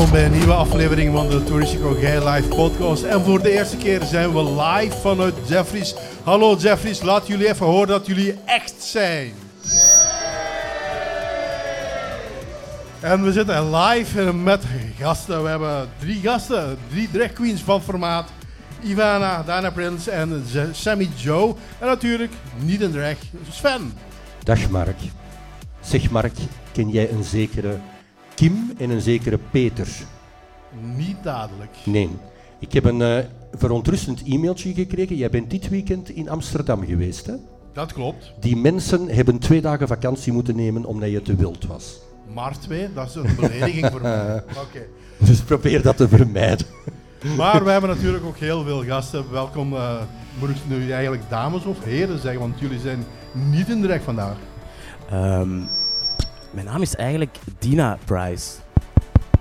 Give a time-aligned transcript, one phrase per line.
[0.00, 3.02] welkom bij een nieuwe aflevering van de Touristico Gay Live podcast.
[3.02, 5.94] En voor de eerste keer zijn we live vanuit Jeffries.
[6.22, 9.32] Hallo Jeffries, laat jullie even horen dat jullie echt zijn.
[13.00, 14.64] En we zitten live met
[14.98, 15.42] gasten.
[15.42, 18.28] We hebben drie gasten, drie drag queens van formaat.
[18.82, 21.54] Ivana, Dana Prince en Sammy Joe.
[21.78, 23.16] En natuurlijk, niet een drag,
[23.50, 23.92] Sven.
[24.42, 24.98] Dag Mark.
[25.80, 26.36] Zeg Mark,
[26.72, 27.78] ken jij een zekere
[28.40, 29.88] Kim en een zekere Peter?
[30.96, 31.76] Niet dadelijk.
[31.84, 32.08] Nee.
[32.58, 33.18] Ik heb een uh,
[33.52, 35.16] verontrustend e-mailtje gekregen.
[35.16, 37.34] Jij bent dit weekend in Amsterdam geweest, hè?
[37.72, 38.32] Dat klopt.
[38.40, 42.00] Die mensen hebben twee dagen vakantie moeten nemen omdat je te wild was.
[42.34, 44.36] Maar twee, dat is een belediging voor mij.
[44.66, 44.86] Oké.
[45.18, 46.66] Dus probeer dat te vermijden.
[47.36, 49.30] Maar we hebben natuurlijk ook heel veel gasten.
[49.30, 50.00] Welkom, uh,
[50.38, 54.36] moet ik nu eigenlijk dames of heren zeggen, want jullie zijn niet in direct vandaag.
[55.12, 55.68] Um,
[56.50, 58.48] mijn naam is eigenlijk Dina Price.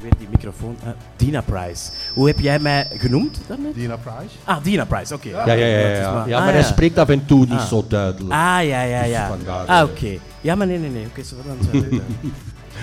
[0.01, 0.77] Weer die microfoon.
[0.83, 1.91] Uh, Dina Price.
[2.13, 3.73] Hoe heb jij mij genoemd daarnet?
[3.73, 4.35] Dina Price.
[4.43, 5.29] Ah, Dina Price, oké.
[5.29, 5.65] Ja, ja, ja.
[5.65, 6.13] ja, ja.
[6.13, 7.65] Maar, ja, maar hij spreekt af en toe niet ah.
[7.65, 8.33] zo duidelijk.
[8.33, 9.37] Ah, ja, ja, ja.
[9.37, 10.17] Dus ah, oké.
[10.41, 11.05] Ja, maar nee, nee, nee.
[11.05, 11.57] Oké, zo dan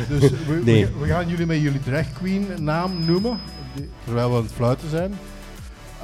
[0.08, 0.86] Dus we, nee.
[1.00, 3.38] we, gaan jullie met jullie drag queen naam noemen,
[4.04, 5.18] terwijl we aan het fluiten zijn.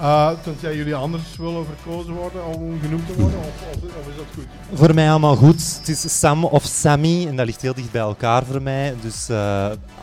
[0.03, 4.17] Uh, tenzij jullie anders willen verkozen worden om genoemd te worden, of, of, of, is
[4.17, 4.45] dat goed?
[4.73, 5.77] Voor mij allemaal goed.
[5.79, 8.95] Het is Sam of Sammy en dat ligt heel dicht bij elkaar voor mij.
[9.01, 9.37] Dus uh,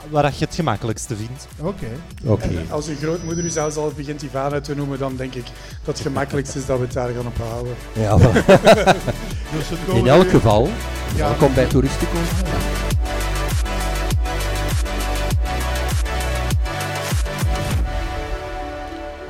[0.09, 1.47] waar je het gemakkelijkste vindt.
[1.59, 1.85] Oké.
[2.23, 2.65] Okay.
[2.69, 5.45] Als je grootmoeder u zelfs al begint Ivana te noemen, dan denk ik
[5.83, 7.75] dat het gemakkelijkste is dat we het daar gaan op houden.
[7.93, 8.17] Ja,
[9.55, 10.69] dus In elk geval,
[11.15, 12.17] ja, welkom bij Toeristico.
[12.17, 13.18] Ja.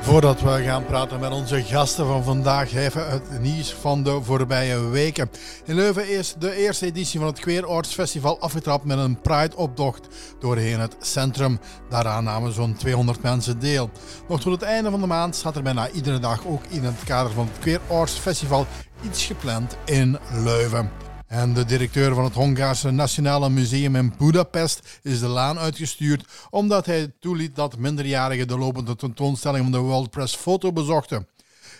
[0.00, 4.88] Voordat we gaan praten met onze gasten van vandaag, even het nieuws van de voorbije
[4.88, 5.30] weken.
[5.64, 10.08] In Leuven is de eerste editie van het Queer Festival afgetrapt met een Pride-optocht
[10.38, 11.58] doorheen het centrum.
[11.88, 13.90] Daaraan namen zo'n 200 mensen deel.
[14.28, 17.04] Nog tot het einde van de maand staat er bijna iedere dag ook in het
[17.04, 18.66] kader van het Queer Festival
[19.02, 21.09] iets gepland in Leuven.
[21.30, 26.86] En de directeur van het Hongaarse Nationale Museum in Budapest is de laan uitgestuurd omdat
[26.86, 31.26] hij toeliet dat minderjarigen de lopende tentoonstelling van de World Press Foto bezochten.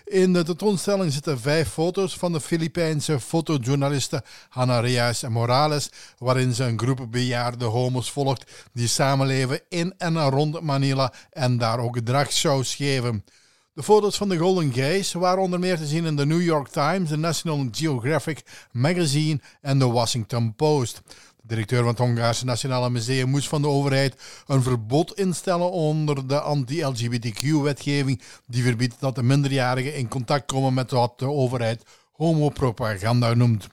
[0.04, 6.54] In de tentoonstelling zitten vijf foto's van de Filipijnse fotojournalisten Hanna Reis en Morales, waarin
[6.54, 11.98] ze een groep bejaarde homo's volgt die samenleven in en rond Manila en daar ook
[11.98, 13.24] dragshows geven.
[13.72, 16.68] De foto's van de Golden Gays waren onder meer te zien in de New York
[16.68, 18.42] Times, de National Geographic
[18.72, 21.02] Magazine en de Washington Post.
[21.36, 26.26] De directeur van het Hongaarse Nationale Museum moest van de overheid een verbod instellen onder
[26.26, 31.82] de anti-LGBTQ-wetgeving die verbiedt dat de minderjarigen in contact komen met wat de overheid
[32.12, 33.68] homopropaganda noemt.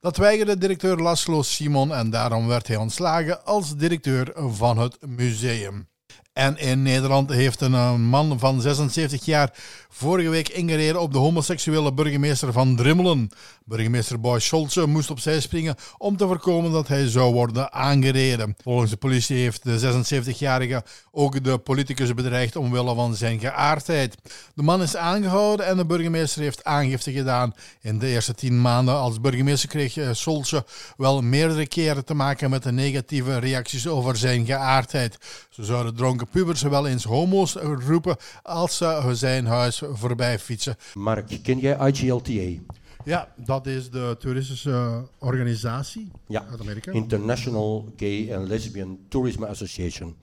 [0.00, 5.88] Dat weigerde directeur Laszlo Simon en daarom werd hij ontslagen als directeur van het museum.
[6.34, 9.52] En in Nederland heeft een eh, man van 76 jaar
[9.88, 13.30] vorige week ingereden op de homoseksuele burgemeester van Drimmelen.
[13.64, 18.54] Burgemeester Boy Scholze moest opzij springen om te voorkomen dat hij zou worden aangereden.
[18.62, 24.16] Volgens de politie heeft de 76-jarige ook de politicus bedreigd omwille van zijn geaardheid.
[24.54, 27.54] De man is aangehouden en de burgemeester heeft aangifte gedaan.
[27.80, 30.64] In de eerste tien maanden als burgemeester kreeg eh, Scholze
[30.96, 35.18] wel meerdere keren te maken met de negatieve reacties over zijn geaardheid.
[35.50, 37.54] Zo zouden dronken pubers wel eens homo's
[37.86, 40.76] roepen als ze zijn huis voorbij fietsen.
[40.94, 42.62] Mark, ken jij IGLTA?
[43.04, 46.92] Ja, dat is de toeristische organisatie ja, uit Amerika.
[46.92, 50.14] International Gay and Lesbian Tourism Association.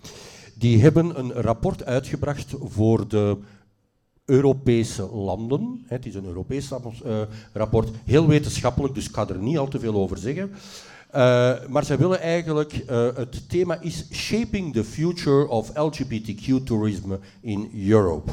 [0.56, 3.38] Die hebben een rapport uitgebracht voor de
[4.25, 5.83] Europese landen.
[5.88, 7.22] Het is een Europees uh,
[7.53, 10.51] rapport, heel wetenschappelijk, dus ik ga er niet al te veel over zeggen.
[11.16, 17.11] Uh, maar zij willen eigenlijk, uh, het thema is Shaping the Future of LGBTQ Tourism
[17.41, 18.31] in Europe.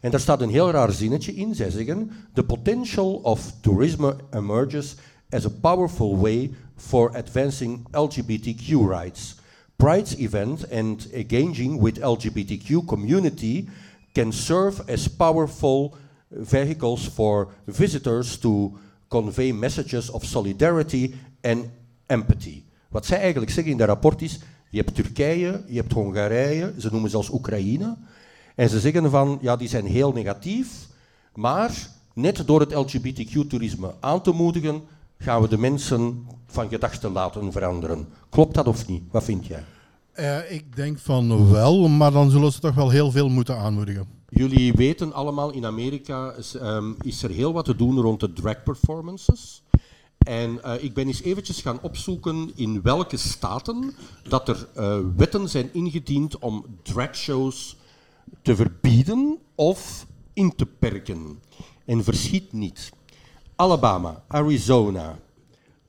[0.00, 1.54] En daar staat een heel raar zinnetje in.
[1.54, 4.94] Zij zeggen: The potential of tourism emerges
[5.30, 9.34] as a powerful way for advancing LGBTQ rights.
[9.76, 13.68] Pride's events and engaging with LGBTQ community
[14.12, 15.94] can serve as powerful
[16.28, 18.78] vehicles for visitors to
[19.08, 21.64] convey messages of solidarity and
[22.06, 22.62] empathy.
[22.88, 24.38] Wat zij eigenlijk zeggen in dat rapport is:
[24.70, 27.96] je hebt Turkije, je hebt Hongarije, ze noemen zelfs Oekraïne.
[28.54, 30.88] En ze zeggen van, ja, die zijn heel negatief,
[31.34, 34.82] maar net door het LGBTQ-toerisme aan te moedigen,
[35.18, 38.08] gaan we de mensen van gedachten laten veranderen.
[38.28, 39.02] Klopt dat of niet?
[39.10, 39.64] Wat vind jij?
[40.14, 44.06] Uh, ik denk van wel, maar dan zullen ze toch wel heel veel moeten aanmoedigen.
[44.28, 48.32] Jullie weten allemaal, in Amerika is, um, is er heel wat te doen rond de
[48.32, 49.62] drag performances.
[50.24, 53.94] En eh, ik ben eens eventjes gaan opzoeken in welke staten
[54.28, 57.76] dat er eh, wetten zijn ingediend om dragshows
[58.42, 61.40] te verbieden of in te perken.
[61.84, 62.92] En verschiet niet.
[63.56, 65.18] Alabama, Arizona,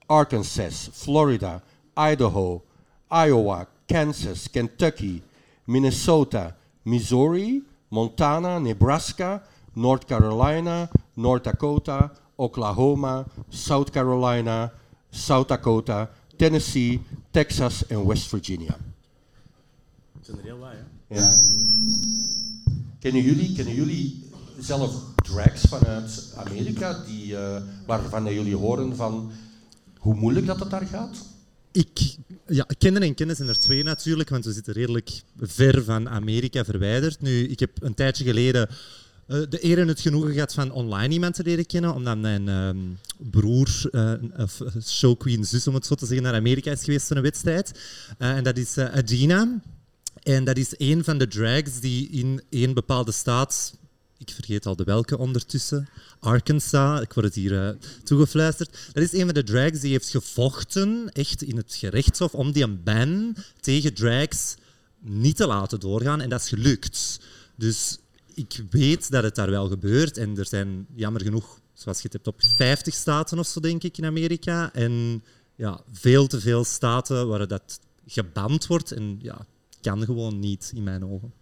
[0.05, 1.63] Arkansas, Florida,
[1.95, 2.63] Idaho,
[3.09, 5.21] Iowa, Kansas, Kentucky,
[5.63, 9.43] Minnesota, Missouri, Montana, Nebraska,
[9.73, 14.73] North Carolina, North Dakota, Oklahoma, South Carolina,
[15.09, 17.01] South Dakota, Tennessee,
[17.31, 18.77] Texas en West Virginia.
[20.13, 21.15] Dat zijn er heel wat, hè?
[21.15, 21.33] Ja.
[22.99, 24.29] Kennen, jullie, kennen jullie
[24.59, 29.31] zelf drags vanuit Amerika die, eh, waarvan jullie horen van
[29.97, 31.17] hoe moeilijk dat het daar gaat?
[31.71, 32.15] Ik,
[32.47, 36.63] ja, kennen en kennen zijn er twee natuurlijk, want we zitten redelijk ver van Amerika
[36.63, 37.21] verwijderd.
[37.21, 38.69] Nu, ik heb een tijdje geleden
[39.27, 42.49] eh, de eer en het genoegen gehad van online iemand te leren kennen, omdat mijn
[42.49, 42.77] ehm,
[43.17, 47.15] broer, uh, of showqueen zus om het zo te zeggen, naar Amerika is geweest voor
[47.15, 47.79] een wedstrijd.
[48.17, 49.61] Eh, en dat is Adina.
[50.23, 53.73] En dat is een van de drags die in één bepaalde staat
[54.17, 55.89] ik vergeet al de welke ondertussen.
[56.19, 57.69] Arkansas, ik word het hier uh,
[58.03, 58.89] toegefluisterd.
[58.93, 62.63] Dat is een van de drags die heeft gevochten, echt in het gerechtshof, om die
[62.63, 64.55] een ban tegen drags
[64.99, 66.21] niet te laten doorgaan.
[66.21, 67.19] En dat is gelukt.
[67.55, 67.97] Dus
[68.35, 70.17] ik weet dat het daar wel gebeurt.
[70.17, 73.83] En er zijn jammer genoeg, zoals je het hebt op 50 staten of zo, denk
[73.83, 74.73] ik, in Amerika.
[74.73, 75.23] En
[75.55, 78.91] ja, veel te veel staten waar dat geband wordt.
[78.91, 79.45] En ja,
[79.81, 81.33] kan gewoon niet, in mijn ogen.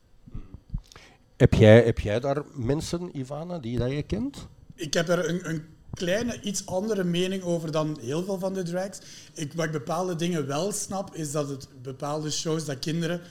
[1.37, 4.47] Heb jij, heb jij daar mensen, Ivana, die dat je kent?
[4.75, 5.63] Ik heb er een, een
[5.93, 8.99] kleine, iets andere mening over dan heel veel van de drags.
[9.33, 13.21] Ik, wat ik bepaalde dingen wel snap, is dat het bepaalde shows dat kinderen...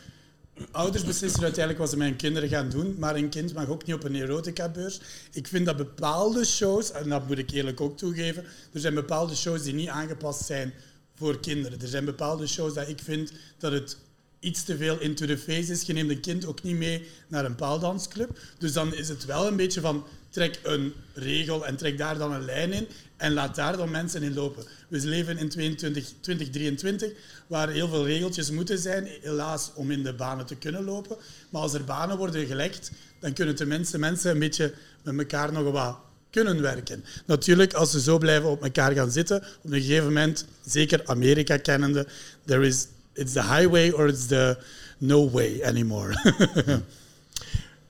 [0.70, 3.87] Ouders beslissen uiteindelijk wat ze met hun kinderen gaan doen, maar een kind mag ook
[3.87, 5.00] niet op een erotica-beurs.
[5.32, 9.35] Ik vind dat bepaalde shows, en dat moet ik eerlijk ook toegeven, er zijn bepaalde
[9.35, 10.73] shows die niet aangepast zijn
[11.14, 11.81] voor kinderen.
[11.81, 13.97] Er zijn bepaalde shows dat ik vind dat het
[14.41, 15.82] iets te veel into the face is.
[15.82, 18.38] Je neemt een kind ook niet mee naar een paaldansclub.
[18.58, 22.32] Dus dan is het wel een beetje van trek een regel en trek daar dan
[22.32, 22.87] een lijn in
[23.17, 24.64] en laat daar dan mensen in lopen.
[24.88, 27.12] We leven in 22, 2023
[27.46, 31.17] waar heel veel regeltjes moeten zijn, helaas om in de banen te kunnen lopen.
[31.50, 32.90] Maar als er banen worden gelekt,
[33.20, 35.96] dan kunnen tenminste mensen een beetje met elkaar nog wat
[36.31, 37.05] kunnen werken.
[37.26, 41.56] Natuurlijk, als ze zo blijven op elkaar gaan zitten, op een gegeven moment, zeker Amerika
[41.56, 42.06] kennende,
[42.44, 44.56] there is it's the highway or it's the
[44.99, 46.14] no way anymore.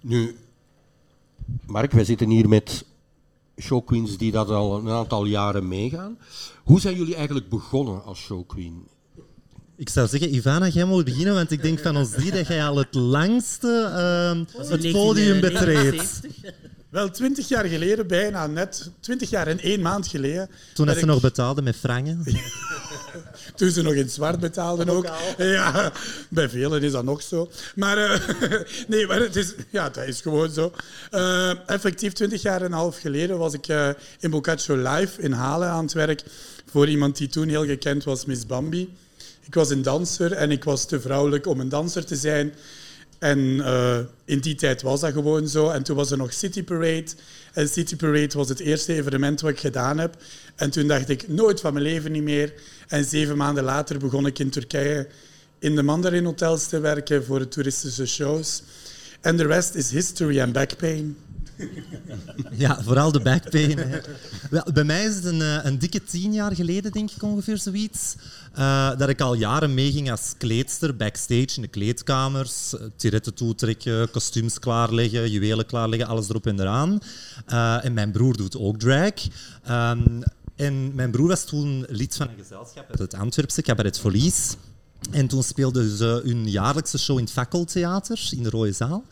[0.00, 0.36] nu,
[1.66, 2.84] Mark, wij zitten hier met
[3.60, 6.19] showqueens die dat al een aantal jaren meegaan.
[6.64, 8.87] Hoe zijn jullie eigenlijk begonnen als showqueen?
[9.76, 12.66] Ik zou zeggen, Ivana, jij moet beginnen, want ik denk van ons drie dat jij
[12.66, 13.90] al het langste
[14.58, 16.20] uh, het podium betreedt.
[16.88, 20.50] Wel, twintig jaar geleden, bijna net, twintig jaar en één maand geleden.
[20.75, 22.25] Toen dat ze nog betaalden met frangen?
[23.56, 25.06] Toen ze nog in het zwart betaalden ook.
[25.38, 25.93] Ja,
[26.29, 27.50] bij velen is dat nog zo.
[27.75, 28.20] Maar uh,
[28.88, 30.73] nee, maar het is, ja, dat is gewoon zo.
[31.11, 33.88] Uh, effectief, twintig jaar en een half geleden was ik uh,
[34.20, 36.23] in Boccaccio Live in Halen aan het werk
[36.70, 38.94] voor iemand die toen heel gekend was, Miss Bambi.
[39.43, 42.55] Ik was een danser en ik was te vrouwelijk om een danser te zijn.
[43.22, 45.70] En uh, in die tijd was dat gewoon zo.
[45.70, 47.06] En toen was er nog City Parade.
[47.52, 50.16] En City Parade was het eerste evenement wat ik gedaan heb.
[50.56, 52.52] En toen dacht ik, nooit van mijn leven niet meer.
[52.88, 55.08] En zeven maanden later begon ik in Turkije
[55.58, 58.62] in de Mandarin hotels te werken voor de toeristische shows.
[59.20, 61.16] En de rest is history en backpain.
[62.50, 63.78] Ja, vooral de backpain.
[64.50, 67.58] Wel, bij mij is het een, eh, een, dikke tien jaar geleden, denk ik ongeveer
[67.58, 68.14] zoiets,
[68.59, 72.76] uh, dat ik al jaren meeging als kleedster backstage in de kleedkamers.
[72.76, 76.99] Eh, tiretten toetrekken, kostuums klaarleggen, juwelen klaarleggen, alles erop en eraan.
[77.49, 79.12] Uh, en mijn broer doet ook drag.
[79.71, 80.23] Um,
[80.56, 84.56] en mijn broer was toen lid van een gezelschap uit het Antwerpse Cabaret Folies.
[85.11, 89.04] En toen speelden ze hun jaarlijkse show in het Fakkeltheater in de Rode Zaal.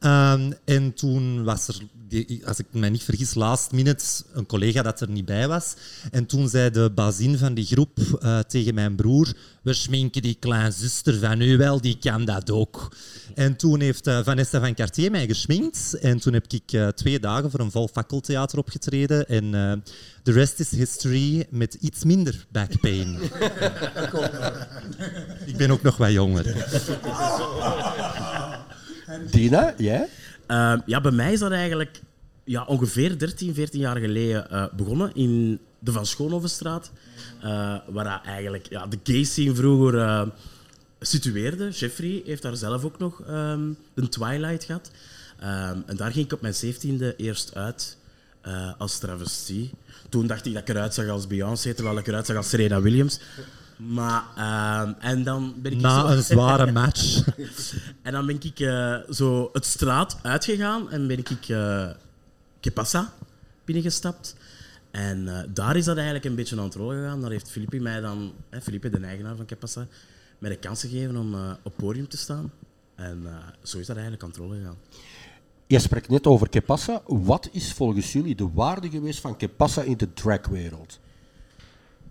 [0.00, 1.76] Um, en toen was er,
[2.44, 5.74] als ik me niet vergis, last minute een collega dat er niet bij was.
[6.10, 10.36] En toen zei de bazin van die groep uh, tegen mijn broer: We schminken die
[10.40, 12.96] kleinzuster van u wel, die kan dat ook.
[13.34, 15.98] En toen heeft uh, Vanessa van Cartier mij geschminkt.
[16.00, 19.28] En toen heb ik uh, twee dagen voor een vol fakkeltheater opgetreden.
[19.28, 19.50] En
[20.22, 23.18] de rest is history met iets minder backpain.
[25.46, 26.46] ik ben ook nog wat jonger.
[29.30, 30.08] Dina, jij?
[30.48, 32.00] Uh, ja, bij mij is dat eigenlijk
[32.44, 36.90] ja, ongeveer 13, 14 jaar geleden uh, begonnen in de Van Schoonhovenstraat.
[37.44, 40.28] Uh, waar eigenlijk ja, de gay scene vroeger
[41.00, 41.68] situeerde.
[41.68, 44.90] Jeffrey heeft daar zelf ook nog um, een Twilight gehad.
[45.40, 47.96] Um, en daar ging ik op mijn 17e eerst uit.
[48.48, 49.70] eh, als travestie.
[50.08, 52.80] Toen dacht ik dat ik eruit zag als Beyoncé, terwijl ik eruit zag als Serena
[52.80, 53.20] Williams.
[53.78, 57.20] Maar, eh, en dan ben ik Na zo- een zware match.
[58.02, 61.90] en dan ben ik eh, zo het straat uitgegaan en ben ik uh,
[62.60, 63.12] Kepassa
[63.64, 64.36] binnengestapt.
[64.90, 67.20] En eh, daar is dat eigenlijk een beetje aan het rollen gegaan.
[67.20, 69.86] Daar heeft Philippe mij dan, hè, Philippe, de eigenaar van Kepassa,
[70.38, 72.52] mij de kans gegeven om eh, op podium te staan.
[72.94, 73.32] En eh,
[73.62, 74.76] zo is dat eigenlijk aan het rollen gegaan.
[75.66, 77.02] Je spreekt net over Kepassa.
[77.06, 80.98] Wat is volgens jullie de waarde geweest van Kepassa in de dragwereld?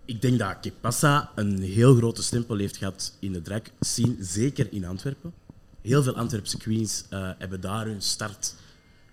[0.08, 4.72] Ik denk dat Kepassa een heel grote stempel heeft gehad in de drag scene, zeker
[4.72, 5.32] in Antwerpen.
[5.80, 8.54] Heel veel Antwerpse queens eh, hebben daar hun start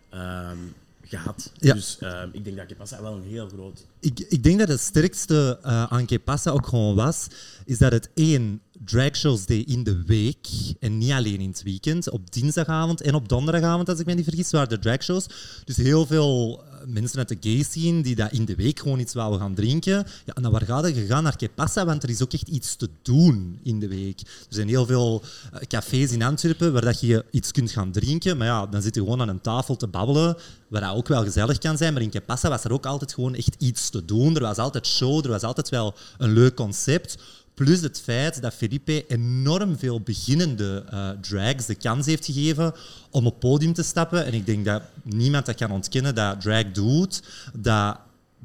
[0.09, 0.57] ehm,
[1.01, 1.51] gehad.
[1.57, 1.73] Ja.
[1.73, 3.85] Dus ehm, ik denk dat Kepassa wel een heel groot...
[3.99, 7.27] Ik, ik denk dat het sterkste eh, aan Kepassa ook gewoon was,
[7.65, 10.48] is dat het één dragshows deed in de week
[10.79, 12.10] en niet alleen in het weekend.
[12.10, 15.25] Op dinsdagavond en op donderdagavond, als ik me niet vergis, waren er dragshows.
[15.65, 19.00] Dus heel veel eh, mensen uit de gay scene die dat in de week gewoon
[19.00, 20.05] iets wouden gaan drinken.
[20.25, 21.05] Ja, en dan waar ga je?
[21.05, 24.20] Gaat naar Kepassa, want er is ook echt iets te doen in de week.
[24.20, 28.38] Er zijn heel veel eh, cafés in Antwerpen waar dat je iets kunt gaan drinken.
[28.38, 31.24] Maar ja, dan zit je gewoon aan een tafel te babbelen, waar dat ook wel
[31.24, 31.94] gezellig kan zijn.
[31.94, 34.36] Maar in Kepassa was er ook altijd gewoon echt iets te doen.
[34.36, 37.17] Er was altijd show, er was altijd wel een leuk concept.
[37.55, 42.74] Plus het feit dat Felipe enorm veel beginnende eh, drags de kans heeft gegeven
[43.09, 44.25] om op podium te stappen.
[44.25, 47.97] En ik denk dat niemand dat kan ontkennen dat drag doet, dat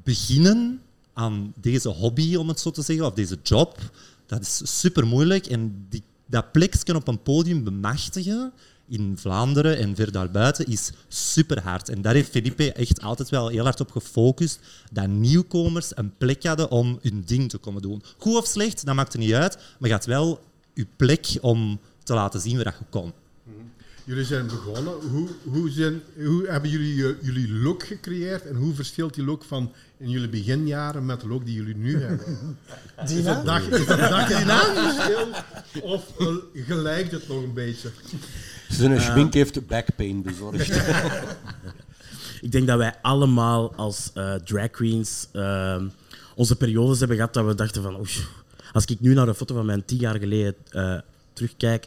[0.03, 0.81] beginnen
[1.13, 3.79] aan deze hobby, om het zo te zeggen, of deze job,
[4.27, 5.47] dat is super moeilijk.
[5.47, 8.53] En die, dat plekje op een podium bemachtigen
[8.91, 11.89] in Vlaanderen en ver daarbuiten is super hard.
[11.89, 14.59] En daar heeft Felipe echt altijd wel heel hard op gefocust
[14.93, 18.03] dat nieuwkomers een plek hadden om hun ding te komen doen.
[18.19, 20.41] Goed of slecht, dat maakt er niet uit, maar had wel
[20.75, 23.13] je plek om te laten zien waar je kon.
[24.11, 24.93] Jullie zijn begonnen.
[25.11, 29.45] Hoe, hoe, zijn, hoe hebben jullie eh, jullie look gecreëerd en hoe verschilt die look
[29.45, 32.39] van in jullie beginjaren met de look die jullie nu hebben?
[33.07, 34.29] Is dat dag, is dat dag
[34.95, 35.29] verschil
[35.83, 36.27] of eh,
[36.67, 37.91] gelijkt het nog een beetje?
[38.69, 40.71] Zijn schmink heeft backpain bezorgd.
[42.41, 45.89] Ik denk dat wij allemaal als eh, drag queens ehm,
[46.35, 47.99] onze periodes hebben gehad dat we dachten van...
[47.99, 48.11] oei,
[48.73, 50.99] als ik nu naar een foto van mijn tien jaar geleden eh,
[51.33, 51.87] terugkijk,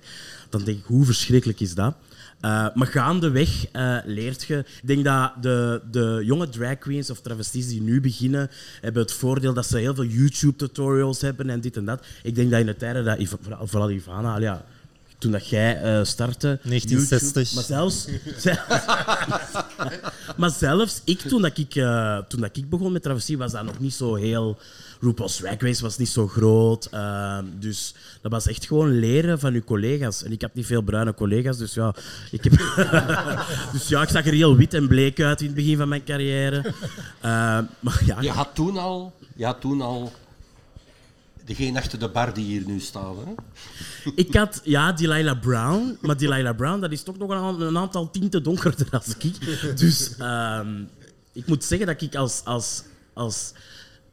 [0.50, 1.96] dan denk ik, hoe verschrikkelijk is dat?
[2.44, 4.58] Eh, maar gaandeweg eh leert je...
[4.58, 8.50] Ik denk dat de, de jonge drag queens of travesties die nu beginnen,
[8.82, 12.06] hebben het voordeel dat ze heel veel YouTube-tutorials hebben en dit en dat.
[12.24, 13.18] Ik denk dat in de tijden dat...
[13.20, 14.64] Iva- Vooral, Ivana, al ja,
[15.18, 16.60] toen dat jij eh, startte...
[16.64, 17.34] 1960.
[17.34, 18.08] YouTube, maar zelfs...
[20.38, 21.72] maar zelfs ik, toen, dat ik,
[22.28, 24.58] toen dat ik begon met travestie, was dat nog niet zo heel...
[25.04, 26.86] RuPaul's Drag Race was niet zo groot.
[26.86, 30.24] ehm, dus dat was echt gewoon leren van je collega's.
[30.24, 31.96] En ik had niet veel bruine collega's, dus ja...
[32.32, 32.54] Ik, heb
[33.74, 36.04] dus ja, ik zag er heel wit en bleek uit in het begin van mijn
[36.04, 36.58] carrière.
[37.22, 40.12] Ehm, maar ja, Je had toen al, je had toen al
[41.46, 43.16] degene achter de bar die hier nu staat.
[43.26, 43.32] Hè?
[44.16, 45.98] Ik had, ja, Delilah Brown.
[46.02, 49.34] Maar Delilah Brown, dat is toch nog een, aan- een aantal tinten donkerder als ik.
[49.78, 50.82] Dus ehm,
[51.34, 52.84] ik moet zeggen dat ik als, als,
[53.14, 53.52] als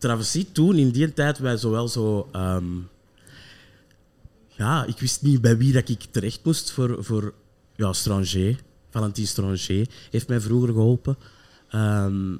[0.00, 2.28] travestie toen, in die tijd, wij zowel zo...
[2.32, 2.64] ehm,
[4.48, 7.34] ja, ik wist niet bij wie dat ik terecht moest voor, voor
[7.76, 8.56] ja, Stranger.
[8.90, 11.16] Valentine Stranger heeft mij vroeger geholpen.
[11.70, 12.30] Ehm,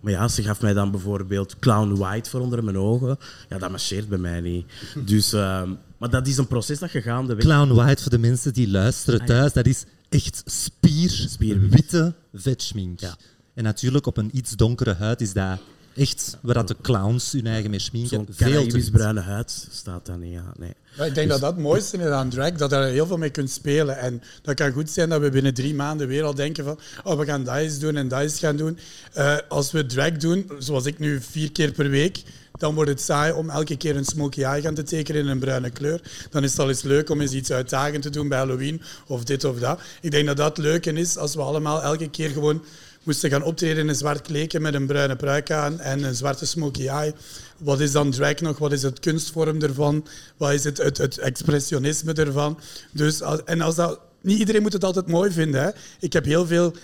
[0.00, 3.18] maar ja, ze gaf mij dan bijvoorbeeld Clown White voor onder mijn ogen.
[3.48, 4.66] Ja, dat marcheert bij mij niet.
[5.10, 7.44] Dus, ehm, maar dat is een proces dat je gaandeweg...
[7.44, 9.32] Clown White, voor de mensen die luisteren Ah, ja.
[9.34, 11.70] thuis, dat is echt spier, Spierwit.
[11.70, 13.00] witte vetschmink.
[13.00, 13.16] Ja.
[13.54, 15.58] En natuurlijk op een iets donkere huid is dat
[15.96, 18.08] echt waar dat de clowns hun eigen mee schminken.
[18.08, 20.32] Zo'n Veel te bruine huid staat dan niet.
[20.32, 20.72] Ja, nee.
[20.96, 23.16] Maar ik denk dat dat het mooiste is aan drag, dat je er heel veel
[23.16, 23.98] mee kunt spelen.
[23.98, 27.18] En dat kan goed zijn dat we binnen drie maanden weer al denken van oh,
[27.18, 28.78] we gaan dat eens doen en dat eens gaan doen.
[29.12, 32.22] Eh, als we drag doen, zoals ik nu vier keer per week,
[32.58, 35.38] dan wordt het saai om elke keer een smokey eye gaan te tekenen in een
[35.38, 36.00] bruine kleur.
[36.30, 39.24] Dan is het al eens leuk om eens iets uitdagend te doen bij Halloween of
[39.24, 39.80] dit of dat.
[40.00, 42.64] Ik denk dat dat het leuke is als we allemaal elke keer gewoon
[43.06, 46.46] moesten gaan optreden in een zwart kleedje met een bruine pruik aan en een zwarte
[46.46, 47.14] smokey eye.
[47.58, 48.58] Wat is dan drag nog?
[48.58, 50.06] Wat is het kunstvorm ervan?
[50.36, 52.58] Wat is het, het, het expressionisme ervan?
[52.92, 55.62] Dus, en als dat, niet iedereen moet het altijd mooi vinden.
[55.62, 55.70] Hè?
[56.00, 56.74] Ik heb heel veel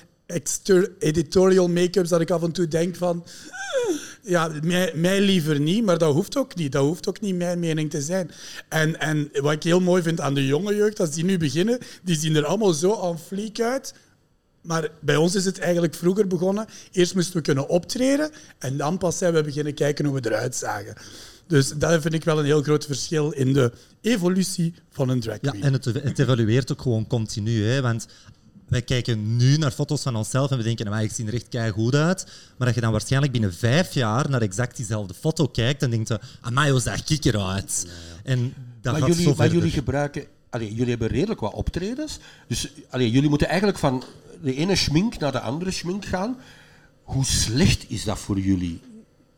[0.99, 3.25] editorial make-ups dat ik af en toe denk van...
[3.27, 6.73] "Eh, Ja, mij, mij liever niet, maar dat hoeft ook niet.
[6.73, 8.31] Dat hoeft ook niet mijn mening te zijn.
[8.69, 11.79] En, en wat ik heel mooi vind aan de jonge jeugd, als die nu beginnen,
[12.03, 13.95] die zien er allemaal zo aan fliek uit.
[14.63, 16.67] Maar bij ons is het eigenlijk vroeger begonnen.
[16.93, 20.57] Eerst moesten we kunnen optreden en dan pas zijn we beginnen kijken hoe we eruit
[20.57, 20.95] zagen.
[21.47, 25.39] Dus dat vind ik wel een heel groot verschil in de evolutie van een drag
[25.41, 25.63] Ja, queen.
[25.63, 27.65] en het, het evolueert ook gewoon continu.
[27.65, 28.07] Hè, want
[28.69, 31.49] wij kijken nu naar foto's van onszelf en we denken, nou, ik zie er echt
[31.49, 32.27] kei goed uit.
[32.57, 36.09] Maar dat je dan waarschijnlijk binnen vijf jaar naar exact diezelfde foto kijkt en denkt,
[36.09, 37.87] je, amai, hoe zag ik eruit?
[38.25, 40.25] En dat maar gaat jullie, zo maar jullie gebruiken...
[40.51, 42.19] Allee, jullie hebben redelijk wat optredens.
[42.47, 44.05] Dus allee, jullie moeten eigenlijk van
[44.43, 46.37] de ene schmink naar de andere schmink gaan.
[47.03, 48.81] Hoe slecht is dat voor jullie?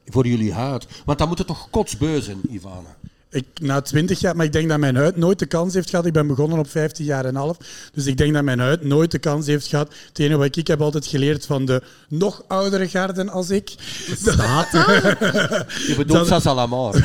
[0.07, 0.87] Voor jullie huid?
[1.05, 2.97] Want dan moet het toch kotsbeu zijn, Ivana?
[3.35, 6.07] Ik, na 20 jaar, maar ik denk dat mijn huid nooit de kans heeft gehad.
[6.07, 7.57] Ik ben begonnen op 15 jaar en een half.
[7.93, 9.95] Dus ik denk dat mijn huid nooit de kans heeft gehad.
[10.09, 13.69] Het enige wat ik heb altijd geleerd van de nog oudere garden als ik.
[15.87, 16.95] Je bedoelt Sasalamar.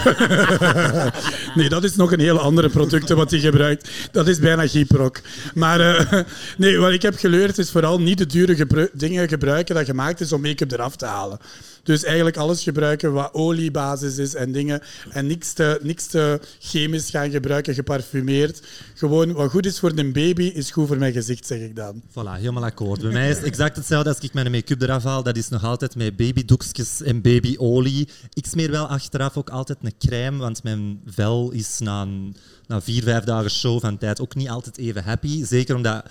[1.56, 3.90] Nee, dat is nog een hele andere producten wat hij gebruikt.
[4.12, 5.22] Dat is bijna Gyproc.
[5.54, 6.22] Maar eh,
[6.58, 10.20] nee, wat ik heb geleerd is vooral niet de dure gebru- dingen gebruiken dat gemaakt
[10.20, 11.40] is om make-up eraf te halen.
[11.90, 14.82] Dus eigenlijk alles gebruiken wat oliebasis is en dingen.
[15.10, 18.62] En niks te, niks te chemisch gaan gebruiken, geparfumeerd.
[18.94, 22.02] Gewoon wat goed is voor een baby, is goed voor mijn gezicht, zeg ik dan.
[22.10, 23.02] Voilà, helemaal akkoord.
[23.02, 25.24] Bij mij is exact hetzelfde als ik mijn make-up eraf haal.
[25.24, 28.08] Dat is nog altijd met babydoekjes en babyolie.
[28.34, 32.36] Ik smeer wel achteraf ook altijd een crème, want mijn vel is na, een,
[32.68, 35.46] na vier, vijf dagen show van tijd ook niet altijd even happy.
[35.46, 36.04] Zeker omdat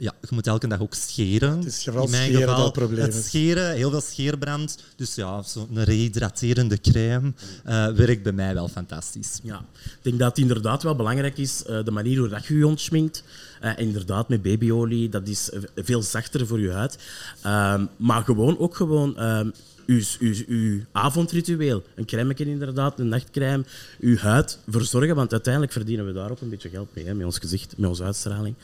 [0.00, 1.56] ja, je moet elke dag ook scheren.
[1.56, 4.78] Het is vooral In mijn scheren dat geval, het probleem het scheren, heel veel scheerbrand.
[4.96, 7.32] Dus ja, zo'n rehydraterende crème
[7.64, 9.40] eh, werkt bij mij wel fantastisch.
[9.42, 12.56] Ja, ik denk dat het inderdaad wel belangrijk is, eh, de manier hoe dat je
[12.56, 13.24] je ontschminkt.
[13.60, 16.98] Eh, inderdaad, met babyolie, dat is veel zachter voor je huid.
[17.42, 19.50] Ehm, maar gewoon ook gewoon ehm,
[19.90, 21.82] uw, uw, uw avondritueel.
[21.94, 23.64] Een crème inderdaad, een nachtcrème.
[24.00, 27.26] Uw huid verzorgen, want uiteindelijk verdienen we daar ook een beetje geld mee, hè, met
[27.26, 28.54] ons gezicht, met onze uitstraling.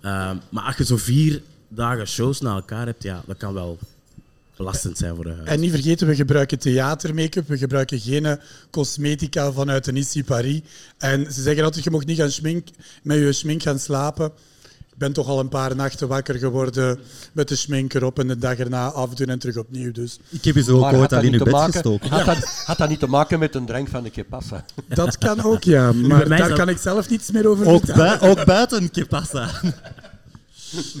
[0.00, 3.78] Ehm, maar als je zo vier dagen shows na elkaar hebt, ja, dat kan wel
[4.56, 5.48] belastend zijn voor de huid.
[5.48, 7.48] En niet vergeten, we gebruiken theater-make-up.
[7.48, 8.38] We gebruiken geen
[8.70, 10.60] cosmetica vanuit een Issy Paris.
[10.98, 12.68] En ze zeggen altijd, je mag niet gaan schmink,
[13.02, 14.32] met je schmink gaan slapen.
[14.94, 16.98] Ik ben toch al een paar nachten wakker geworden
[17.32, 19.92] met de schmink erop en de dag erna afdoen en terug opnieuw.
[19.92, 22.10] Dus Ik heb je zo ook ooit al in uw bed maken- gestoken.
[22.10, 24.64] Had dat, had dat niet te maken met een drank van de Kepassa?
[24.88, 25.92] dat kan ook, ja.
[25.92, 28.18] Maar daar kan ik zelf niets meer over Ook, vertellen.
[28.18, 29.50] bui- ook buiten Kipassa.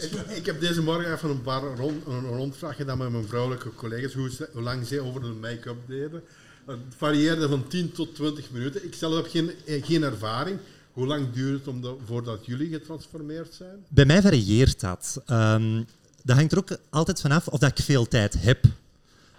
[0.00, 3.74] Ik, ik heb deze morgen even een paar rond, een rondvraag gedaan met mijn vrouwelijke
[3.74, 6.22] collega's, hoe, ze- hoe lang zij over de make-up deden.
[6.66, 8.84] Het varieerde van 10 tot 20 minuten.
[8.84, 10.58] Ik zelf heb geen, eh, geen ervaring.
[10.94, 13.84] Hoe lang duurt het om voordat jullie getransformeerd zijn?
[13.88, 15.22] Bij mij varieert dat.
[15.26, 15.82] Ehm,
[16.22, 18.64] dat hangt er ook altijd vanaf of dat ik veel tijd heb.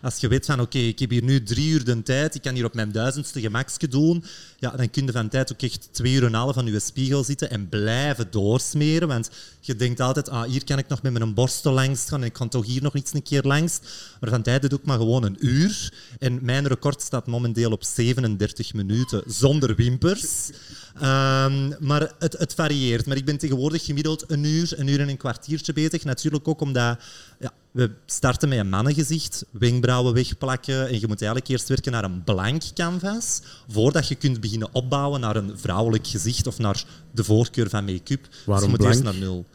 [0.05, 2.53] Als je weet van oké, ik heb hier nu drie uur de tijd, ik kan
[2.53, 4.23] hier op mijn duizendste gemakske doen,
[4.59, 6.79] ja, dan kun je van tijd ook echt twee uur en een half aan je
[6.79, 9.07] spiegel zitten en blijven doorsmeren.
[9.07, 12.25] Want je denkt altijd, ah, hier kan ik nog met mijn borstel langs gaan en
[12.25, 13.79] ik kan toch hier nog iets een keer langs.
[14.19, 15.93] Maar van tijd doe ik maar gewoon een uur.
[16.19, 20.49] En mijn record staat momenteel op 37 minuten zonder wimpers.
[20.95, 23.05] Ehm, maar het, het varieert.
[23.05, 26.03] Maar ik ben tegenwoordig gemiddeld een uur, een uur en een kwartiertje bezig.
[26.03, 26.99] Natuurlijk ook omdat
[27.39, 30.87] ja, we starten met een mannengezicht, wenkbrauwen wegplakken.
[30.87, 35.19] En je moet eigenlijk eerst werken naar een blank canvas voordat je kunt beginnen opbouwen
[35.19, 38.23] naar een vrouwelijk gezicht of naar de voorkeur van make-up.
[38.29, 39.17] dus Waarom je moet eerst blank?
[39.17, 39.45] naar nul.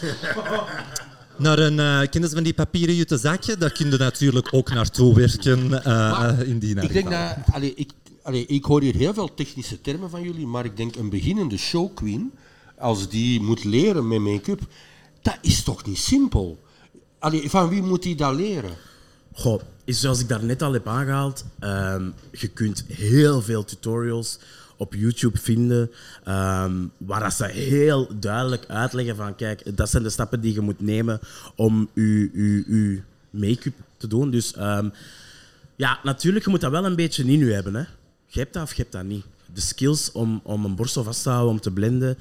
[1.36, 3.56] Naar een, eh kennen ze van die papieren jute zakje?
[3.56, 7.36] Daar kun je natuurlijk ook naartoe werken eh, eh, in die Ik denk dat...
[7.52, 7.90] Allee, ik,
[8.22, 11.56] allee, ik hoor hier heel veel technische termen van jullie, maar ik denk een beginnende
[11.56, 12.32] showqueen,
[12.78, 14.60] als die moet leren met make-up,
[15.22, 16.58] dat is toch niet simpel?
[17.30, 18.70] Van wie moet die dat leren?
[19.32, 24.38] Goh, is zoals ik daarnet al heb aangehaald, ehm, je kunt heel veel tutorials
[24.76, 25.90] op YouTube vinden
[26.24, 30.80] ehm, waar ze heel duidelijk uitleggen van kijk, dat zijn de stappen die je moet
[30.80, 31.20] nemen
[31.56, 34.30] om je, je, je make-up te doen.
[34.30, 34.88] Dus ehm,
[35.76, 37.74] ja, natuurlijk, je moet dat wel een beetje in je hebben.
[37.74, 37.84] Hè.
[38.26, 39.24] Je hebt dat of je dat niet.
[39.54, 42.18] De skills om, om een borstel vast te houden, om te blenden.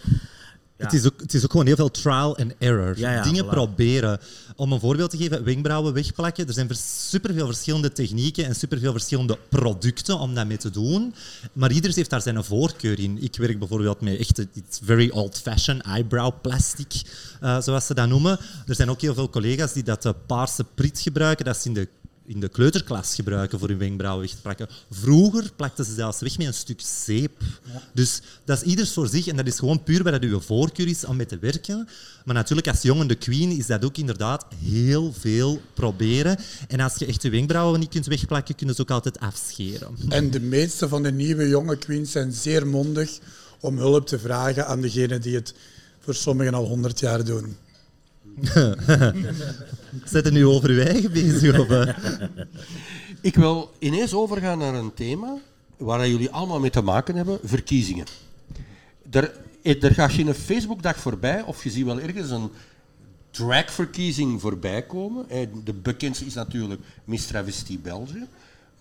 [0.81, 2.95] Het, is ook, het is ook gewoon heel veel trial and error.
[3.23, 3.49] Dingen voilà.
[3.49, 4.19] proberen.
[4.55, 6.47] Om een voorbeeld te geven, wenkbrauwen wegplakken.
[6.47, 11.13] Er zijn vers- superveel verschillende technieken en superveel verschillende producten om dat mee te doen.
[11.53, 13.17] Maar ieder heeft daar zijn voorkeur in.
[13.21, 17.01] Ik werk bijvoorbeeld met echt iets very old-fashioned eyebrow plastic,
[17.41, 18.39] eh, zoals ze dat noemen.
[18.65, 21.45] Er zijn ook heel veel collega's die dat eh, paarse prit gebruiken.
[21.45, 21.87] Dat ze in de
[22.25, 24.67] in de kleuterklas gebruiken voor hun wenkbrauwen weg te plakken.
[24.89, 27.31] Vroeger plakten ze zelfs weg met een stuk zeep.
[27.93, 30.87] Dus dat is ieders voor zich en dat is gewoon puur waar dat uw voorkeur
[30.87, 31.87] is om mee te werken.
[32.25, 36.37] Maar natuurlijk, als jongen de queen is dat ook inderdaad heel veel proberen.
[36.67, 39.95] En als je echt je wenkbrauwen niet kunt wegplakken, kunnen ze ook altijd afscheren.
[40.09, 43.19] En de meeste van de nieuwe jonge queens zijn zeer mondig
[43.59, 45.53] om hulp te vragen aan degene die het
[45.99, 47.55] voor sommigen al 100 jaar doen.
[50.05, 51.69] Zet het nu over uw eigen bezig?
[51.69, 51.95] Eh?
[53.21, 55.37] Ik wil ineens overgaan naar een thema
[55.77, 58.05] waar jullie allemaal mee te maken hebben, verkiezingen.
[59.09, 62.49] Er, eh, er gaat geen Facebookdag voorbij, of je ziet wel ergens een
[63.31, 65.29] dragverkiezing voorbij komen.
[65.29, 68.27] Eh, De bekendste is natuurlijk Miss Travesty België.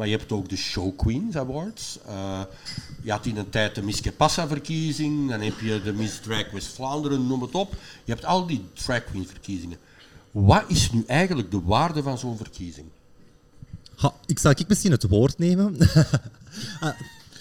[0.00, 1.98] Maar je hebt ook de Show Queens Awards.
[2.06, 2.40] Eh,
[3.02, 5.30] je had in een tijd de Miss Kepassa-verkiezing.
[5.30, 7.74] Dan heb je de Miss Drag West-Vlaanderen, noem het op.
[8.04, 9.78] Je hebt al die drag queen verkiezingen.
[10.30, 12.86] Wat is nu eigenlijk de waarde van zo'n verkiezing?
[13.96, 15.76] Ha, ik zal ik misschien het woord nemen.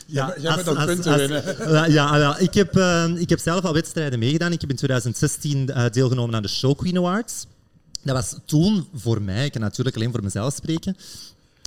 [0.06, 1.72] Ja, jij als- bent aan als- punten winnen.
[1.72, 2.38] Ja, ja, ja.
[2.38, 4.52] Ik, heb, eh, ik heb zelf al wedstrijden meegedaan.
[4.52, 7.46] Ik heb in 2016 eh, deelgenomen aan de Show Queen Awards.
[8.04, 10.98] Dat was toen voor mij, ik kan natuurlijk alleen voor mezelf spreken,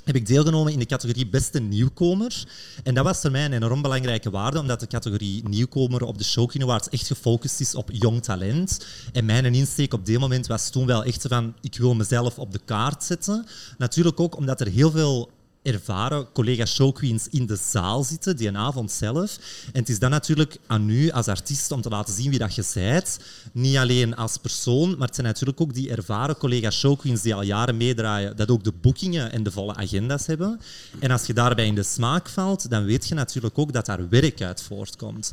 [0.03, 2.43] heb ik deelgenomen in de categorie Beste Nieuwkomer.
[2.83, 6.23] En dat was voor mij een enorm belangrijke waarde, omdat de categorie Nieuwkomer op de
[6.23, 8.85] Show Queen Awards echt gefocust is op jong talent.
[9.13, 12.51] En mijn insteek op dit moment was toen wel echt van, ik wil mezelf op
[12.51, 13.45] de kaart zetten.
[13.77, 15.29] Natuurlijk ook omdat er heel veel
[15.63, 19.37] ervaren collega showqueens in de zaal zitten, die avond zelf.
[19.73, 22.55] En het is dan natuurlijk aan u als artiest om te laten zien wie dat
[22.55, 23.19] je bent.
[23.51, 27.41] Niet alleen als persoon, maar het zijn natuurlijk ook die ervaren collega showqueens die al
[27.41, 30.59] jaren meedraaien, dat ook de boekingen en de volle agenda's hebben.
[30.99, 34.09] En als je daarbij in de smaak valt, dan weet je natuurlijk ook dat daar
[34.09, 35.31] werk uit voortkomt.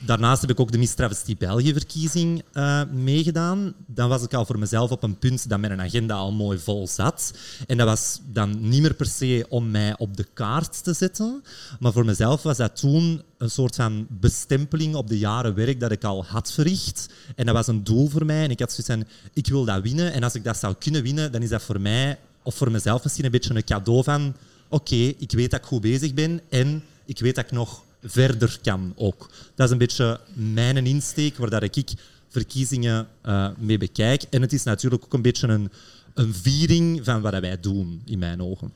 [0.00, 3.74] Daarnaast heb ik ook de Miss Travesty België-verkiezing eh, meegedaan.
[3.86, 6.86] Dan was ik al voor mezelf op een punt dat mijn agenda al mooi vol
[6.86, 7.32] zat.
[7.66, 11.42] En dat was dan niet meer per se om mij op de kaart te zetten.
[11.80, 15.92] Maar voor mezelf was dat toen een soort van bestempeling op de jaren werk dat
[15.92, 17.08] ik al had verricht.
[17.36, 18.44] En dat was een doel voor mij.
[18.44, 20.12] En ik had zoiets van, ik wil dat winnen.
[20.12, 23.02] En als ik dat zou kunnen winnen, dan is dat voor mij, of voor mezelf
[23.02, 24.34] misschien een beetje een cadeau van...
[24.68, 28.58] Oké, ik weet dat ik goed bezig ben en ik weet dat ik nog verder
[28.62, 29.30] kan ook.
[29.54, 31.92] Dat is een beetje mijn insteek, waar dat ik
[32.28, 34.22] verkiezingen eh, mee bekijk.
[34.30, 35.70] En het is natuurlijk ook een beetje een,
[36.14, 38.72] een viering van wat wij doen, in mijn ogen.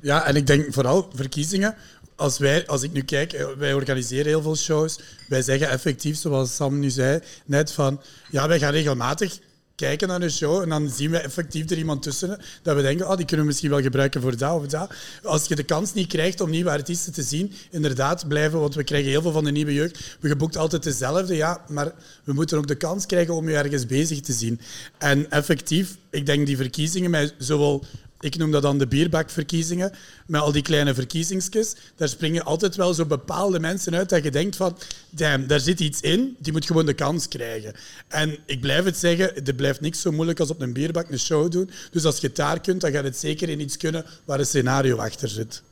[0.00, 1.74] Ja, en ik denk vooral verkiezingen.
[2.16, 4.98] Als, wij, als ik nu kijk, eh, wij organiseren heel veel shows.
[5.28, 8.00] Wij zeggen effectief, zoals Sam nu zei, net van...
[8.30, 9.38] Ja, wij gaan regelmatig
[9.76, 13.08] kijken naar een show en dan zien we effectief er iemand tussen dat we denken,
[13.08, 14.94] oh, die kunnen we misschien wel gebruiken voor dat of dat.
[15.22, 18.84] Als je de kans niet krijgt om nieuwe artiesten te zien, inderdaad blijven, want we
[18.84, 20.16] krijgen heel veel van de nieuwe jeugd.
[20.20, 21.92] We geboekt altijd dezelfde, ja, maar
[22.24, 24.60] we moeten ook de kans krijgen om je ergens bezig te zien.
[24.98, 27.84] En effectief, ik denk die verkiezingen met zowel
[28.26, 29.92] ik noem dat dan de bierbakverkiezingen,
[30.26, 31.74] met al die kleine verkiezingsjes.
[31.96, 34.76] Daar springen altijd wel zo bepaalde mensen uit dat je denkt van,
[35.10, 37.74] damn, daar zit iets in, die moet gewoon de kans krijgen.
[38.08, 41.18] En ik blijf het zeggen, er blijft niks zo moeilijk als op een bierbak een
[41.18, 41.70] show doen.
[41.90, 44.46] Dus als je het daar kunt, dan gaat het zeker in iets kunnen waar een
[44.46, 45.62] scenario achter zit.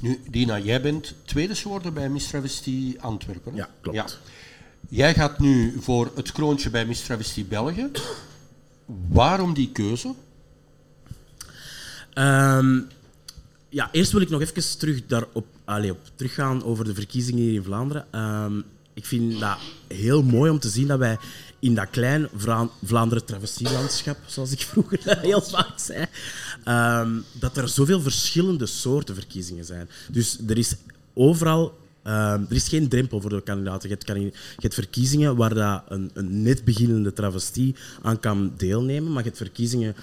[0.00, 3.54] Nu, Dina, jij bent tweede geworden bij Miss Travesty Antwerpen.
[3.54, 4.18] Ja, klopt.
[4.88, 7.90] Jij gaat nu voor het kroontje bij Miss Travesty België.
[9.08, 10.14] Waarom die keuze?
[12.14, 12.80] Ehm,
[13.68, 17.54] ja, eerst wil ik nog even terug daarop, allee, op teruggaan over de verkiezingen hier
[17.54, 18.06] in Vlaanderen.
[18.10, 18.58] Ehm,
[18.94, 21.18] ik vind dat heel mooi om te zien dat wij
[21.58, 22.28] in dat klein
[22.84, 26.06] Vlaanderen travestielandschap, zoals ik vroeger heel vaak zei,
[26.64, 29.88] ehm, dat er zoveel verschillende soorten verkiezingen zijn.
[30.10, 30.74] Dus er is
[31.14, 33.88] overal er is geen drempel voor de kandidaten.
[33.88, 38.52] Je hebt, kan- je hebt verkiezingen waar dat een, een net beginnende travestie aan kan
[38.56, 39.96] deelnemen, maar je hebt verkiezingen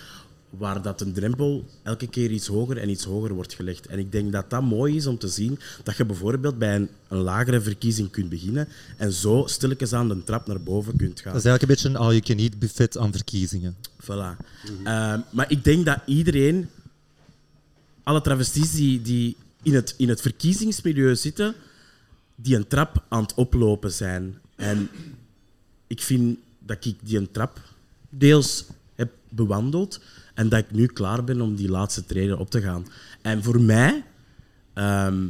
[0.57, 3.87] waar dat een drempel elke keer iets hoger en iets hoger wordt gelegd.
[3.87, 6.89] En ik denk dat dat mooi is om te zien dat je bijvoorbeeld bij een,
[7.07, 11.33] een lagere verkiezing kunt beginnen en zo stilletjes aan de trap naar boven kunt gaan.
[11.33, 13.75] Dat is eigenlijk een beetje een all-you-can-eat buffet aan verkiezingen.
[14.01, 14.45] Voilà.
[14.83, 16.69] Ehm, maar ik denk dat iedereen,
[18.03, 21.55] alle travesties die, die in, het, in het verkiezingsmilieu zitten,
[22.35, 24.37] die een trap aan het oplopen zijn.
[24.55, 24.89] En
[25.87, 27.59] ik vind dat ik die een trap
[28.09, 29.99] deels heb bewandeld
[30.41, 32.85] en dat ik nu klaar ben om die laatste treden op te gaan.
[33.21, 34.03] En voor mij
[34.73, 35.27] ehm,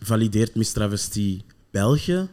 [0.00, 2.28] valideert Miss Travestie België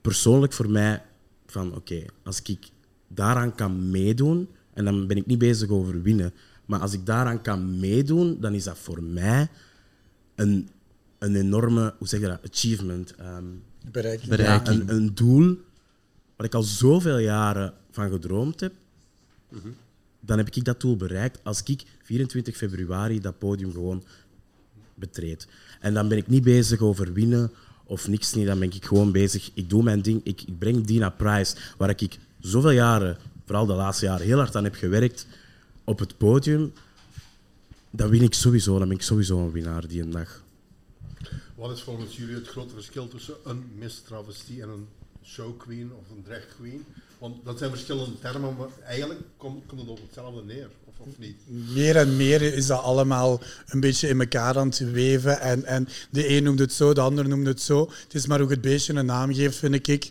[0.00, 1.02] persoonlijk voor mij
[1.46, 2.68] van oké, als ik
[3.08, 6.32] daaraan kan meedoen, en dan ben ik niet bezig over winnen,
[6.66, 9.48] maar als ik daaraan kan meedoen, dan is dat voor mij
[10.34, 10.68] een,
[11.18, 13.14] een enorme, hoe zeg je dat, achievement.
[13.14, 13.44] ehm,
[13.90, 14.24] Bereik.
[14.24, 14.66] Bereik.
[14.66, 15.58] ja, een, een doel
[16.36, 18.72] waar ik al zoveel jaren van gedroomd heb,
[20.20, 24.04] dan heb ik dat doel bereikt als ik 24 februari dat podium gewoon
[24.94, 25.48] betreed.
[25.80, 27.50] En dan ben ik niet bezig over winnen
[27.84, 28.46] of niks niet.
[28.46, 29.50] Dan ben ik gewoon bezig.
[29.54, 30.20] Ik doe mijn ding.
[30.24, 34.56] Ik, ik breng Dina Price, waar ik zoveel jaren, vooral de laatste jaren, heel hard
[34.56, 35.26] aan heb gewerkt,
[35.84, 36.72] op het podium.
[37.90, 38.78] Dan win ik sowieso.
[38.78, 40.42] Dan ben ik sowieso een winnaar die een dag.
[41.54, 44.86] Wat is volgens jullie het grote verschil tussen een Miss Travestie en een
[45.24, 46.84] show queen of een drag queen?
[47.20, 50.68] Want dat zijn verschillende termen, maar eigenlijk komt, het op hetzelfde neer.
[50.84, 50.94] Of
[51.46, 55.40] meer en meer is dat allemaal een beetje in elkaar aan het weven.
[55.40, 57.90] En, en de een noemt het zo, de ander noemt het zo.
[58.02, 60.10] Het is maar hoe het beestje een naam geeft, vind ik.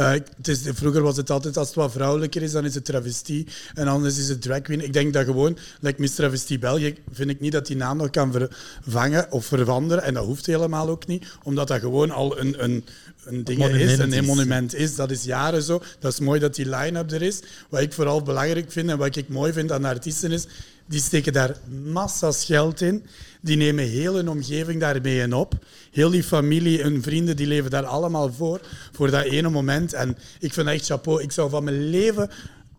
[0.00, 2.84] Uh, het is, vroeger was het altijd, als het wat vrouwelijker is, dan is het
[2.84, 3.46] travestie.
[3.74, 4.84] En anders is het drag queen.
[4.84, 8.10] Ik denk dat gewoon, like Miss Travestie België, vind ik niet dat die naam nog
[8.10, 10.04] kan vervangen of veranderen.
[10.04, 12.84] En dat hoeft helemaal ook niet, omdat dat gewoon al een, een,
[13.24, 14.94] een ding is, een, monument is.
[14.94, 15.82] Dat is jaren zo.
[15.98, 17.40] Dat is mooi dat die line-up er is.
[17.68, 20.46] Wat ik vooral belangrijk vind en wat ik mooi vind aan artiesten is,
[20.86, 23.04] die steken daar massa's geld in.
[23.40, 25.54] Die nemen heel hun omgeving daarmee in op.
[25.92, 28.60] Heel die familie en vrienden die leven daar allemaal voor,
[28.92, 29.92] voor dat ene moment.
[29.92, 31.22] En ik vind echt chapeau.
[31.22, 32.30] Ik zou van mijn leven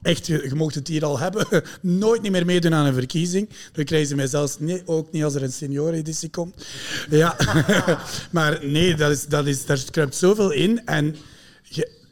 [0.01, 1.47] echt, je, mocht het hier al hebben,
[1.81, 3.49] nooit niet meer meedoen aan een verkiezing.
[3.71, 6.65] Dan krijgen ze mij zelfs nee, ook niet als er een senioreneditie komt.
[7.09, 7.35] Ja,
[8.31, 10.85] maar nee, dat is, dat is, daar kruipt zoveel in.
[10.85, 11.15] En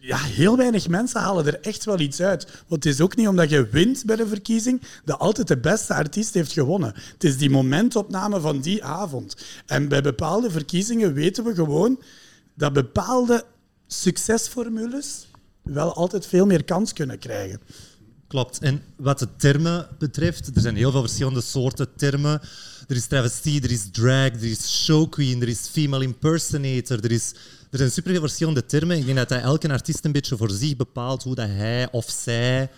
[0.05, 2.47] ja, heel weinig mensen halen er echt wel iets uit.
[2.67, 5.93] Want het is ook niet omdat je wint bij de verkiezing dat altijd de beste
[5.93, 6.93] artiest heeft gewonnen.
[7.13, 9.35] Het is die momentopname van die avond.
[9.65, 12.01] En bij bepaalde verkiezingen weten we gewoon
[12.53, 13.45] dat bepaalde
[13.87, 15.27] succesformules
[15.61, 17.59] wel altijd veel meer kans kunnen krijgen.
[18.27, 18.59] Klopt.
[18.59, 22.41] En wat de termen betreft, er zijn heel veel verschillende soorten termen.
[22.87, 27.11] Er is travestie, er is drag, er is show queen, er is female impersonator, er
[27.11, 27.33] is
[27.71, 28.97] er zijn superveel verschillende termen.
[28.97, 32.09] Ik denk dat, dat elke artiest een beetje voor zich bepaalt hoe dat hij of
[32.09, 32.69] zij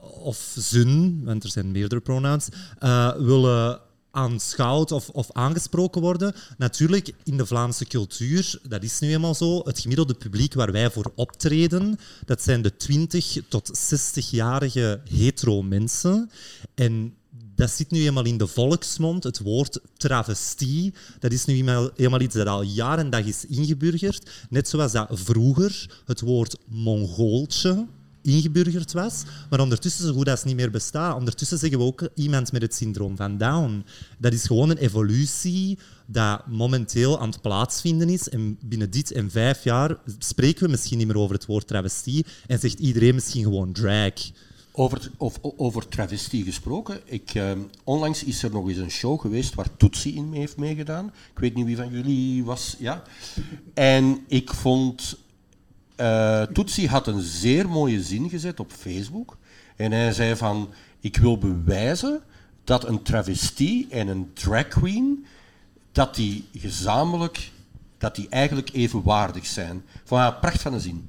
[0.00, 2.48] of zun, want er zijn meerdere pronouns,
[2.82, 6.34] uh, willen aanschouwd of, of aangesproken worden.
[6.58, 10.90] Natuurlijk, in de Vlaamse cultuur, dat is nu eenmaal zo, het gemiddelde publiek waar wij
[10.90, 16.30] voor optreden, dat zijn de 20 tot 60-jarige hetero mensen.
[16.74, 17.14] En
[17.56, 19.24] dat zit nu eenmaal in de volksmond.
[19.24, 21.54] Het woord travestie, dat is nu
[21.96, 24.30] eenmaal iets dat al jaren en dag is ingeburgerd.
[24.50, 27.86] Net zoals dat vroeger het woord Mongooltje
[28.22, 31.16] ingeburgerd was, maar ondertussen zo goed dat niet meer bestaat.
[31.16, 33.84] Ondertussen zeggen we ook iemand met het syndroom van Down.
[34.18, 38.28] Dat is gewoon een evolutie dat momenteel aan het plaatsvinden is.
[38.28, 42.26] En binnen dit en vijf jaar spreken we misschien niet meer over het woord travestie
[42.46, 44.12] en zegt iedereen misschien gewoon drag.
[44.78, 47.00] Over, of, over travestie gesproken.
[47.04, 47.52] Ik, uh,
[47.84, 51.06] onlangs is er nog eens een show geweest waar Tootsie in mee heeft meegedaan.
[51.06, 52.76] Ik weet niet wie van jullie was.
[52.78, 53.02] Ja.
[53.74, 55.16] En ik vond.
[55.96, 59.36] Uh, Tootsie had een zeer mooie zin gezet op Facebook.
[59.76, 60.72] En hij zei van.
[61.00, 62.22] Ik wil bewijzen
[62.64, 65.26] dat een travestie en een drag queen.
[65.92, 67.50] dat die gezamenlijk.
[67.98, 69.84] dat die eigenlijk evenwaardig zijn.
[70.04, 71.08] Van een pracht van een zin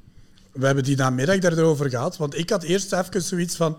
[0.58, 2.18] we hebben die namiddag daarover gehad.
[2.18, 3.78] Want ik had eerst even zoiets van...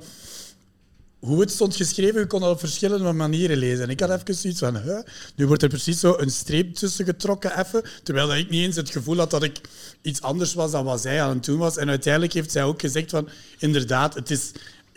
[1.19, 3.85] Hoe het stond geschreven, je kon het op verschillende manieren lezen.
[3.85, 5.05] En ik had even zoiets van...
[5.37, 8.91] Nu wordt er precies zo een streep tussen getrokken, even, terwijl ik niet eens het
[8.91, 9.61] gevoel had dat ik
[10.03, 11.77] iets anders was dan wat zij aan het doen was.
[11.77, 13.29] En uiteindelijk heeft zij ook gezegd van...
[13.59, 14.53] Inderdaad, het is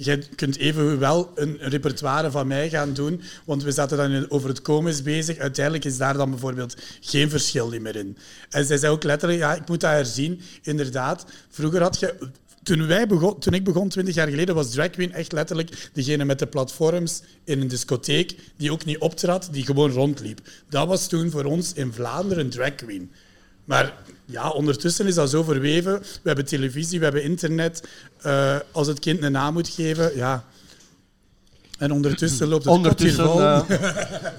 [0.05, 4.49] jij kunt even wel een repertoire van mij gaan doen, want we zaten dan over
[4.49, 5.37] het komens bezig.
[5.37, 8.17] Uiteindelijk is daar dan bijvoorbeeld geen verschil meer in.
[8.49, 10.41] En zij zei ook letterlijk, ja, ik moet dat herzien.
[10.61, 12.15] Inderdaad, vroeger had je...
[12.63, 16.25] Toen, wij begon, toen ik begon, 20 jaar geleden, was drag queen echt letterlijk degene
[16.25, 20.39] met de platforms in een discotheek die ook niet optrad, die gewoon rondliep.
[20.69, 23.11] Dat was toen voor ons in Vlaanderen drag queen.
[23.65, 23.93] Maar
[24.25, 25.99] ja, ondertussen is dat zo verweven.
[25.99, 27.87] We hebben televisie, we hebben internet.
[28.25, 30.43] Uh, als het kind een naam moet geven, ja.
[31.77, 33.25] En ondertussen loopt het ondertussen.
[33.25, 33.59] Uh,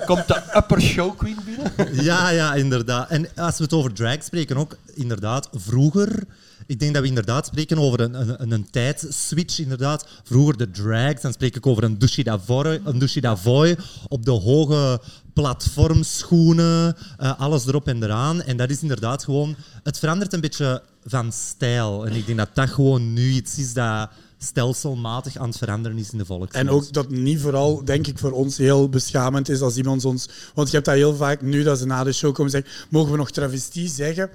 [0.06, 2.04] komt de upper show queen binnen?
[2.04, 3.10] Ja, ja, inderdaad.
[3.10, 6.24] En als we het over drag spreken, ook inderdaad, vroeger
[6.66, 9.58] ik denk dat we inderdaad spreken over een, een, een tijdswitch.
[9.58, 10.06] Inderdaad.
[10.24, 13.76] Vroeger de drags, dan spreek ik over een Dushi Davoy, een Dushi Davoy
[14.08, 15.00] op de hoge
[15.32, 18.42] platformschoenen, uh, alles erop en eraan.
[18.42, 19.56] En dat is inderdaad gewoon...
[19.82, 22.06] Het verandert een beetje van stijl.
[22.06, 26.10] En ik denk dat dat gewoon nu iets is dat stelselmatig aan het veranderen is
[26.10, 26.66] in de volksmond.
[26.66, 30.28] En ook dat niet vooral, denk ik, voor ons heel beschamend is als iemand ons...
[30.54, 33.10] Want je hebt dat heel vaak, nu dat ze na de show komen zeggen, mogen
[33.10, 34.30] we nog travestie zeggen?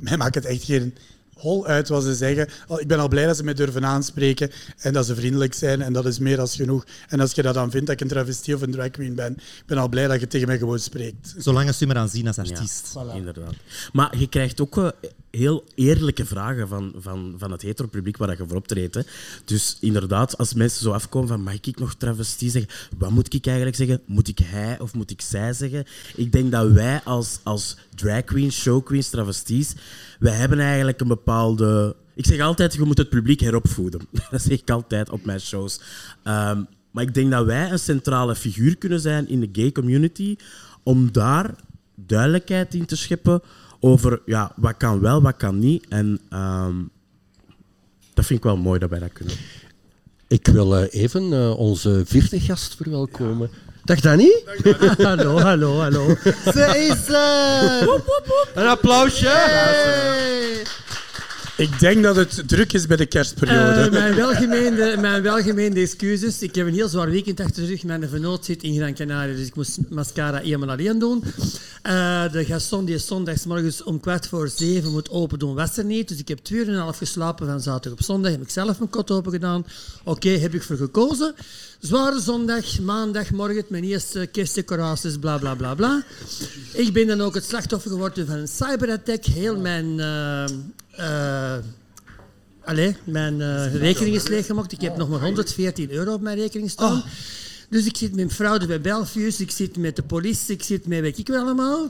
[0.00, 0.94] Mij maakt het echt geen
[1.42, 2.48] hol uit wat ze zeggen.
[2.76, 5.92] Ik ben al blij dat ze mij durven aanspreken en dat ze vriendelijk zijn en
[5.92, 6.84] dat is meer dan genoeg.
[7.08, 9.32] En als je dat dan vindt dat ik een travestie of een drag queen ben,
[9.32, 11.34] ik ben al blij dat je tegen mij gewoon spreekt.
[11.38, 12.90] Zolang ze me dan zien als artiest.
[12.94, 13.54] Ja, inderdaad.
[13.92, 14.88] Maar je krijgt ook uh,
[15.32, 18.98] heel eerlijke vragen van, van, van het hetero publiek waar je voor optreedt.
[19.44, 22.70] Dus inderdaad, als mensen zo afkomen van mag ik nog travestie zeggen?
[22.98, 24.00] Wat moet ik eigenlijk zeggen?
[24.06, 25.84] Moet ik hij of moet ik zij zeggen?
[26.14, 29.74] Ik denk dat wij als, als drag queens, show queens, travesties
[30.18, 31.96] wij hebben eigenlijk een bepaalde...
[32.14, 34.00] Ik zeg altijd, je moet het publiek heropvoeden.
[34.30, 35.80] Dat zeg ik altijd op mijn shows.
[36.24, 40.36] Um, maar ik denk dat wij een centrale figuur kunnen zijn in de gay community
[40.82, 41.54] om daar
[41.94, 43.42] duidelijkheid in te scheppen
[43.84, 45.86] over ja, wat kan wel, wat kan niet.
[45.88, 46.90] En um,
[48.14, 49.34] dat vind ik wel mooi dat wij dat kunnen.
[50.28, 53.50] Ik wil eh, even eh, onze vierde gast verwelkomen.
[53.84, 54.42] Dag Danny.
[54.98, 56.16] hallo, hallo, hallo.
[56.54, 58.00] Ze is er!
[58.54, 59.30] Een applausje.
[61.56, 63.80] Ik denk dat het druk is bij de kerstperiode.
[63.80, 66.42] Eh, mijn, welgemeende, mijn welgemeende excuses.
[66.42, 67.84] Ik heb een heel zwaar weekend achter de rug.
[67.84, 71.24] Mijn vernoot zit in Gran Canaria, dus ik moest mascara eenmaal alleen doen.
[71.82, 75.84] Eh, de gaston die is zondagsmorgens om kwart voor zeven moet open doen, was er
[75.84, 76.08] niet.
[76.08, 78.30] Dus ik heb twee uur en een half geslapen van zaterdag op zondag.
[78.30, 79.66] Heb ik zelf mijn kot open gedaan.
[80.04, 81.34] Oké, heb ik voor gekozen.
[81.82, 86.04] Zware zondag, maandagmorgen, mijn eerste kerstdecoraties, bla bla bla bla.
[86.72, 89.24] Ik ben dan ook het slachtoffer geworden van een cyberattack.
[89.24, 90.00] Heel mijn...
[92.64, 94.72] Allee, mijn eh, rekening is leeggemaakt.
[94.72, 97.02] Ik heb nog maar 114 euro op mijn rekening staan.
[97.68, 101.00] Dus ik zit met fraude bij Belfius, ik zit met de politie, ik zit met
[101.00, 101.88] weet ik wel allemaal.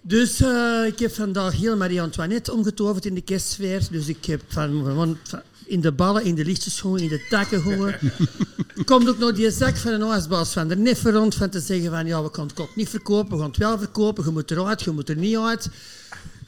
[0.00, 0.40] Dus
[0.86, 3.82] ik heb vandaag heel Marie-Antoinette omgetoverd in de kerstsfeer.
[3.90, 7.62] Dus ik heb van, van- van- in de ballen, in de lichtjes in de takken
[7.62, 7.94] gewoon.
[8.84, 11.90] Komt ook nog die zak van een huisbaas van de Neffe rond van te zeggen
[11.90, 14.50] van ja, we gaan het kot niet verkopen, we gaan het wel verkopen, je moet
[14.50, 15.68] eruit, je moet er niet uit.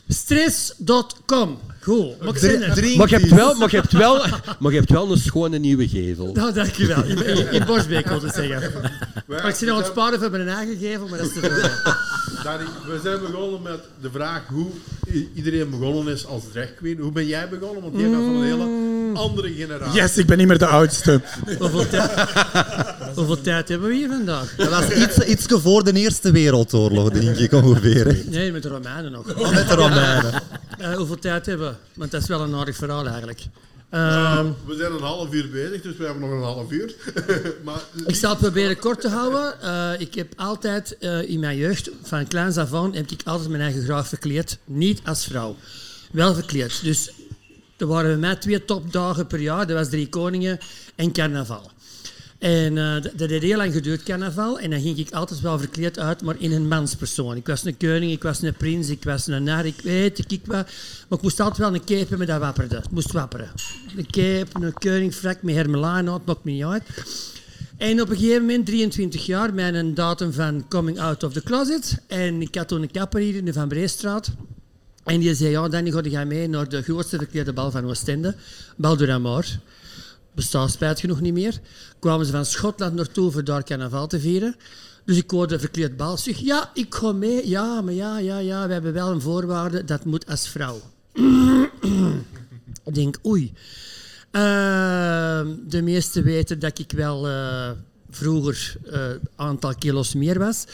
[0.09, 1.59] Stress.com.
[1.85, 2.97] Goed, maar ik ben.
[2.97, 4.25] Maar je hebt wel, maar je hebt wel,
[4.59, 6.33] maar je hebt wel een schone nieuwe gevel.
[6.33, 7.05] Nou, dankjewel.
[7.05, 8.73] In, in, in Borsbeek, wil ik zeggen.
[9.27, 11.41] Maar ik zit nog aan het sparen voor mijn eigen gevel, maar dat is te
[11.41, 11.51] veel.
[12.87, 14.71] We zijn begonnen met de vraag hoe
[15.35, 16.99] iedereen begonnen is als drag queen.
[16.99, 17.83] Hoe ben jij begonnen?
[17.83, 18.69] Want jij bent van een hele
[19.19, 20.01] andere generatie.
[20.01, 21.21] Yes, ik ben niet meer de oudste.
[21.59, 22.11] Hoeveel tijd,
[23.15, 24.55] hoeveel tijd hebben we hier vandaag?
[24.57, 28.17] Dat was iets, iets voor de Eerste Wereldoorlog, denk ik ongeveer.
[28.27, 29.27] Nee, met de Romeinen nog.
[29.53, 30.33] Met de Romeinen.
[30.79, 31.72] Eh, hoeveel tijd hebben we?
[31.95, 33.41] Want dat is wel een aardig verhaal eigenlijk.
[33.91, 36.95] Ehm, We zijn een half uur bezig, dus we hebben nog een half uur.
[37.65, 39.61] maar, ik zal het proberen kort te houden.
[39.61, 43.49] Eh, ik heb altijd eh, in mijn jeugd, van kleins af aan, heb ik altijd
[43.51, 44.59] mijn eigen graag verkleed.
[44.65, 45.57] Niet als vrouw.
[46.13, 46.81] Wel verkleed.
[46.83, 47.13] Dus
[47.77, 49.67] er waren bij mij twee topdagen per jaar.
[49.67, 50.59] Dat was Drie Koningen
[50.95, 51.71] en Carnaval.
[52.43, 54.59] En eh, dat, dat heeft heel lang geduurd, carnaval.
[54.59, 57.37] En dan ging ik altijd wel verkleed uit, maar in een manspersoon.
[57.37, 60.33] Ik was een koning, ik was een prins, ik was een nar, ik weet ik,
[60.33, 60.67] ik wat.
[61.09, 62.77] Maar ik moest altijd wel een cape hebben dat wapperde.
[62.77, 63.51] Het moest wapperen.
[63.97, 66.83] Een cape, een koningfrak met hermelaan, het maakt me niet uit.
[67.77, 71.99] En op een gegeven moment, 23 jaar, mijn datum van coming out of the closet.
[72.07, 74.31] En ik had toen een kapper hier in de Van Breestraat.
[75.05, 78.35] En die zei, ja, Danny, ga jij mee naar de grootste verkleede bal van Oostende.
[78.77, 79.45] Bal de Ramor
[80.35, 81.61] bestaat spijt genoeg niet meer.
[81.99, 84.57] Kwamen ze van Schotland naartoe voor daar carnaval te vieren.
[85.05, 86.17] Dus ik hoorde verkleed bal.
[86.17, 87.49] Zeg, ja, ik ga mee.
[87.49, 89.85] Ja, maar ja, ja, ja, we hebben wel een voorwaarde.
[89.85, 90.81] Dat moet als vrouw.
[92.85, 93.53] ik denk, oei.
[94.31, 97.71] Ehm, de meesten weten dat ik wel eh,
[98.15, 100.65] vroeger een aantal kilo's meer was.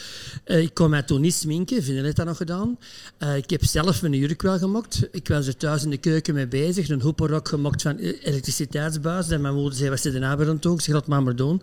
[0.43, 2.77] Eh, ik kon mij toen niet sminken, Vinden heeft dat nog gedaan.
[3.17, 5.07] Eh, ik heb zelf mijn jurk wel gemaakt.
[5.11, 6.89] Ik was er thuis in de keuken mee bezig.
[6.89, 9.29] Een hoeperrok gemaakt van eh, elektriciteitsbuis.
[9.29, 10.73] En mijn moeder zei, wat er nou weer aan?
[10.73, 11.61] Ik zeg, laat maar maar doen.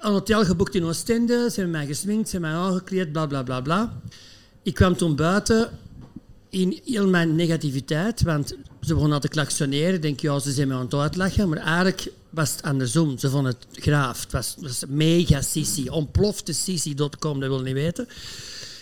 [0.00, 1.34] Een hotel geboekt in Oostende.
[1.34, 4.00] Ze hebben mij gesminkt, ze hebben mij aangekleed, bla bla bla bla.
[4.62, 5.70] Ik kwam toen buiten
[6.48, 8.48] in heel mijn negativiteit, want
[8.80, 9.94] ze begonnen al te klaksoneren.
[9.94, 11.48] Ik denk, ja, ze zijn me aan het uitlachen.
[11.48, 13.18] Maar eigenlijk was het andersom.
[13.18, 14.20] Ze vonden het graaf.
[14.22, 15.90] Het was, was mega sissi.
[15.90, 18.08] Ontplofte sissi.com, dat wil niet weten.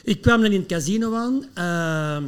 [0.02, 1.44] Ik kwam dan in het casino aan.
[1.54, 2.24] ehm,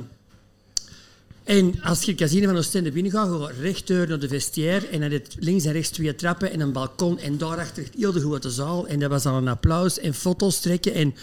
[1.45, 5.11] en als je het casino van Oostende binnengaat, ga je naar de vestiaire en dan
[5.11, 8.87] je links en rechts twee trappen en een balkon en daarachter heel de grote zaal.
[8.87, 11.15] En dat was al een applaus en foto's trekken en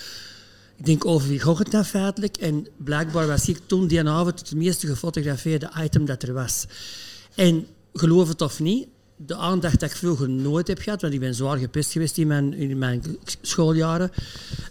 [0.78, 2.38] ik denk over wie gaat het nou feitelijk?
[2.38, 6.66] En blijkbaar was ik toen die avond het meeste gefotografeerde item dat er was.
[7.36, 8.88] En geloof het of niet,
[9.26, 12.28] de aandacht dat ik vroeger nooit heb gehad, want ik ben zwaar gepest geweest in
[12.28, 13.04] mijn, in mijn
[13.42, 14.12] schooljaren.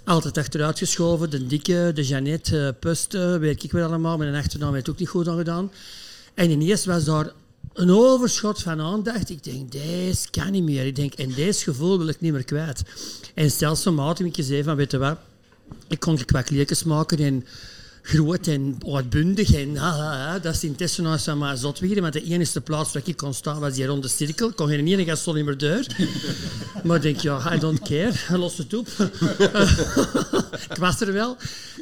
[0.04, 4.16] Altijd achteruit geschoven, de dikke, de Jeannette, uh, Puste, weet ik wel allemaal.
[4.16, 5.70] Mijn achternaam heeft ook niet goed aan gedaan.
[6.34, 7.32] En ineens was daar
[7.72, 9.30] een overschot van aandacht.
[9.30, 10.86] Ik denk, deze kan niet meer.
[10.86, 12.82] Ik denk, en deze gevoel wil ik niet meer kwijt.
[13.34, 15.18] En stelselmatig heb ik gezegd van, weet je wat,
[15.88, 17.44] ik kon qua kleertjes maken en
[18.08, 19.54] groot en uitbundig.
[19.54, 22.00] En ha, ha, ha, dat is in Tessenaars van mij zot weer.
[22.00, 24.48] Want de enige plaats waar ik kon staan was die ronde cirkel.
[24.48, 25.86] Ik kon geen ene gaston niet meer deur.
[26.84, 28.12] Maar ik denk, ja, I don't care.
[28.38, 28.88] Los het op.
[30.70, 31.36] ik was er wel.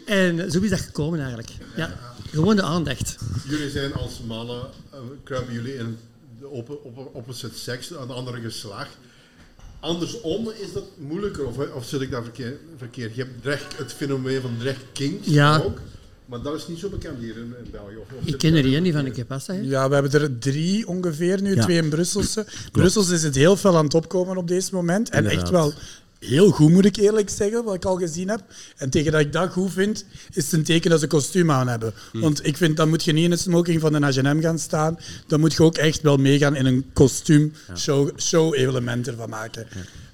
[0.07, 1.51] En zo is dat gekomen eigenlijk.
[1.77, 1.99] Ja,
[2.31, 3.17] gewoon de aandacht.
[3.49, 4.63] Jullie zijn als mannen,
[4.95, 5.99] uh, kruipen jullie in
[6.41, 8.91] de op, op, opposite seks, een andere geslacht.
[9.81, 12.61] Andersom is dat moeilijker, of, of zit ik daar verkeerd?
[12.77, 13.15] verkeerd?
[13.15, 15.59] Je hebt drag, het fenomeen van drag kings Ja.
[15.59, 15.79] ook,
[16.27, 17.97] maar dat is niet zo bekend hier in, in België.
[17.97, 19.53] Of, Ik ken er één die van ik heb pasta.
[19.53, 21.63] Ja, we hebben er drie ongeveer nu, Ja.
[21.63, 22.47] twee in Brusselse.
[22.73, 25.11] Brussels is het heel veel aan het opkomen op deze moment.
[25.11, 25.73] En echt wel
[26.27, 28.41] heel goed, moet ik eerlijk zeggen, wat ik al gezien heb.
[28.77, 31.69] En tegen dat ik dat goed vind, is het een teken dat ze kostuum aan
[31.69, 31.95] hebben.
[32.13, 34.99] Want ik vind, dan moet je niet in het smoking van de H&M gaan staan.
[35.27, 39.67] Dan moet je ook echt wel meegaan in een kostuum show, show element ervan maken.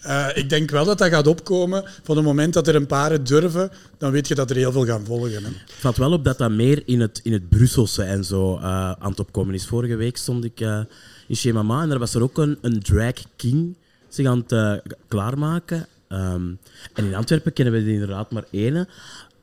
[0.07, 1.85] Uh, ik denk wel dat dat gaat opkomen.
[2.03, 4.73] Van het moment dat er een paar het durven, dan weet je dat er heel
[4.73, 5.45] veel gaan volgen.
[5.45, 5.49] Hè.
[5.49, 8.65] Het valt wel op dat dat meer in het, in het Brusselse en zo uh,
[8.91, 9.67] aan het opkomen is.
[9.67, 10.81] Vorige week stond ik uh,
[11.29, 13.77] in Shemama en daar was er ook een, een drag king
[14.09, 15.87] zich aan het klaarmaken.
[16.13, 16.59] Um,
[16.95, 18.89] en in Antwerpen kennen we er inderdaad maar één.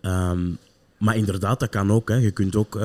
[0.02, 0.58] Um,
[0.98, 2.10] maar inderdaad, dat kan ook.
[2.10, 2.16] Hè.
[2.16, 2.76] Je kunt ook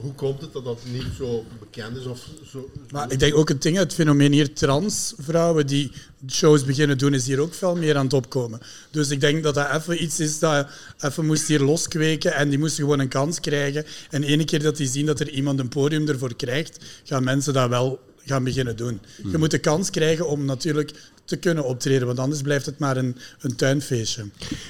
[0.00, 2.04] hoe komt het dat dat niet zo bekend is?
[2.04, 5.92] Of zo, maar ik denk ook het ding, het fenomeen hier transvrouwen die
[6.28, 8.60] shows beginnen doen, is hier ook veel meer aan het opkomen.
[8.90, 10.68] Dus ik denk dat dat even iets is dat
[11.00, 13.84] even moest hier loskweken en die moesten gewoon een kans krijgen.
[14.10, 17.52] En ene keer dat die zien dat er iemand een podium ervoor krijgt, gaan mensen
[17.52, 19.00] dat wel gaan beginnen doen.
[19.16, 19.38] Je hmm.
[19.38, 23.16] moet de kans krijgen om natuurlijk te kunnen optreden, want anders blijft het maar een,
[23.40, 24.24] een tuinfeestje.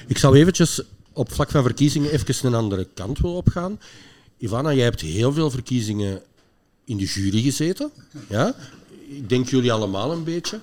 [0.07, 0.81] Ik zou eventjes
[1.13, 3.79] op vlak van verkiezingen even een andere kant willen opgaan.
[4.37, 6.21] Ivana, jij hebt heel veel verkiezingen
[6.85, 7.91] in de jury gezeten.
[8.29, 8.55] Ja?
[9.07, 10.59] Ik denk jullie allemaal een beetje.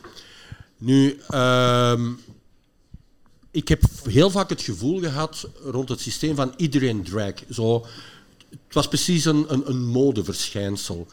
[0.79, 2.01] Nu, uh,
[3.51, 7.33] ik heb heel vaak het gevoel gehad rond het systeem van iedereen drag.
[7.51, 7.87] Zo,
[8.51, 11.07] het was precies een, een, een modeverschijnsel.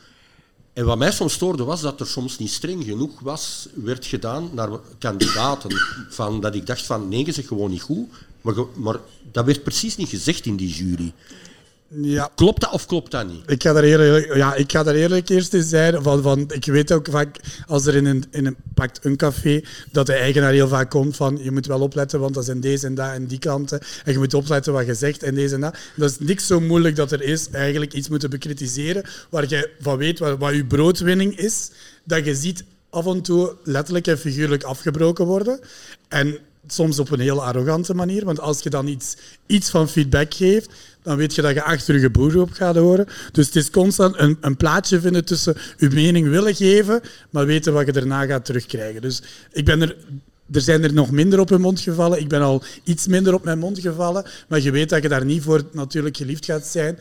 [0.76, 4.50] En wat mij soms stoorde was dat er soms niet streng genoeg was, werd gedaan
[4.54, 5.72] naar kandidaten.
[6.10, 8.08] Van, dat ik dacht van nee, zegt gewoon niet goed.
[8.42, 9.00] Maar, maar
[9.32, 11.14] dat werd precies niet gezegd in die jury.
[11.88, 12.30] Ja.
[12.36, 13.52] Klopt dat of klopt dat niet?
[13.52, 16.04] Ik ga daar eerlijk, ja, ik ga daar eerlijk eerst in zijn.
[16.04, 19.64] Van, van, ik weet ook vaak, als er in een, in een, pakt een café,
[19.92, 22.86] dat de eigenaar heel vaak komt van je moet wel opletten, want dat zijn deze
[22.86, 23.80] en dat en die klanten.
[24.04, 25.78] En je moet opletten wat je zegt en deze en dat.
[25.96, 29.98] Dat is niks zo moeilijk dat er is eigenlijk iets moeten bekritiseren waar je van
[29.98, 31.72] weet wat, wat je broodwinning is.
[32.04, 35.60] Dat je ziet af en toe letterlijk en figuurlijk afgebroken worden.
[36.08, 36.38] En
[36.68, 38.26] soms op een heel arrogante manier.
[38.26, 40.70] Want als je dan iets, iets van feedback geeft,
[41.04, 43.08] dan weet je dat je achter je broer op gaat horen.
[43.32, 47.74] Dus het is constant een, een plaatje vinden tussen je mening willen geven, maar weten
[47.74, 49.02] wat je daarna gaat terugkrijgen.
[49.02, 49.96] Dus ik ben er
[50.52, 52.20] er zijn er nog minder op hun mond gevallen.
[52.20, 54.26] Ik ben al iets minder op mijn mond gevallen.
[54.48, 57.00] Maar je weet dat je daar niet voor natuurlijk geliefd gaat zijn.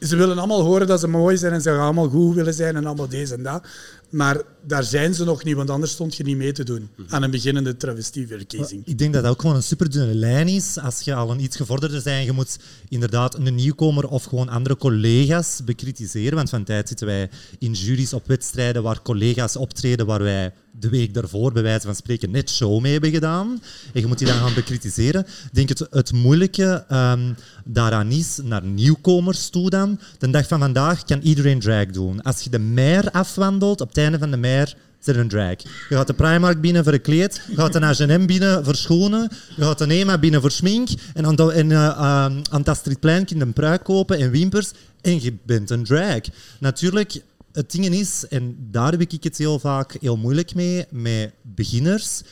[0.00, 2.76] Ze willen allemaal horen dat ze mooi zijn en ze gaan allemaal goed willen zijn
[2.76, 3.62] en allemaal deze en dat.
[4.10, 7.22] Maar daar zijn ze nog niet, want anders stond je niet mee te doen aan
[7.22, 8.82] een beginnende travestieverkiezing.
[8.86, 10.78] Ik denk dat dat ook gewoon een superdunne lijn is.
[10.78, 12.58] Als je al een iets gevorderder bent, je moet
[12.88, 16.34] inderdaad een nieuwkomer of gewoon andere collega's bekritiseren.
[16.34, 20.88] Want van tijd zitten wij in juries op wedstrijden waar collega's optreden waar wij de
[20.88, 23.62] week daarvoor, bij wijze van spreken, net show mee hebben gedaan.
[23.92, 25.20] En je moet die dan gaan bekritiseren.
[25.20, 30.00] Ik denk het, het moeilijke um, daaraan is, naar nieuwkomers toe dan.
[30.18, 32.22] De dag van vandaag kan iedereen drag doen.
[32.22, 35.62] Als je de meer afwandelt, op van de meer zit een drag.
[35.62, 39.28] Je gaat de Primark binnen voor een kleed, je gaat de H&M binnen voor schoenen,
[39.56, 43.24] je gaat de Nema binnen voor smink en aan, de, en, uh, aan het Astridplein
[43.24, 44.70] kun je een pruik kopen en wimpers
[45.00, 46.20] en je bent een drag.
[46.58, 47.22] Natuurlijk,
[47.52, 52.22] het ding is, en daar heb ik het heel vaak heel moeilijk mee, met beginners,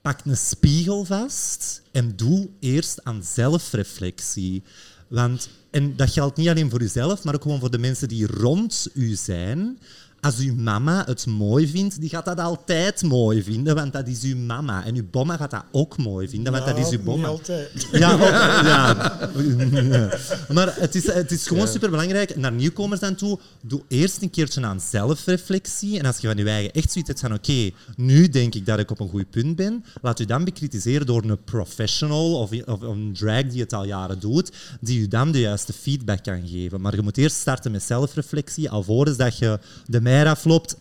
[0.00, 4.62] pak een spiegel vast en doe eerst aan zelfreflectie.
[5.08, 8.26] Want, en dat geldt niet alleen voor jezelf, maar ook gewoon voor de mensen die
[8.26, 9.78] rond u zijn
[10.26, 14.22] als uw mama het mooi vindt, die gaat dat altijd mooi vinden, want dat is
[14.22, 14.84] uw mama.
[14.84, 17.28] En uw bomma gaat dat ook mooi vinden, want dat is uw bomma.
[17.28, 17.88] Niet altijd.
[17.92, 18.20] Ja, ook,
[18.70, 20.10] ja.
[20.54, 24.64] Maar het is, het is gewoon superbelangrijk, naar nieuwkomers aan toe, doe eerst een keertje
[24.64, 25.98] aan zelfreflectie.
[25.98, 28.78] En als je van je eigen echt zoiets hebt van, oké, nu denk ik dat
[28.78, 32.80] ik op een goed punt ben, laat u dan bekritiseren door een professional of, of
[32.80, 36.80] een drag die het al jaren doet, die u dan de juiste feedback kan geven.
[36.80, 40.00] Maar je moet eerst starten met zelfreflectie, alvorens dat je de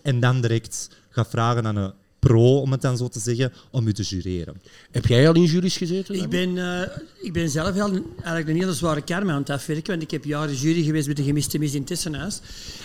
[0.02, 1.94] en dan direct gaat vragen aan een
[2.28, 4.62] pro, om het dan zo te zeggen, om u te jureren.
[4.92, 6.16] Heb jij al in juries gezeten?
[6.16, 6.82] Ik ben, uh,
[7.22, 10.24] ik ben zelf wel eigenlijk een hele zware karma aan het afwerken, want ik heb
[10.24, 12.40] jaren jury geweest met de gemiste mis in Tessenhuis.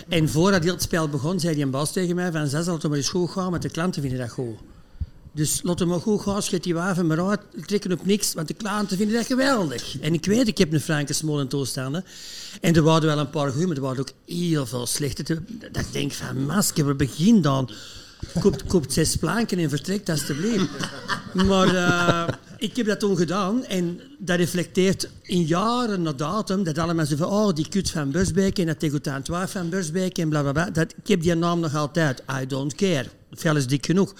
[0.07, 2.81] En voordat heel het spel begon, zei die een baas tegen mij van zes, laten
[2.81, 4.57] we maar eens goed gaan, want de klanten vinden dat goed.
[5.33, 8.47] Dus laten we maar goed gaan, schet die waven maar uit, trekken op niks, want
[8.47, 9.99] de klanten vinden dat geweldig.
[9.99, 12.05] En ik weet, ik heb een Franke Smol toestanden.
[12.61, 15.23] En er waren wel een paar goede, maar er waren ook heel veel slechte.
[15.71, 17.69] Dat ik denk van, masker, we beginnen dan.
[18.39, 20.69] Koopt, koopt zes planken en vertrekt alstublieft.
[21.33, 22.27] Maar uh,
[22.57, 27.15] ik heb dat toen gedaan en dat reflecteert in jaren na datum dat allemaal zo
[27.15, 30.69] van, oh, die kut van Busbeek en dat degoutant van Busbeek en bla bla bla.
[30.69, 32.23] Dat, ik heb die naam nog altijd.
[32.41, 33.05] I don't care.
[33.31, 34.13] Vel is dik genoeg.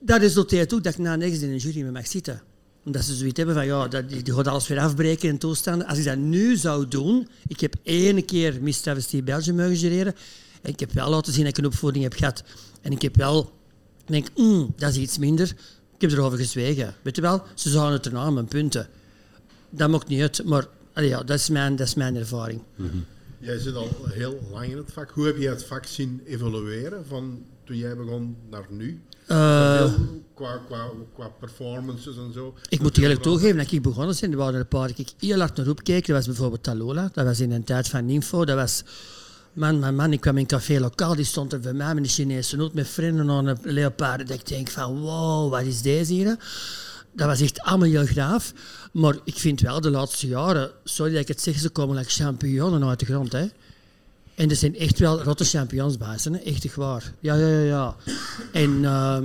[0.00, 2.42] Dat resulteert ook dat ik na nergens in een jury mee mag zitten
[2.84, 5.86] omdat ze zoiets hebben van, ja, dat, die gaat alles weer afbreken in toestanden.
[5.86, 7.28] Als ik dat nu zou doen...
[7.46, 10.14] Ik heb één keer Miss Travesty Belgium mogen gereren.
[10.62, 12.42] En ik heb wel laten zien dat ik een opvoeding heb gehad.
[12.80, 13.52] En ik heb wel...
[14.06, 15.48] denk, mm, dat is iets minder.
[15.94, 16.94] Ik heb erover gezwegen.
[17.02, 18.88] Weet je wel, ze zouden het erna mijn punten.
[19.70, 22.62] Dat maakt niet uit, maar allee, ja, dat, is mijn, dat is mijn ervaring.
[23.38, 25.10] Jij zit al heel lang in het vak.
[25.10, 29.00] Hoe heb je het vak zien evolueren van toen jij begon naar nu?
[29.30, 29.92] Eh,
[30.34, 32.54] qua, qua, qua performances en zo.
[32.68, 35.56] Ik moet eerlijk toegeven, dat ik begonnen ben, waren er een paar ik heel hard
[35.56, 36.06] naar opkeek.
[36.06, 38.44] Dat was bijvoorbeeld Talola, dat was in een tijd van Info.
[38.44, 38.82] Dat was,
[39.52, 42.04] man, man, man, ik kwam in een café lokaal, die stond er voor mij met
[42.04, 44.28] een Chinese noot met vrienden aan een leopard.
[44.28, 46.36] Dat ik denk van, wow, wat is deze hier?
[47.12, 48.52] Dat was echt allemaal heel graaf.
[48.92, 52.10] Maar ik vind wel de laatste jaren, sorry dat ik het zeg, ze komen like
[52.10, 53.32] champignonnen uit de grond.
[53.32, 53.46] Hè.
[54.40, 56.36] En er zijn echt wel rotte champignonsbaas, hè?
[56.36, 57.12] echt waar.
[57.20, 57.62] Ja, ja, ja.
[57.62, 57.96] ja.
[58.52, 59.24] En ehm,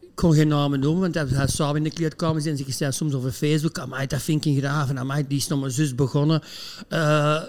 [0.00, 2.92] ik kon geen namen noemen, want hij hij samen in de kleedkamer en ik zei
[2.92, 4.88] soms over Facebook, amai, dat vind ik een graaf.
[4.88, 6.42] En amai, die is nog maar zus begonnen.
[6.88, 7.42] Eh,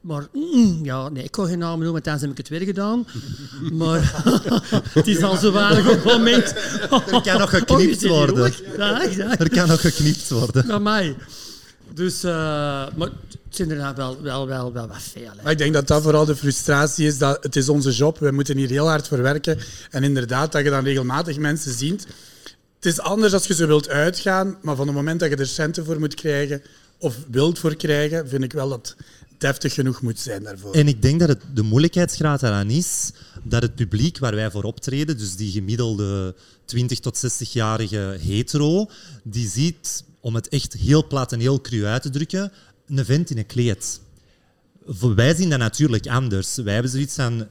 [0.00, 2.66] maar mm, ja, nee, ik kon geen namen noemen, want dan heb ik het weer
[2.66, 3.06] gedaan.
[3.72, 4.12] Maar
[4.98, 6.54] het is al zo weinig op het moment.
[7.14, 8.52] Er kan nog Oh, geknipt worden.
[8.76, 9.38] Ja, ja.
[9.38, 10.66] Er kan nog geknipt worden.
[10.66, 11.16] Naar mij.
[11.94, 12.32] Dus, eh,
[12.96, 13.10] maar
[13.58, 15.30] er wel, wel, wel, wel wat veel.
[15.36, 15.42] hè.
[15.42, 17.18] Maar ik denk dat dat vooral de frustratie is.
[17.18, 18.18] Dat het is onze job.
[18.18, 19.58] We moeten hier heel hard voor werken.
[19.90, 22.06] En inderdaad, dat je dan regelmatig mensen ziet.
[22.76, 24.56] Het is anders als je zo wilt uitgaan.
[24.62, 26.62] Maar van het moment dat je er centen voor moet krijgen,
[26.98, 29.06] of wilt voor krijgen, vind ik wel dat het
[29.38, 30.74] deftig genoeg moet zijn daarvoor.
[30.74, 33.10] En ik denk dat het, de moeilijkheidsgraad daaraan is
[33.42, 36.34] dat het publiek waar wij voor optreden, dus die gemiddelde
[36.64, 38.90] 20 tot 60-jarige hetero,
[39.22, 42.52] die ziet, om het echt heel plat en heel cru uit te drukken,
[42.86, 44.00] een vent in een kleed.
[45.00, 46.56] Wij zien dat natuurlijk anders.
[46.56, 47.46] Wij hebben zoiets van,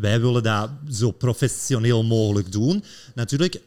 [0.00, 2.84] wij willen dat zo professioneel mogelijk doen.
[3.14, 3.60] Natuurlijk,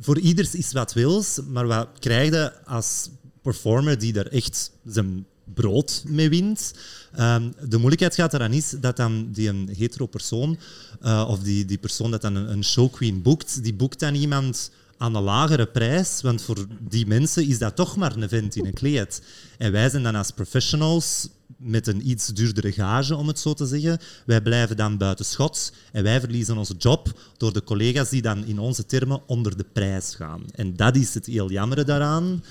[0.00, 3.08] voor ieders is wat wils, maar wat krijg je als
[3.42, 6.74] performer die er echt zijn brood mee wint?
[7.12, 10.58] Ehm, de moeilijkheid gaat eraan is dat dan die een hetero persoon,
[11.00, 14.70] eh, of die, die persoon dat dan een, een showqueen boekt, die boekt dan iemand
[14.98, 18.66] aan een lagere prijs, want voor die mensen is dat toch maar een vent in
[18.66, 19.22] een kleed.
[19.58, 23.66] En wij zijn dan als professionals met een iets duurdere gage, om het zo te
[23.66, 23.98] zeggen.
[24.26, 28.44] Wij blijven dan buiten schot en wij verliezen onze job door de collega's die dan
[28.44, 30.42] in onze termen onder de prijs gaan.
[30.54, 32.42] En dat is het heel jammere daaraan.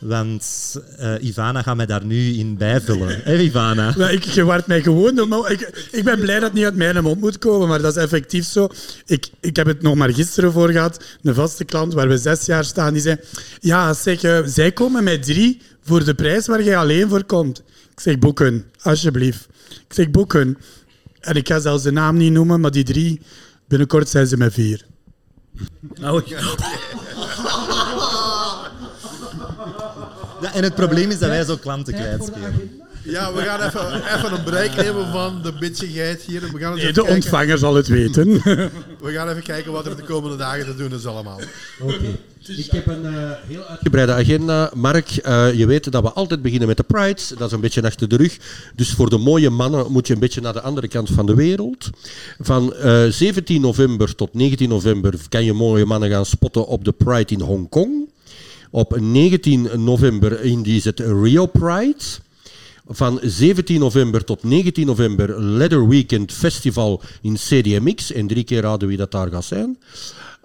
[0.00, 3.20] Want eh, Ivana gaat mij daar nu in bijvullen.
[3.24, 3.94] Hé, Ivana?
[3.98, 6.64] Maar ik, je waart mij gewoon door mijn- ik, ik ben blij dat het niet
[6.64, 8.68] uit mijn mond moet komen, maar dat is effectief zo.
[9.06, 11.04] Ik, ik heb het nog maar gisteren voor gehad.
[11.22, 13.16] Een vaste klant waar we zes jaar staan, die zei...
[13.58, 17.62] Ja, zeg, eh, zij komen met drie voor de prijs waar jij alleen voor komt.
[17.92, 19.48] Ik zeg, boeken, alsjeblieft.
[19.68, 20.58] Ik zeg, boeken.
[21.20, 23.20] En ik ga zelfs de naam niet noemen, maar die drie,
[23.68, 24.84] binnenkort zijn ze met vier.
[25.94, 26.40] Nou, Ja,
[30.54, 32.80] en het probleem is dat wij zo klanten kwijtspelen.
[33.02, 36.40] Ja, we gaan even, even een break nemen van de bitsigheid hier.
[36.40, 38.26] We gaan, eens Nee, even de kijken, ontvanger zal het weten.
[39.04, 41.40] we gaan even kijken wat er de komende dagen te doen is allemaal.
[42.46, 44.70] Ik heb een eh, heel uitgebreide agenda.
[44.74, 47.20] Mark, eh, je weet dat we altijd beginnen met de Pride.
[47.38, 48.36] Dat is een beetje achter de rug.
[48.74, 51.34] Dus voor de mooie mannen moet je een beetje naar de andere kant van de
[51.34, 51.90] wereld.
[52.38, 56.92] Van eh, 17 november tot 19 november kan je mooie mannen gaan spotten op de
[56.92, 58.08] Pride in Hongkong.
[58.70, 62.04] Op 19 november is het Rio Pride.
[62.88, 68.12] Van 17 november tot 19 november Leather Weekend Festival in CDMX.
[68.12, 69.78] En drie keer raden wie dat daar gaat zijn.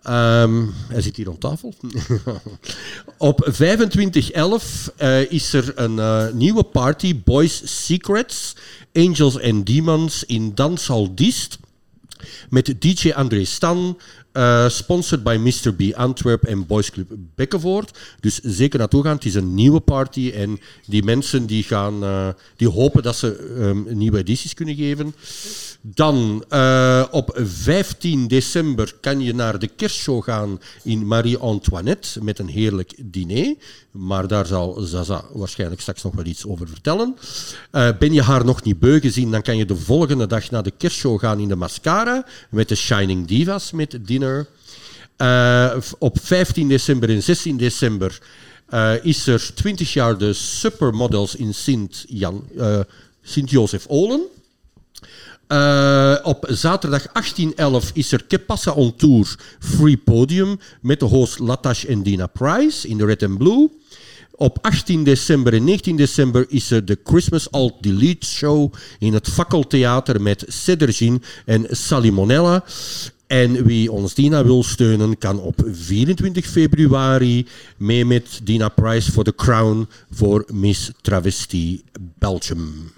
[0.01, 1.73] Ehm, hij zit hier aan tafel.
[3.17, 8.55] Op 2511 eh is er een eh, nieuwe party, Boys Secrets,
[8.93, 11.57] Angels and Demons in Danshal Diest.
[12.49, 13.97] Met DJ André Stan,
[14.35, 15.73] eh, sponsored by Mr.
[15.73, 17.97] B Antwerp en Boys Club Bekkenvoort.
[18.19, 19.15] Dus zeker naartoe gaan.
[19.15, 23.55] Het is een nieuwe party en die mensen die gaan, eh, die hopen dat ze
[23.59, 25.15] ehm, nieuwe edities kunnen geven.
[25.81, 32.49] Dan eh, op 15 december kan je naar de kerstshow gaan in Marie-Antoinette met een
[32.49, 33.55] heerlijk diner.
[33.91, 37.15] Maar daar zal Zaza waarschijnlijk straks nog wel iets over vertellen.
[37.71, 40.73] Ben je haar nog niet beu gezien, dan kan je de volgende dag naar de
[40.77, 43.97] kerstshow gaan in de Mascara met de Shining Divas met
[45.17, 48.19] Eh, op 15 december en 16 december
[48.69, 52.43] eh, is er 20 jaar de Supermodels in Sint-Jan,
[53.21, 54.21] Sint-Josef-Olen.
[55.47, 61.39] Eh, op zaterdag 1811 is er Que Passa on Tour Free Podium met de host
[61.39, 63.69] Latash en Dina Price in de Red and Blue.
[64.31, 69.29] Op 18 december en 19 december is er de Christmas Alt Delete Show in het
[69.29, 72.63] Fakkeltheater met Cedergin en Salimonella.
[73.27, 77.47] En wie ons Dina wil steunen, kan op 24 februari
[77.77, 82.91] mee met Dina Price voor de Crown voor Miss Travesty Belgium.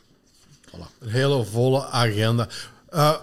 [0.69, 2.47] Voilà, een hele volle agenda.
[2.89, 3.15] Eh,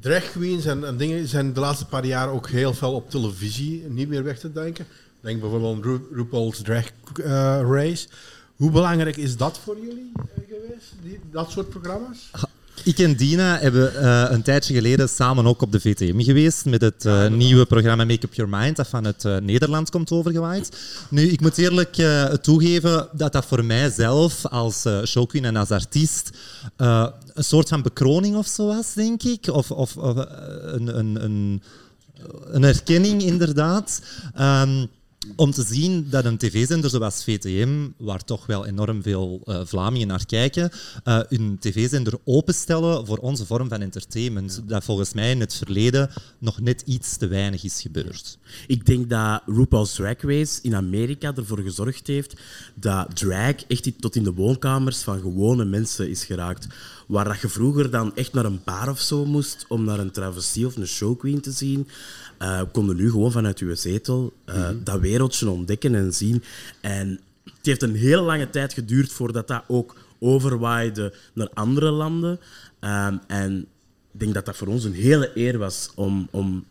[0.00, 3.84] drag queens en, en dingen zijn de laatste paar jaar ook heel veel op televisie
[3.88, 4.86] niet meer weg te denken.
[5.20, 6.84] Denk bijvoorbeeld aan Ru RuPaul's Drag
[7.16, 8.08] eh, Race.
[8.56, 12.30] Hoe belangrijk is dat voor jullie eh, geweest, die, dat soort programma's?
[12.84, 16.80] Ik en Dina hebben uh, een tijdje geleden samen ook op de VTM geweest met
[16.80, 20.76] het uh, nieuwe programma Make Up Your Mind, dat van het uh, Nederlands komt overgewaaid.
[21.10, 22.02] Nu, ik moet eerlijk
[22.40, 26.30] toegeven dat dat voor mijzelf als showqueen en als artiest
[26.76, 29.46] een soort van bekroning of zo was, denk ik.
[29.46, 31.62] Of, of, of een, een, een,
[32.44, 34.02] een, erkenning, inderdaad.
[34.40, 34.88] Um,
[35.36, 40.08] om te zien dat een tv-zender zoals VTM, waar toch wel enorm veel uh, Vlamingen
[40.08, 40.70] naar kijken,
[41.04, 44.54] uh, hun tv-zender openstellen voor onze vorm van entertainment.
[44.54, 44.68] Ja.
[44.68, 48.38] Dat volgens mij in het verleden nog net iets te weinig is gebeurd.
[48.66, 52.40] Ik denk dat RuPaul's Drag Race in Amerika ervoor gezorgd heeft
[52.74, 56.66] dat drag echt tot in de woonkamers van gewone mensen is geraakt.
[57.06, 60.10] Waar dat je vroeger dan echt naar een bar of zo moest om naar een
[60.10, 61.88] travestie of een showqueen te zien,
[62.42, 64.84] uh, konden nu gewoon vanuit uw zetel uh, mm -hmm.
[64.84, 66.42] dat wereldje ontdekken en zien.
[66.80, 72.40] En het heeft een hele lange tijd geduurd voordat dat ook overwaaide naar andere landen.
[72.80, 73.66] Um, en
[74.12, 76.64] ik denk dat dat voor ons een hele eer was om, om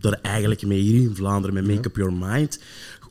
[0.00, 2.58] er eigenlijk mee hier in Vlaanderen, met Make Up Your Mind,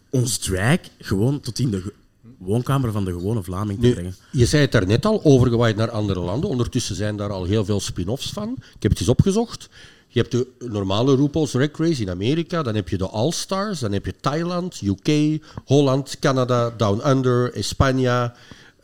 [0.09, 1.93] ons drag gewoon tot in de
[2.38, 4.15] woonkamer van de gewone Vlaming te nu, brengen.
[4.32, 6.49] Je zei het daarnet al, overgewaaid naar andere landen.
[6.49, 8.51] Ondertussen zijn daar al heel veel spin-offs van.
[8.76, 9.69] Ik heb het eens opgezocht.
[10.14, 13.91] Je hebt de normale RuPaul's Drag Race in Amerika, dan heb je de All-Stars, dan
[13.91, 18.32] heb je Thailand, UK, Holland, Canada, Down Under, Spanje,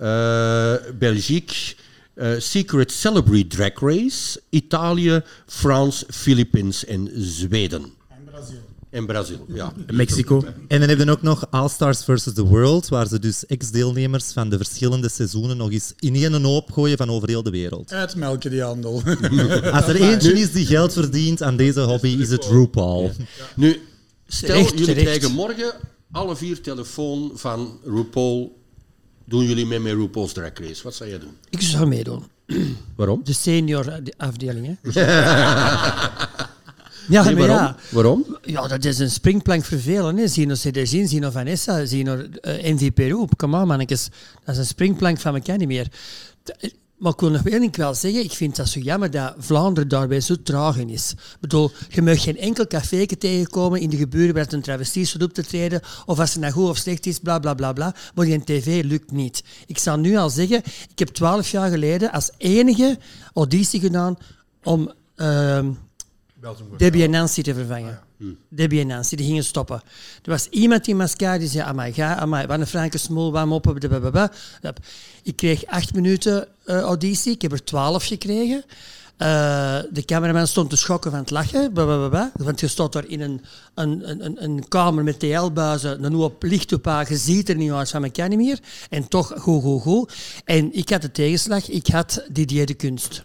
[0.02, 1.76] uh, Belgique,
[2.16, 7.99] uh, Secret Celebrity Drag Race, Italië, France, Philippines en Zweden.
[8.90, 9.46] En Brazil.
[9.48, 9.74] Ja.
[9.92, 10.44] Mexico.
[10.68, 14.32] En dan hebben we ook nog All Stars versus the World, waar ze dus ex-deelnemers
[14.32, 17.94] van de verschillende seizoenen nog eens in één hoop gooien van over heel de wereld.
[17.94, 19.02] Uitmelken die handel.
[19.72, 23.12] Als er eentje is die geld verdient aan deze hobby, is het RuPaul.
[23.56, 23.82] Nu,
[24.28, 25.06] stel Terecht, jullie terecht.
[25.06, 25.74] krijgen morgen
[26.12, 28.58] alle vier telefoon van RuPaul.
[29.26, 30.84] Doen jullie mee met RuPaul's Drag Race?
[30.84, 31.38] Wat zou jij doen?
[31.50, 32.24] Ik zou meedoen.
[32.96, 33.22] Waarom?
[33.24, 34.92] De senior afdeling, hè?
[37.10, 37.66] ja, Nee, maar waarom?
[37.66, 37.76] ja.
[37.90, 38.38] Waarom?
[38.42, 40.18] Ja, dat is een springplank vervelen.
[40.18, 40.28] Hè.
[40.28, 43.38] Zino CDG, Zino Vanessa, Zino uh, NVP Roep.
[43.38, 44.10] Kom aan, mannetjes.
[44.46, 45.88] Dat is een springplank van elkaar niet meer.
[46.44, 48.24] T- Maar ik wil nog één ding wel zeggen.
[48.24, 51.12] Ik vind dat zo jammer dat Vlaanderen daarbij zo traag in is.
[51.12, 55.06] Ik bedoel, je mag geen enkel café tegenkomen in de geburen waar het een travestie
[55.06, 55.82] staat op te treden.
[56.06, 57.96] Of als het nou goed of slecht is, bla bla bla bla.
[58.16, 59.44] Maar die tv lukt niet.
[59.68, 60.58] Ik zal nu al zeggen,
[60.92, 62.98] ik heb twaalf jaar geleden als enige
[63.34, 64.18] auditie gedaan
[64.64, 64.92] om...
[65.16, 65.70] ehm,
[66.78, 68.00] Debbie en Nancy te vervangen.
[68.50, 69.82] Debbie en Nancy, die gingen stoppen.
[70.24, 73.46] Er was iemand in Mascara die zei, amai, ga, amai, wat een franke smol, wat
[73.46, 74.32] moppen, blablabla.
[75.24, 78.64] Ik kreeg acht minuten eh, auditie, ik heb er twaalf gekregen.
[79.18, 82.32] Eh, de cameraman stond te schokken van het lachen, blablabla.
[82.36, 83.42] want je stond daar in een,
[83.74, 87.72] een, een, een kamer met TL-buizen, een hoop licht op haar, je ziet er niet
[87.72, 88.60] uit van elkaar niet meer.
[88.90, 90.14] En toch, goed, goed, goed.
[90.46, 93.24] En ik had de tegenslag, ik had Didier de Kunst.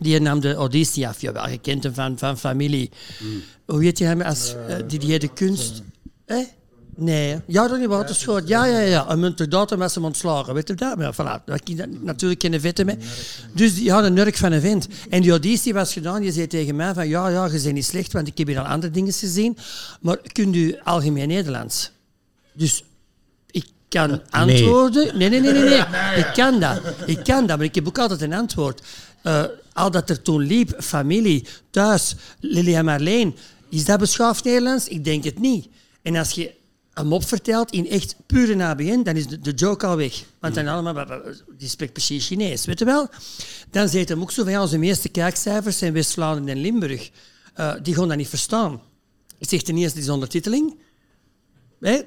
[0.00, 1.20] Die nam de auditie af.
[1.20, 2.90] Jawel, je kent hem van, van familie.
[3.66, 5.82] Hoe weet je hem als uh, Didier de Kunst?
[6.24, 6.38] Eh?
[6.96, 7.40] Nee.
[7.46, 8.48] Ja, dat niet wat is goed.
[8.48, 9.10] Ja, ja, ja.
[9.10, 10.54] Een munter datum was hem ontslagen.
[10.54, 10.96] Weet je dat?
[10.96, 12.96] Maar voilà, daar kan je natuurlijk geen vetten mee.
[13.52, 14.88] Dus die had een nurk van een vent.
[15.10, 16.20] En die auditie was gedaan.
[16.20, 18.58] Die zei tegen mij van, ja, ja, je bent niet slecht, want ik heb hier
[18.58, 19.56] al andere dingen gezien.
[20.00, 21.90] Maar kunt u algemeen Nederlands?
[22.52, 22.84] Dus
[23.50, 25.18] ik kan antwoorden.
[25.18, 25.62] Nee, nee, nee, nee.
[25.68, 26.16] nee.
[26.16, 26.80] Ik kan dat.
[27.06, 28.82] Ik kan dat, maar ik heb ook altijd een antwoord.
[29.22, 29.44] Uh,
[29.74, 33.36] al dat er toen liep, familie, thuis, Lily en Marleen,
[33.68, 34.88] is dat beschaafd Nederlands?
[34.88, 35.68] Ik denk het niet.
[36.02, 36.54] En als je
[36.94, 40.24] een mop vertelt in echt pure ABN, dan is de, de joke al weg.
[40.40, 41.06] Want dan allemaal,
[41.58, 43.08] die spreekt precies Chinees, weet je wel?
[43.70, 47.10] Dan zegt hem ook zo van, ja, onze meeste kijkcijfers zijn West-Vlaanderen en Limburg.
[47.56, 48.80] Uh, die gaan dat niet verstaan.
[49.38, 50.76] Ik zeg ten eerste, die is ondertiteling.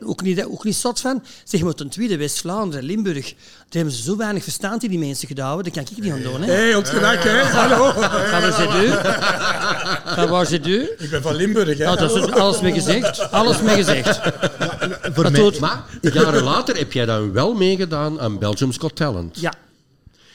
[0.04, 1.24] Ook, niet, ook niet zot van.
[1.44, 3.26] Zeg maar, ten tweede, West-Vlaanderen, Limburg.
[3.30, 3.36] Daar
[3.70, 5.62] hebben ze zo weinig verstand in die mensen gedaan.
[5.64, 6.42] Dat kan ik niet aan doen.
[6.42, 7.42] Hé, hey, ook gelijk, hè?
[7.44, 7.92] Hallo.
[8.02, 8.92] Gaan we zit u?
[10.12, 10.90] Gaan waar zit u?
[10.98, 11.84] Ik ben van Limburg, hè?
[11.84, 13.32] Ja, dat is alles mee gezegd.
[13.32, 14.20] Alles mee gezegd.
[15.14, 18.96] Voor Dat mij, doet- Maar jaren later heb jij dan wel meegedaan aan Belgium's Got
[18.96, 19.40] Talent.
[19.40, 19.54] Ja.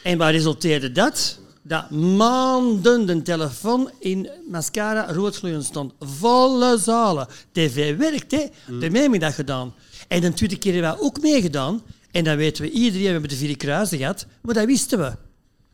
[0.03, 1.39] En wat resulteerde dat?
[1.65, 5.93] Dat maanden de telefoon in Mascara roodgloeiend stond.
[5.99, 7.27] Volle zalen.
[7.53, 8.47] TV werkt, hè.
[8.67, 9.75] Daarmee hebben we dat gedaan.
[10.09, 11.83] En de tweede keer hebben we ook meegedaan.
[12.11, 13.07] En dat weten we iedereen.
[13.07, 14.27] We hebben de vier kruisen gehad.
[14.43, 15.13] Maar dat wisten we.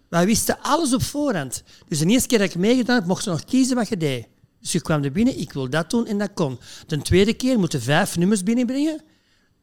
[0.09, 1.63] Wij wisten alles op voorhand.
[1.89, 4.27] Dus de eerste keer dat ik meegedaan heb, mocht ze nog kiezen wat je deed.
[4.61, 6.59] Dus je kwam er binnen, ik wil dat doen en dat kon.
[6.87, 9.01] De tweede keer moeten vijf nummers binnenbrengen.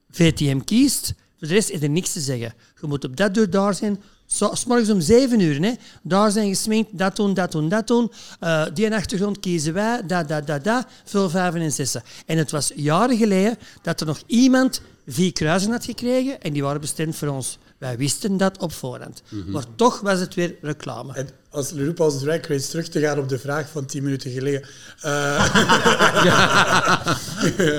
[0.10, 1.14] VTM kiest.
[1.38, 2.54] Voor de rest is er niks te zeggen.
[2.82, 5.62] Je moet op dat deur daar zijn Zo, s morgens om zeven uur.
[5.62, 5.74] Hè.
[6.02, 8.12] Daar zijn gesminkt, dat doen, dat doen, dat doen.
[8.40, 10.86] Eh, die achtergrond kiezen wij, dat, dat, dat, dat.
[11.04, 12.04] Vul vijven en zessen.
[12.26, 16.64] En het was jaren geleden dat er nog iemand vier kruisen had gekregen en die
[16.64, 17.58] waren bestemd voor ons.
[17.78, 19.22] Wij wisten dat op voorhand.
[19.48, 21.14] Maar toch was het weer reclame.
[21.14, 24.62] En als RuPaul's Drag Race terug te gaan op de vraag van tien minuten geleden.
[25.06, 25.52] Uh,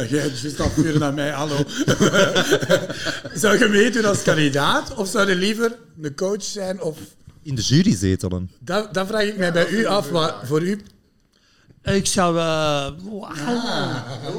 [0.08, 1.56] Jij juist afvuren naar mij, hallo.
[3.42, 6.80] zou je meedoen als kandidaat of zou je liever een coach zijn?
[6.80, 6.98] Of...
[7.42, 8.50] In de jury zetelen.
[8.58, 10.10] Dat, dat vraag ik mij bij u af.
[10.10, 10.80] Maar voor u
[11.94, 12.42] ik zou, uh,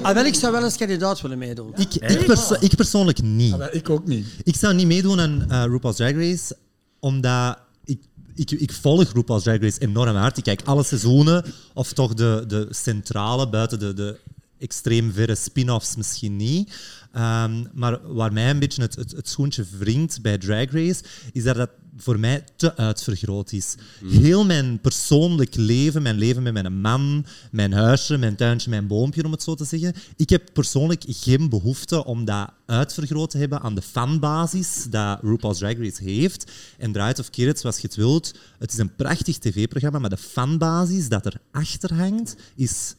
[0.01, 1.73] ah, wel, ik zou wel als kandidaat willen meedoen.
[1.75, 3.53] Ik, ik, perso ik persoonlijk niet.
[3.53, 4.27] Ah, ik ook niet.
[4.43, 6.57] Ik zou niet meedoen aan uh, RuPaul's Drag Race,
[6.99, 7.99] omdat ik,
[8.35, 10.37] ik, ik volg RuPaul's Drag Race enorm hard.
[10.37, 14.19] Ik kijk alle seizoenen, of toch de, de centrale, buiten de, de
[14.59, 16.73] extreem verre spin-offs misschien niet.
[17.18, 21.43] Um, maar waar mij een beetje het, het, het schoentje wringt bij Drag Race, is
[21.43, 23.76] dat dat voor mij te uitvergroot is.
[24.05, 29.24] Heel mijn persoonlijk leven, mijn leven met mijn man, mijn huisje, mijn tuintje, mijn boompje,
[29.24, 29.93] om het zo te zeggen.
[30.15, 35.57] Ik heb persoonlijk geen behoefte om dat uitvergroot te hebben aan de fanbasis dat RuPaul's
[35.57, 36.51] Drag Race heeft.
[36.78, 38.34] En draait of keer het zoals je het wilt.
[38.59, 42.95] Het is een prachtig tv-programma, maar de fanbasis dat erachter hangt, is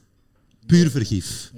[0.68, 1.52] puur vergif.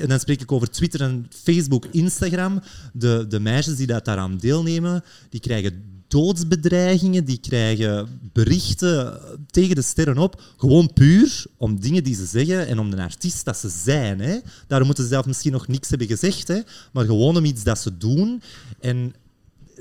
[0.00, 2.62] En dan spreek ik over Twitter en Facebook, Instagram.
[2.92, 9.82] De, de meisjes die dat daaraan deelnemen, die krijgen doodsbedreigingen, die krijgen berichten tegen de
[9.82, 10.42] sterren op.
[10.56, 14.20] Gewoon puur om dingen die ze zeggen en om de artiest dat ze zijn.
[14.20, 14.38] Hè.
[14.66, 16.60] Daarom moeten ze zelf misschien nog niks hebben gezegd, hè,
[16.92, 18.42] maar gewoon om iets dat ze doen.
[18.80, 19.14] En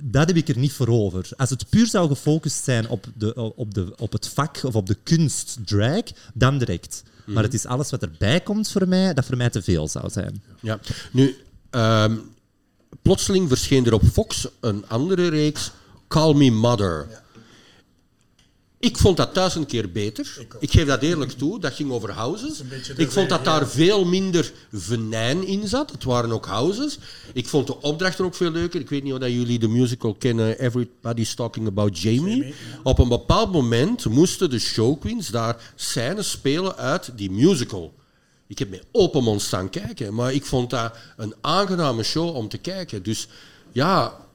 [0.03, 1.29] dat heb ik er niet voor over.
[1.35, 4.87] Als het puur zou gefocust zijn op, de, op, de, op het vak of op
[4.87, 7.03] de kunst drag, dan direct.
[7.27, 10.09] Maar het is alles wat erbij komt voor mij, dat voor mij te veel zou
[10.09, 10.43] zijn.
[10.61, 10.79] Ja,
[11.11, 11.35] nu,
[11.71, 12.21] um,
[13.01, 15.71] plotseling verscheen er op Fox een andere reeks
[16.07, 17.07] Call Me Mother.
[18.79, 20.47] Ik vond dat een keer beter.
[20.59, 21.59] Ik, geef dat eerlijk toe.
[21.59, 22.61] Dat ging over houses.
[22.95, 25.91] Ik vond dat daar veel minder venijn in zat.
[25.91, 26.97] Het waren ook houses.
[27.33, 28.79] Ik vond de opdrachten ook veel leuker.
[28.79, 30.59] Ik weet niet of jullie de musical kennen.
[30.59, 32.53] Everybody's Talking About Jamie.
[32.83, 37.93] Op een bepaald moment moesten de showqueens daar scènes spelen uit die musical.
[38.47, 40.13] Ik heb met open mond staan kijken.
[40.13, 43.03] Maar ik vond dat een aangename show om te kijken.
[43.03, 43.27] Dus
[43.71, 44.26] ja,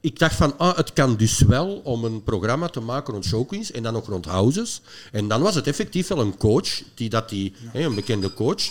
[0.00, 3.70] ik dacht van, ah, het kan dus wel om een programma te maken rond showqueens
[3.70, 4.80] en dan ook rond houses.
[5.12, 8.70] En dan was het effectief wel een coach, die dat die, een bekende coach.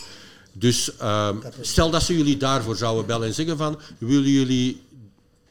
[0.53, 1.29] Dus uh,
[1.61, 4.81] stel dat ze jullie daarvoor zouden bellen en zeggen van, willen jullie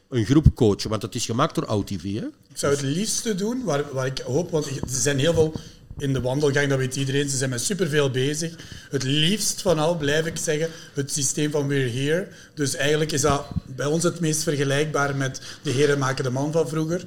[0.09, 0.91] een groep coachen?
[0.91, 2.27] Want het is gemaakt door OutTV, hè?
[2.49, 5.55] Ik zou het liefste doen, waar, waar ik hoop, want er zijn heel veel
[5.99, 8.53] in de wandelgang, dat weet iedereen, ze zijn met superveel bezig.
[8.91, 12.29] Het liefst van al blijf ik zeggen, het systeem van We're Here.
[12.55, 16.53] Dus eigenlijk is dat bij ons het meest vergelijkbaar met de heren maken de man
[16.53, 17.05] van vroeger.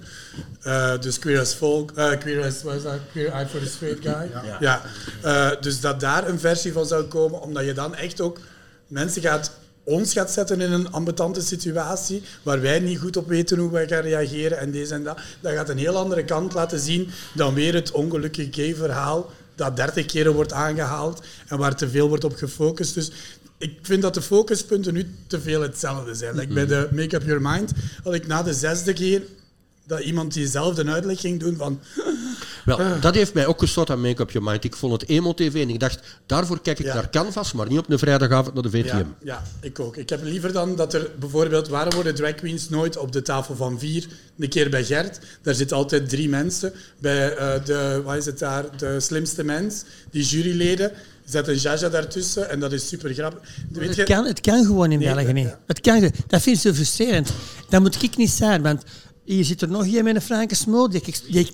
[0.64, 3.00] Uh, dus Queer as Folk, uh, Queer as, wat is dat?
[3.12, 4.30] Queer Eye for the Straight Guy.
[4.44, 4.58] Ja.
[4.60, 4.82] ja.
[5.24, 8.40] Uh, dus dat daar een versie van zou komen, omdat je dan echt ook
[8.88, 9.52] mensen gaat
[9.90, 13.88] ons gaat zetten in een ambetante situatie waar wij niet goed op weten hoe wij
[13.88, 15.20] gaan reageren en deze en dat.
[15.42, 20.06] Dat gaat een heel andere kant laten zien dan weer het ongelukkige gay-verhaal dat dertig
[20.06, 22.94] keren wordt aangehaald en waar te veel wordt op gefocust.
[22.94, 23.12] Dus
[23.58, 26.36] ik vind dat de focuspunten nu te veel hetzelfde zijn.
[26.36, 27.72] Like bij de Make Up Your Mind
[28.04, 29.22] had ik na de zesde keer
[29.86, 31.80] dat iemand diezelfde uitleg ging doen van...
[32.66, 34.64] Wel, dat heeft mij ook gestoord aan Make Up Your Mind.
[34.64, 37.90] Ik vond het emo-tv en ik dacht, daarvoor kijk ik naar Canvas, maar niet op
[37.90, 38.96] een vrijdagavond naar de VTM.
[38.96, 39.98] Ja, ja, ik ook.
[39.98, 43.56] Ik heb liever dan dat er bijvoorbeeld, waarom worden drag queens nooit op de tafel
[43.56, 44.08] van vier,
[44.38, 46.74] een keer bij Gert, daar zitten altijd drie mensen.
[46.98, 50.92] Bij uh, de, wat is het daar, de slimste mens, die juryleden,
[51.26, 53.40] zet een Jaja daartussen en dat is super grappig.
[53.70, 55.56] Weet het, kan, het kan gewoon in België niet.
[55.68, 57.32] Het kan, dat vind ik zo frustrerend.
[57.70, 58.84] Dat moet ik niet zijn, want
[59.36, 61.02] hier zit er nog iemand met een franke smul die,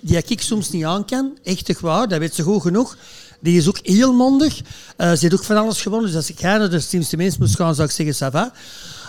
[0.02, 1.38] die, ik soms niet aan kan.
[1.44, 2.98] Echt waar, dat weet ze goed genoeg.
[3.40, 4.60] Die is ook heel mondig.
[4.60, 4.64] Uh,
[5.12, 6.08] ze heeft ook van alles gewonnen.
[6.08, 8.52] Dus als ik naar de slimste mensen moest gaan, zou ik zeggen, ça va.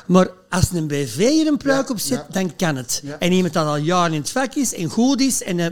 [0.06, 3.02] Maar als een BV er een pruik op zit, dan kan het.
[3.18, 5.66] En iemand dat al jaren in het vak is en goed is en uh,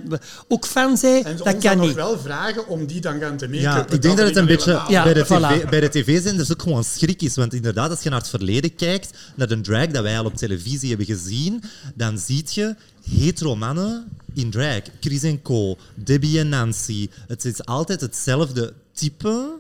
[0.49, 1.95] ook fan zijn, en dat kan niet.
[1.95, 3.63] wel vragen om die dan gaan te maken.
[3.63, 6.53] Ja, ik denk dat het een beetje bij, de TV, bij de tv zijn dus
[6.53, 7.37] ook gewoon schrik is.
[7.37, 10.37] Want inderdaad, als je naar het verleden kijkt, naar een drag dat wij al op
[10.37, 11.63] televisie hebben gezien,
[11.95, 12.75] dan zie je
[13.11, 14.05] hetero mannen
[14.35, 14.81] in drag.
[15.01, 17.09] Chris en Co, Debbie en Nancy.
[17.27, 19.59] Het is altijd hetzelfde type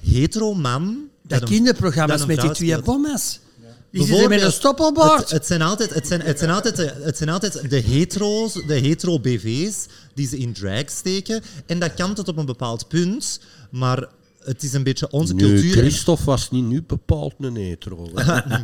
[0.00, 1.08] hetero man.
[1.22, 3.40] Dat kinderprogramma's met die twee bommes.
[3.90, 5.18] Die zitten met een stoppelbord.
[5.20, 8.74] Het, het, zijn altijd, het, zijn, het, zijn altijd, het zijn altijd de hetero's, de
[8.74, 11.42] hetero-BV's die ze in drag steken.
[11.66, 14.06] En dat kan tot op een bepaald punt, maar
[14.44, 15.72] het is een beetje onze Nu, cultuur.
[15.72, 18.08] Christophe was niet nu bepaald een hetero.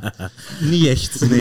[0.61, 1.41] Niet echt, nee.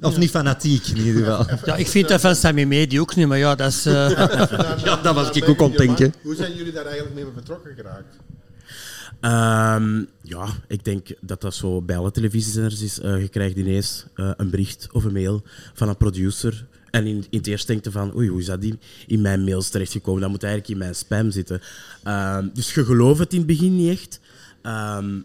[0.00, 1.46] Of niet fanatiek in ieder geval.
[1.64, 3.86] Ja, ik vind dat van Sammy Medi ook niet, maar ja, dat is...
[3.86, 4.10] eh,
[4.84, 6.14] Ja, dat was ik ook aan denken.
[6.22, 8.16] Hoe zijn jullie daar eigenlijk mee betrokken geraakt?
[9.20, 13.00] Ehm, ja, ik denk dat dat zo bij alle televisiezenders is.
[13.00, 15.42] Eh, je krijgt ineens eh, een bericht of een mail
[15.74, 16.66] van een producer.
[16.90, 19.68] En in, het eerst denkt je van, oei, hoe is dat in, in mijn mails
[19.68, 20.20] terechtgekomen?
[20.20, 21.60] Dat moet eigenlijk in mijn spam zitten.
[22.02, 24.20] Ehm, dus je gelooft het in het begin niet echt.
[24.62, 25.20] Ehm,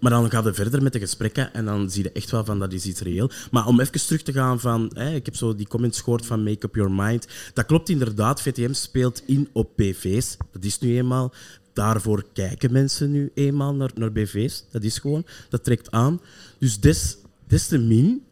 [0.00, 2.58] maar dan gaan we verder met de gesprekken en dan zie je echt wel van
[2.58, 3.30] dat is iets reëel.
[3.50, 6.66] Maar om even terug te gaan van, ik heb zo die comments gehoord van Make
[6.66, 7.26] Up Your Mind.
[7.54, 10.36] Dat klopt inderdaad, VTM speelt in op BV's.
[10.52, 11.32] Dat is nu eenmaal.
[11.76, 14.64] Daarvoor kijken mensen nu eenmaal naar, naar BV's.
[14.70, 16.20] Dat is gewoon, dat trekt aan.
[16.58, 17.16] Dus des,
[17.46, 18.22] des te min,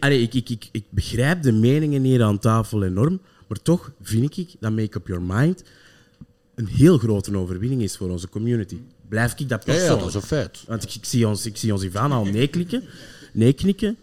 [0.00, 4.36] allee, ik, ik, ik, ik begrijp de meningen hier aan tafel enorm, maar toch vind
[4.36, 5.62] ik dat Make Up Your Mind
[6.54, 8.78] een heel grote overwinning is voor onze community.
[9.08, 10.00] Blijf ik dat Ja, ja, persoonlijk.
[10.00, 10.64] dat is een feit.
[10.66, 12.82] Want ik, ik, zie ons, ik zie ons Ivana al nee klikken,
[13.32, 13.96] nee knikken.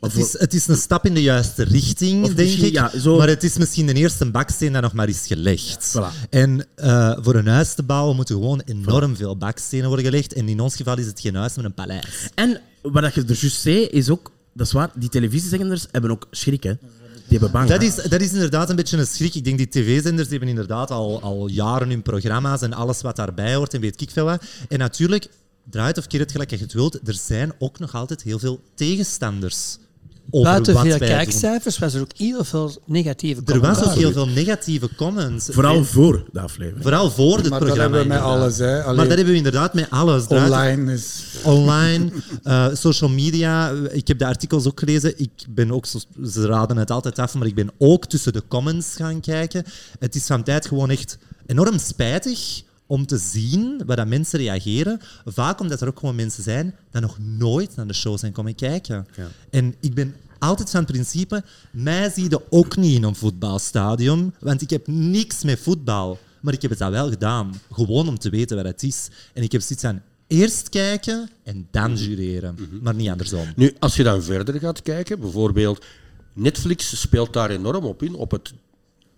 [0.00, 2.72] Het is, het is een stap in de juiste richting, denk ik.
[2.72, 5.96] ja, zo- Maar het is misschien de eerste baksteen dat nog maar is gelegd.
[5.98, 6.28] Voilà.
[6.30, 10.32] En eh, voor een huis te bouwen moeten gewoon enorm veel bakstenen worden gelegd.
[10.32, 12.28] En in ons geval is het geen huis, maar een paleis.
[12.34, 16.26] En wat je er juist zei, is ook, dat is waar, die televisiezenders hebben ook
[16.30, 16.72] schrik, hè.
[17.28, 17.68] Die hebben bang.
[17.68, 19.34] Dat is, dat is inderdaad een beetje een schrik.
[19.34, 23.54] Ik denk die tv-zenders hebben inderdaad al, al jaren hun programma's en alles wat daarbij
[23.54, 24.42] hoort en weet ik veel wat.
[24.68, 25.28] En natuurlijk,
[25.70, 28.38] draait of keer het gelijk dat je het wilt, er zijn ook nog altijd heel
[28.38, 29.78] veel tegenstanders.
[30.30, 31.16] Over buiten wat veel wij doen.
[31.16, 35.48] kijkcijfers was er ook heel veel negatieve Er was ook heel veel negatieve comments.
[35.50, 36.82] Vooral voor de aflevering.
[36.82, 37.82] Vooral voor het Maar dat programma.
[37.82, 38.40] hebben we met inderdaad.
[38.42, 38.58] alles.
[38.58, 38.82] Hè.
[38.82, 40.26] Allee, Maar dat hebben we inderdaad met alles.
[40.26, 41.24] Draait- online is...
[41.42, 42.10] Online,
[42.42, 43.70] eh, social media.
[43.90, 45.18] Ik heb de artikels ook gelezen.
[45.18, 48.94] Ik ben ook, ze raden het altijd af, maar ik ben ook tussen de comments
[48.96, 49.64] gaan kijken.
[49.98, 55.00] Het is van tijd gewoon echt enorm spijtig om te zien waar dat mensen reageren.
[55.24, 58.54] Vaak omdat er ook gewoon mensen zijn die nog nooit naar de show zijn komen
[58.54, 59.06] kijken.
[59.50, 64.34] En ik ben altijd van het principe, mij zie je ook niet in een voetbalstadion,
[64.40, 66.18] want ik heb niks met voetbal.
[66.40, 69.08] Maar ik heb het al wel gedaan, gewoon om te weten wat het is.
[69.34, 73.46] En ik heb zoiets aan eerst kijken en dan jureren, maar niet andersom.
[73.56, 75.84] Nu, als je dan verder gaat kijken, bijvoorbeeld
[76.32, 78.52] Netflix speelt daar enorm op in, op het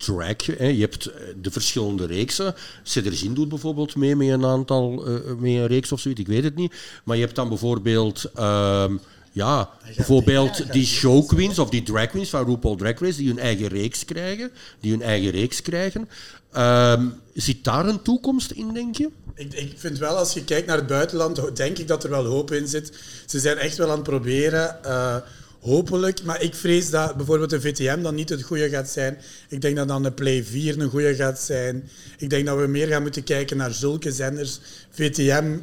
[0.01, 0.43] track.
[0.43, 0.67] Hè.
[0.67, 2.55] Je hebt eh, de verschillende reeksen.
[2.83, 6.45] Cederzin doet bijvoorbeeld mee met een aantal, eh, met een reeks of zoiets, ik weet
[6.45, 6.75] het niet.
[7.05, 8.97] Maar je hebt dan bijvoorbeeld, ehm,
[9.33, 13.39] ja, bijvoorbeeld die show queens of die drag queens van RuPaul Drag Race, die hun
[13.39, 14.51] eigen reeks krijgen.
[14.81, 16.09] Die hun eigen reeks krijgen.
[16.53, 19.09] Ehm, zit daar een toekomst in, denk je?
[19.35, 22.25] Ik, ik vind wel, als je kijkt naar het buitenland, denk ik dat er wel
[22.25, 22.93] hoop in zit.
[23.27, 25.17] Ze zijn echt wel aan het proberen, eh,
[25.61, 26.23] hopelijk.
[26.23, 29.19] Maar ik vrees dat bijvoorbeeld de VTM dan niet het goede gaat zijn.
[29.49, 31.89] Ik denk dat dan de Play 4 een goede gaat zijn.
[32.19, 34.61] Ik denk dat we meer gaan moeten kijken naar zulke zenders.
[34.91, 35.57] VTM,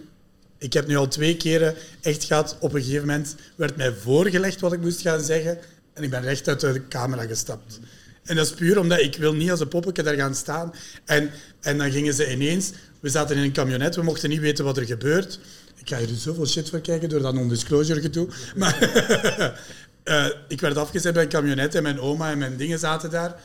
[0.58, 2.58] ik heb nu al twee keren echt gehad.
[2.60, 5.58] Op een gegeven moment werd mij voorgelegd wat ik moest gaan zeggen.
[5.94, 7.80] En ik ben recht uit de camera gestapt.
[8.24, 10.74] En dat is puur omdat ik wil niet als een poppetje daar gaan staan.
[11.06, 11.30] En,
[11.62, 12.72] en dan gingen ze ineens...
[13.00, 15.40] We zaten in een camionet, we mochten niet weten wat er gebeurt.
[15.76, 18.28] Ik ga hier zoveel shit voor kijken door dat non-disclosure gedoe.
[18.56, 18.78] Maar
[20.08, 23.36] eh, ik werd afgezet bij een camionet en mijn oma en mijn dingen zaten daar.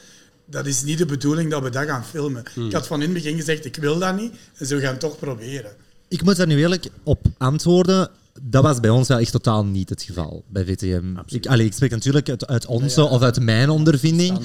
[0.46, 2.42] Dat is niet de bedoeling dat we dat gaan filmen.
[2.66, 4.34] Ik had van in het begin gezegd, ik wil dat niet.
[4.56, 5.70] En ze gaan het toch proberen.
[6.08, 8.10] Ik moet daar nu eerlijk op antwoorden.
[8.42, 11.04] Dat was bij ons wel echt totaal niet het geval bij VTM.
[11.26, 14.38] Ik, allee, ik spreek natuurlijk uit, uit onze of uit mijn ondervinding.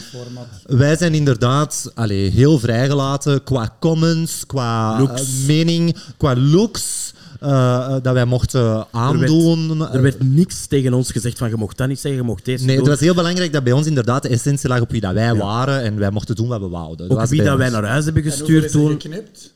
[0.64, 5.22] Wij zijn inderdaad allee, heel vrijgelaten qua comments, qua Looks.
[5.22, 7.14] eh, mening, qua looks.
[7.40, 7.50] Eh,
[7.96, 9.92] eh, dat wij mochten aandoen.
[9.94, 12.66] Er werd niks tegen ons gezegd van je mocht dat niet zeggen, je mocht deze
[12.66, 12.84] Nee, doen.
[12.86, 15.36] het was heel belangrijk dat bij ons inderdaad de essentie lag op wie dat wij
[15.36, 17.10] waren en wij mochten doen wat we wouden.
[17.10, 18.90] Ook was wie dat wij naar huis hebben gestuurd toen.
[18.92, 19.54] geknipt?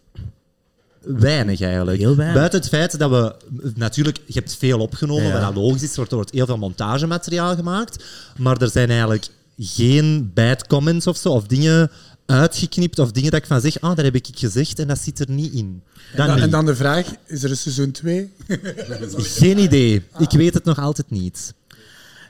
[1.02, 1.98] Weinig eigenlijk.
[2.00, 2.38] Heel weinig.
[2.38, 3.36] Buiten het feit dat we...
[3.76, 5.32] Natuurlijk, je hebt veel opgenomen, Ja.
[5.32, 5.90] wat dat logisch is.
[5.90, 8.04] Er wordt, er wordt heel veel montagemateriaal gemaakt.
[8.38, 9.28] Maar er zijn eigenlijk
[9.58, 11.92] geen bad comments of zo, of dingen
[12.32, 15.20] uitgeknipt, of dingen dat ik van zeg, ah, dat heb ik gezegd en dat zit
[15.20, 15.82] er niet in.
[16.16, 16.44] Dat En, niet.
[16.44, 18.32] en dan de vraag, is er een seizoen 2?
[19.18, 20.04] Geen idee.
[20.20, 21.54] Ik weet het nog altijd niet.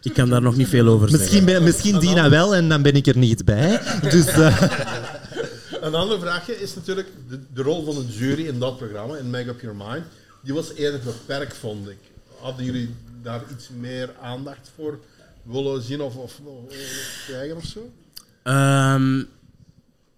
[0.01, 1.45] Ik kan daar nog niet veel over Misschien, zeggen.
[1.45, 3.81] ben, misschien Dina wel en dan ben ik er niet bij.
[4.01, 4.61] Dus eh,
[5.81, 9.29] Een ander vraagje is natuurlijk de, de rol van een jury in dat programma, in
[9.29, 10.03] Make Up Your Mind.
[10.43, 11.97] Die was eerder beperkt, vond ik.
[12.39, 12.89] Hadden jullie
[13.21, 14.99] daar iets meer aandacht voor
[15.43, 16.73] willen zien of, of, of
[17.27, 17.89] krijgen of zo?
[18.43, 19.23] Ehm,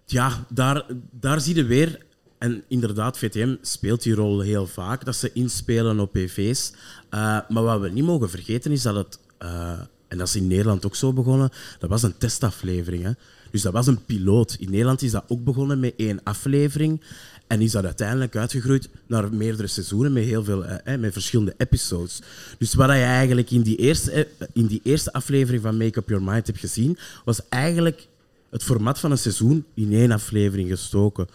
[0.06, 2.02] ja, daar, daar zie je weer.
[2.38, 6.72] En inderdaad, VTM speelt die rol heel vaak, dat ze inspelen op PV's.
[7.10, 10.46] Eh, maar wat we niet mogen vergeten is dat het, eh, en dat is in
[10.46, 13.02] Nederland ook zo begonnen, dat was een testaflevering.
[13.02, 13.10] Hè.
[13.50, 14.56] Dus dat was een piloot.
[14.58, 17.00] In Nederland is dat ook begonnen met één aflevering.
[17.46, 22.20] En is dat uiteindelijk uitgegroeid naar meerdere seizoenen met heel veel eh, met verschillende episodes.
[22.58, 26.24] Dus wat je eigenlijk in die, eerste, in die eerste aflevering van Make Up Your
[26.24, 28.08] Mind hebt gezien, was eigenlijk
[28.54, 31.28] het format van een seizoen in één aflevering gestoken.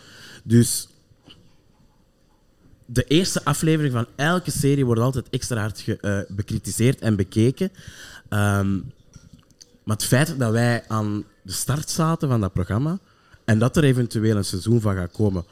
[0.43, 0.87] Dus
[2.85, 7.71] de eerste aflevering van elke serie wordt altijd extra hard ge, uh, bekritiseerd en bekeken.
[8.29, 8.91] Um,
[9.83, 12.99] maar het feit dat wij aan de start zaten van dat programma
[13.45, 15.45] en dat er eventueel een seizoen van gaat komen,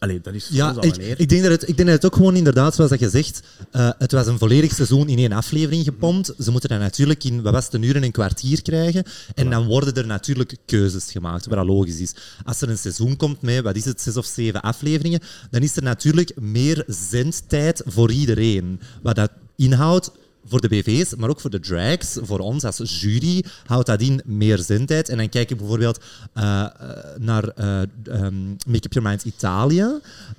[0.00, 2.36] Allee, dat is ja, ik, ik, denk dat het, ik denk dat het ook gewoon
[2.36, 3.42] inderdaad, zoals dat je zegt,
[3.72, 6.32] uh, het was een volledig seizoen in één aflevering gepompt.
[6.38, 9.04] Ze moeten dat natuurlijk in, wat was het, een uur en een kwartier krijgen.
[9.34, 12.14] En dan worden er natuurlijk keuzes gemaakt, wat logisch is.
[12.44, 15.20] Als er een seizoen komt met, wat is het, zes of zeven afleveringen,
[15.50, 18.80] dan is er natuurlijk meer zendtijd voor iedereen.
[19.02, 20.10] Wat dat inhoudt,
[20.46, 24.22] voor de BV's, maar ook voor de drags, voor ons als jury, houdt dat in
[24.24, 25.08] meer zendtijd.
[25.08, 25.98] En dan kijk ik bijvoorbeeld
[26.34, 26.66] uh,
[27.18, 29.80] naar uh, um, Make Up Your Italië,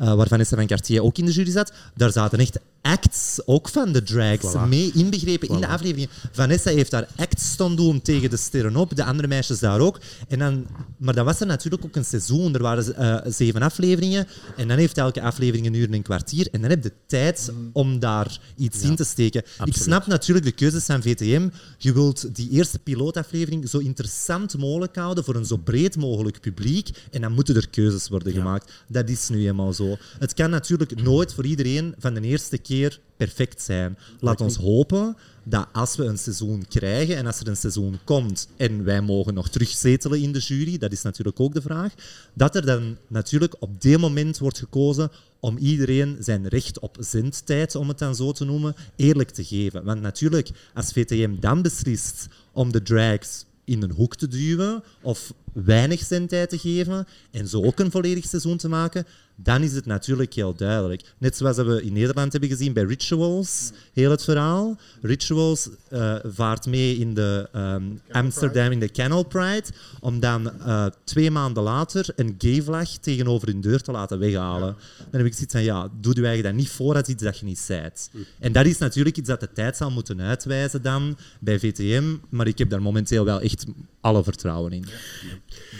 [0.01, 1.73] uh, waar Vanessa van Cartier ook in de jury zat.
[1.95, 6.09] Daar zaten echt acts, ook van de drags, mee inbegrepen in de aflevering.
[6.31, 9.99] Vanessa heeft daar acts staan doen tegen de sterren op, de andere meisjes daar ook.
[10.27, 10.65] En dan,
[10.97, 12.53] maar dan was er natuurlijk ook een seizoen.
[12.53, 14.27] Er waren uh, zeven afleveringen
[14.57, 16.47] en dan heeft elke aflevering een uur en een kwartier.
[16.51, 19.41] En dan heb je tijd om daar iets in te steken.
[19.41, 19.75] Absoluut.
[19.75, 21.49] Ik snap natuurlijk de keuzes van VTM.
[21.77, 26.89] Je wilt die eerste pilootaflevering zo interessant mogelijk houden voor een zo breed mogelijk publiek.
[27.11, 28.71] En dan moeten er keuzes worden gemaakt.
[28.87, 29.97] Dat is nu eenmaal zo.
[30.19, 32.70] Het kan natuurlijk nooit voor iedereen van de eerste keer
[33.17, 33.97] perfect zijn.
[34.19, 38.47] Laat ons hopen dat als we een seizoen krijgen en als er een seizoen komt
[38.57, 41.93] en wij mogen nog terugzetelen in de jury, dat is natuurlijk ook de vraag,
[42.33, 47.75] dat er dan natuurlijk op dit moment wordt gekozen om iedereen zijn recht op zendtijd,
[47.75, 49.83] om het dan zo te noemen, eerlijk te geven.
[49.83, 55.33] Want natuurlijk, als VTM dan beslist om de drags in een hoek te duwen of
[55.53, 59.85] weinig zendtijd te geven en zo ook een volledig seizoen te maken, dan is het
[59.85, 61.01] natuurlijk heel duidelijk.
[61.17, 64.79] Net zoals we in Nederland hebben gezien bij Rituals, heel het verhaal.
[65.01, 69.63] Rituals uh, vaart mee in de um, Amsterdam in de Canal Pride,
[69.99, 74.75] om dan uh, twee maanden later een gay vlag tegenover hun deur te laten weghalen.
[74.97, 77.39] Dan heb ik zoiets van, ja, doe je eigenlijk dat niet voor als iets dat
[77.39, 78.09] je niet zijt.
[78.39, 82.47] En dat is natuurlijk iets dat de tijd zal moeten uitwijzen dan bij VTM, maar
[82.47, 83.65] ik heb daar momenteel wel echt
[84.01, 84.85] alle vertrouwen in.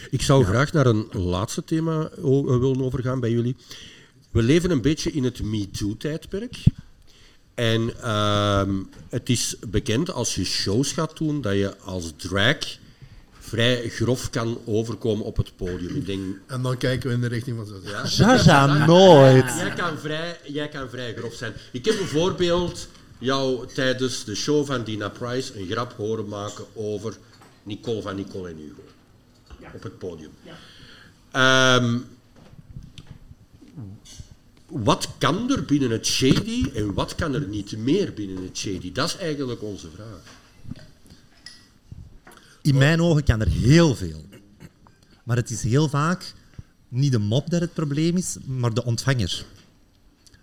[0.10, 3.56] Ik zou graag naar een laatste thema eh, willen overgaan bij jullie.
[4.32, 6.64] We leven een beetje in het MeToo-tijdperk.
[7.54, 8.64] En uh,
[9.10, 12.58] het is bekend als je shows gaat doen dat je als drag
[13.40, 15.96] vrij grof kan overkomen op het podium.
[15.96, 16.22] Ik denk...
[16.48, 17.80] En dan kijken we in de richting van zo.
[17.84, 18.04] Ja,
[18.36, 19.54] Jaja, nooit.
[19.58, 21.54] Jij kan, vrij, jij kan vrij grof zijn.
[21.72, 27.18] Ik heb bijvoorbeeld jou tijdens de show van Dina Price een grap horen maken over
[27.64, 28.84] Nicole van Nicole en Hugo
[29.74, 30.32] op het podium.
[30.44, 31.76] Ja.
[31.76, 32.06] Um,
[34.66, 38.92] wat kan er binnen het shady en wat kan er niet meer binnen het shady?
[38.92, 40.40] Dat is eigenlijk onze vraag.
[42.62, 44.26] In mijn ogen kan er heel veel.
[45.24, 46.34] Maar het is heel vaak
[46.88, 49.46] niet de mop dat het probleem is, maar de ontvanger.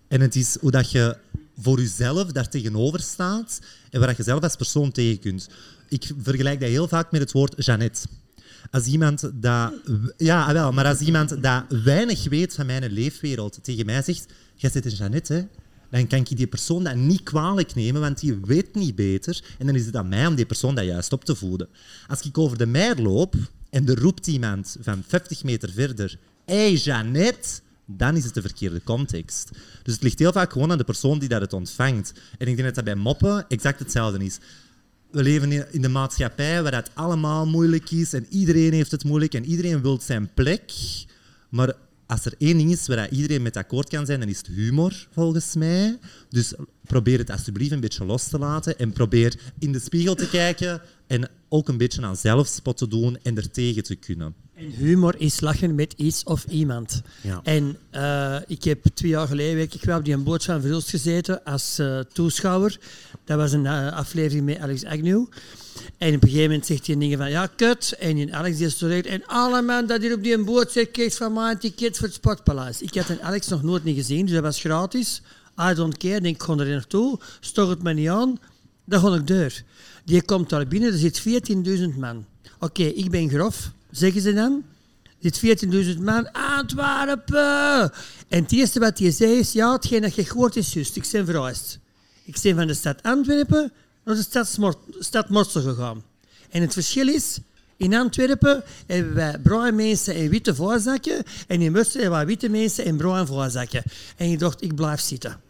[0.09, 1.17] En het is hoe dat je
[1.61, 3.61] voor jezelf daar tegenover staat
[3.91, 5.49] en waar je zelf als persoon tegen kunt.
[5.89, 8.09] Ik vergelijk dat heel vaak met het woord Jeannette
[8.71, 9.73] als iemand dat...
[10.17, 14.27] Ja, ah, wel, maar als iemand dat weinig weet van mijn leefwereld tegen mij zegt,
[14.55, 15.43] jij zit een Jeannette, hè?
[15.91, 19.45] dan kan ik die persoon dat niet kwalijk nemen, want die weet niet beter.
[19.59, 21.69] En dan is het aan mij om die persoon dat juist op te voeden.
[22.07, 23.35] Als ik over de meer loop
[23.71, 27.49] en er roept iemand van 50 meter verder, hey, Jeannette,
[27.87, 29.51] dan is het de verkeerde context.
[29.83, 32.13] Dus het ligt heel vaak gewoon aan de persoon die dat het ontvangt.
[32.39, 34.39] En ik denk dat dat bij moppen exact hetzelfde is
[35.11, 39.35] we leven in de maatschappij waar het allemaal moeilijk is en iedereen heeft het moeilijk
[39.35, 40.73] en iedereen wil zijn plek.
[41.49, 41.75] Maar
[42.07, 45.07] als er één ding is waar iedereen met akkoord kan zijn, dan is het humor,
[45.13, 45.99] volgens mij.
[46.29, 46.55] Dus
[46.85, 50.81] probeer het alsjeblieft een beetje los te laten en probeer in de spiegel te kijken
[51.07, 54.35] en ook een beetje aan zelfspot te doen en er tegen te kunnen.
[54.55, 57.03] En humor is lachen met iets of iemand.
[57.23, 57.41] Ja.
[57.43, 60.91] En uh, ik heb twee jaar geleden weet ik wel, op die boot van Verhulst
[60.91, 62.79] gezeten als uh, toeschouwer.
[63.29, 65.25] Dat was een uh, aflevering met Alex Agnew.
[65.99, 67.97] En op een gegeven moment zegt hij dingen van, ja, kut.
[67.99, 71.17] En in Alex die is En alle man dat hier op die boot zit, kijkt
[71.17, 72.83] van mijn ticket voor het Sportpaleis.
[72.83, 75.23] Ik had een Alex nog nooit niet gezien, dus dat was gratis.
[75.71, 77.19] I don't care, denk ik, kon er naartoe.
[77.41, 78.39] Stoor het me niet aan.
[78.85, 79.63] Dan ga ik deur.
[80.05, 82.25] Die komt daar binnen, er zit 14.000 man.
[82.59, 84.65] Oké, ik ben grof zeggen ze dan.
[85.23, 85.65] Er zit
[85.97, 87.93] 14.000 man, Antwerpen!
[88.29, 91.09] En het eerste wat hij zei is, ja, hetgeen dat je gehoord is juist, ik
[91.13, 91.79] ben verhuisd.
[92.29, 93.73] Ik ben van de stad Antwerpen
[94.05, 94.45] naar de
[94.99, 96.03] stad, Morsel gegaan.
[96.51, 97.39] En het verschil is,
[97.77, 101.23] In Antwerpen hebben wij bruine mensen in witte voorzakken.
[101.47, 103.83] En in Münster hebben wij witte mensen in bruine voorzakken.
[104.17, 105.41] En ik dacht, ik blijf zitten.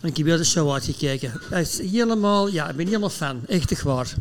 [0.00, 1.40] En ik heb weer de show uitgekeken.
[1.50, 3.46] Dat is helemaal, ja, ik ben helemaal fan.
[3.46, 4.14] Echt waar.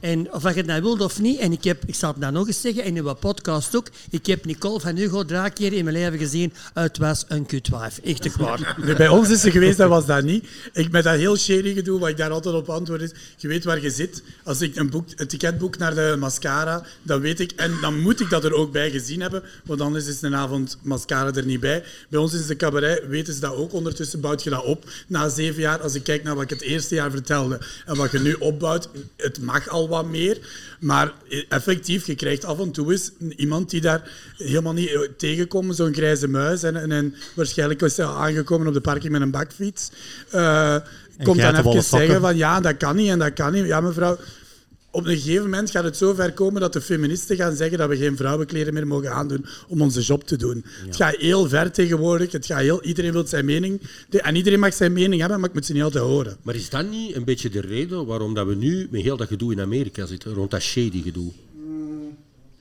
[0.00, 2.32] En of ik het nou wilde of niet, en ik, heb, ik zal het nou
[2.32, 5.72] nog eens zeggen, en in mijn podcast ook, ik heb Nicole van Hugo drie keer
[5.72, 6.52] in mijn leven gezien.
[6.74, 7.98] Het was een kutwijf.
[7.98, 8.76] Echt echt waar.
[8.84, 10.48] Nee, bij ons is ze geweest, dat was dat niet.
[10.72, 13.64] Ik, met dat heel shady gedoe, wat ik daar altijd op antwoord is, je weet
[13.64, 14.22] waar je zit.
[14.44, 18.00] Als ik een, boek, een ticket boek naar de mascara, dan weet ik, en dan
[18.00, 21.44] moet ik dat er ook bij gezien hebben, want anders is een avond mascara er
[21.44, 21.84] niet bij.
[22.08, 23.72] Bij ons is de cabaret, weten ze dat ook.
[23.72, 25.80] Ondertussen bouwt je dat op na zeven jaar.
[25.80, 28.88] Als ik kijk naar wat ik het eerste jaar vertelde en wat je nu opbouwt,
[29.16, 30.38] het mag al wat meer.
[30.80, 31.12] Maar
[31.48, 36.28] effectief, je krijgt af en toe eens iemand die daar helemaal niet tegenkomt, zo'n grijze
[36.28, 36.62] muis.
[36.62, 39.90] En, en, waarschijnlijk is hij aangekomen op de parking met een bakfiets.
[40.34, 40.76] Uh,
[41.22, 43.66] komt dan even zeggen van ja, dat kan niet en dat kan niet.
[43.66, 44.18] Ja, mevrouw,
[44.90, 47.88] op een gegeven moment gaat het zo ver komen dat de feministen gaan zeggen dat
[47.88, 50.64] we geen vrouwenkleren meer mogen aandoen om onze job te doen.
[50.86, 52.32] Het gaat heel ver tegenwoordig.
[52.32, 53.80] Het gaat heel, iedereen wil zijn mening.
[54.10, 56.36] En iedereen mag zijn mening hebben, maar ik moet ze niet altijd horen.
[56.42, 59.28] Maar is dat niet een beetje de reden waarom dat we nu met heel dat
[59.28, 61.32] gedoe in Amerika zitten, rond dat shady gedoe?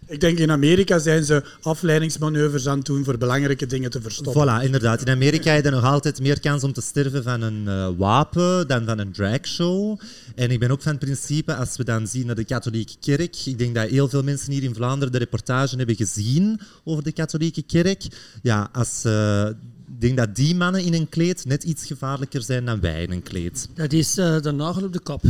[0.08, 4.43] Ik denk in Amerika zijn ze afleidingsmanoeuvres aan het doen voor belangrijke dingen te verstoppen.
[4.43, 5.01] Voilà, inderdaad.
[5.01, 8.68] In Amerika heb je nog altijd meer kans om te sterven van een uh, wapen
[8.68, 9.99] dan van een dragshow.
[10.36, 13.36] En ik ben ook van het principe, als we dan zien naar de katholieke kerk,
[13.45, 17.12] ik denk dat heel veel mensen hier in Vlaanderen de reportage hebben gezien over de
[17.12, 18.03] katholieke kerk.
[18.41, 19.03] Ja, als...
[19.05, 19.47] Uh,
[19.88, 23.12] ik denk dat die mannen in een kleed net iets gevaarlijker zijn dan wij in
[23.12, 23.70] een kleed.
[23.74, 25.24] Dat is uh, de nagel op de kop.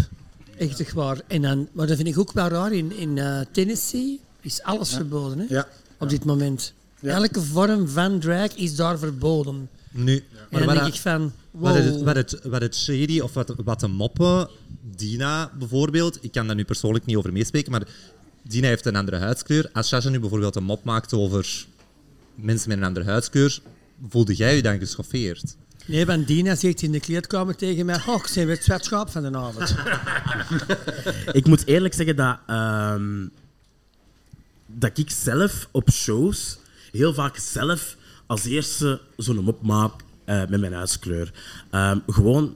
[0.58, 1.22] Echt waar.
[1.28, 2.74] En dan, maar dat vind ik ook wel raar.
[2.74, 5.46] In, in uh, Tennessee is alles verboden hè?
[5.50, 5.68] Ja.
[5.98, 6.74] op dit moment.
[7.02, 9.70] Elke vorm van drag is daar verboden.
[9.92, 11.64] Nu, en dan denk ik van, wow.
[11.64, 14.50] Wat het, wat het, wat het shady of wat, wat de moppen,
[14.96, 17.88] Dina bijvoorbeeld, ik kan daar nu persoonlijk niet over meespreken, maar
[18.42, 19.70] Dina heeft een andere huidskleur.
[19.74, 21.66] Als Sasha nu bijvoorbeeld een mop maakt over
[22.36, 23.60] mensen met een andere huidskleur,
[24.10, 25.56] voelde jij je dan geschoffeerd?
[25.86, 29.32] Nee, want Dina zegt in de kleedkamer tegen mij: Oh, ik ben het zwetschaap van
[29.32, 29.76] de avond.
[31.40, 33.32] ik moet eerlijk zeggen dat, um,
[34.68, 36.60] dat ik zelf op shows
[36.92, 37.96] heel vaak zelf
[38.26, 39.92] als eerste zo'n mop maak
[40.26, 41.34] uh, met mijn huidskleur.
[41.72, 42.56] Um, gewoon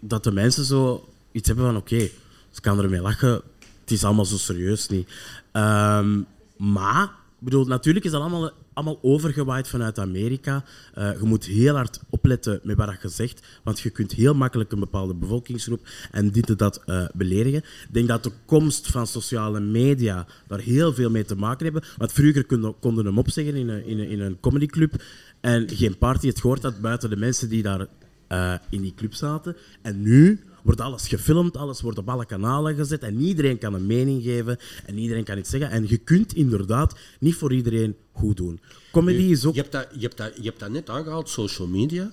[0.00, 2.08] dat de mensen zo iets hebben van: Oké,
[2.50, 3.42] ze kan ermee lachen,
[3.80, 5.08] het is allemaal zo serieus niet.
[5.52, 10.64] Um, maar, bedoel, natuurlijk is dat allemaal allemaal overgewaaid vanuit Amerika.
[10.98, 14.72] Uh, je moet heel hard opletten met wat je zegt, want je kunt heel makkelijk
[14.72, 17.58] een bepaalde bevolkingsgroep en dit en dat uh, beledigen.
[17.58, 21.84] Ik denk dat de komst van sociale media daar heel veel mee te maken hebben.
[21.96, 25.02] Want vroeger konden, konden hem opzeggen in een, in een, in een comedyclub
[25.40, 27.86] en geen party het gehoord had buiten de mensen die daar
[28.28, 29.56] uh, in die club zaten.
[29.82, 33.86] En nu wordt alles gefilmd, alles wordt op alle kanalen gezet en iedereen kan een
[33.86, 35.70] mening geven en iedereen kan iets zeggen.
[35.70, 38.60] En je kunt inderdaad niet voor iedereen goed doen.
[38.92, 39.54] Comedy is ook...
[39.54, 42.10] Je hebt dat, je hebt dat, je hebt dat net aangehaald, social media.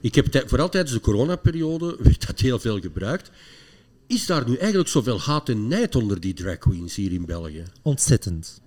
[0.00, 3.30] Ik heb vooral tijdens de coronaperiode werd dat heel veel gebruikt.
[4.06, 7.64] Is daar nu eigenlijk zoveel haat en nijd onder die drag queens hier in België?
[7.82, 8.60] Ontzettend.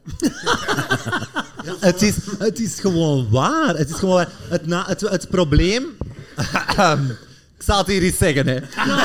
[1.64, 3.78] ja, het, is, het is gewoon waar.
[3.78, 4.32] Het is gewoon waar.
[4.50, 5.86] Het, na, het, het probleem...
[7.58, 8.48] Ik zal het hier eens zeggen.
[8.48, 8.60] Hè.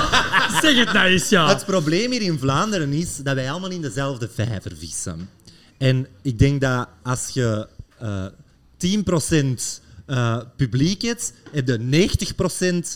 [0.61, 1.49] zeg het nou eens, ja.
[1.49, 5.29] Het probleem hier in Vlaanderen is dat wij allemaal in dezelfde vijver vissen.
[5.79, 7.69] En ik denk dat als je
[8.03, 8.27] uh,
[9.81, 12.09] 10% uh, publiek hebt, heb je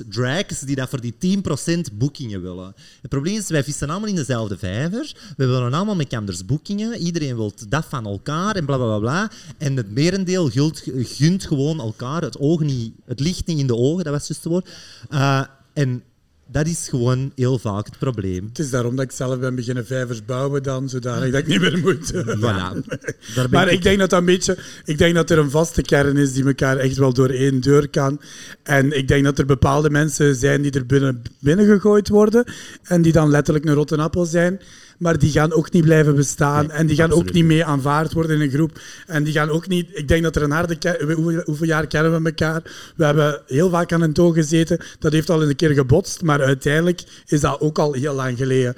[0.02, 1.42] 90% drags die dat voor die
[1.90, 2.74] 10% boekingen willen.
[3.00, 5.14] Het probleem is, wij vissen allemaal in dezelfde vijver.
[5.36, 6.98] We willen allemaal met anders boekingen.
[6.98, 9.30] Iedereen wil dat van elkaar en bla bla bla.
[9.58, 10.50] En het merendeel
[10.86, 14.44] gunt, gewoon elkaar het, oog niet, het licht niet in de ogen, dat was het
[14.44, 14.68] woord.
[15.10, 15.42] Uh,
[15.72, 16.02] en
[16.46, 18.44] dat is gewoon heel vaak het probleem.
[18.48, 21.78] Het is daarom dat ik zelf ben beginnen vijvers bouwen dan, zodat ik niet meer
[21.78, 22.12] moet.
[22.12, 22.96] Voilà.
[23.50, 26.32] maar ik denk dat dat een beetje, ik denk dat er een vaste kern is
[26.32, 28.20] die elkaar echt wel door één deur kan.
[28.62, 32.44] En ik denk dat er bepaalde mensen zijn die er binnen, binnen gegooid worden
[32.82, 34.60] en die dan letterlijk een rotte appel zijn
[34.98, 36.70] maar die gaan ook niet blijven bestaan.
[36.70, 38.80] en die gaan ook niet mee aanvaard worden in een groep.
[39.06, 39.88] En die gaan ook niet...
[39.92, 41.42] Ik denk dat er een harde...
[41.44, 42.62] Hoeveel jaar kennen we elkaar?
[42.96, 44.78] We hebben heel vaak aan een toon gezeten.
[44.98, 48.76] Dat heeft al een keer gebotst, maar uiteindelijk is dat ook al heel lang geleden.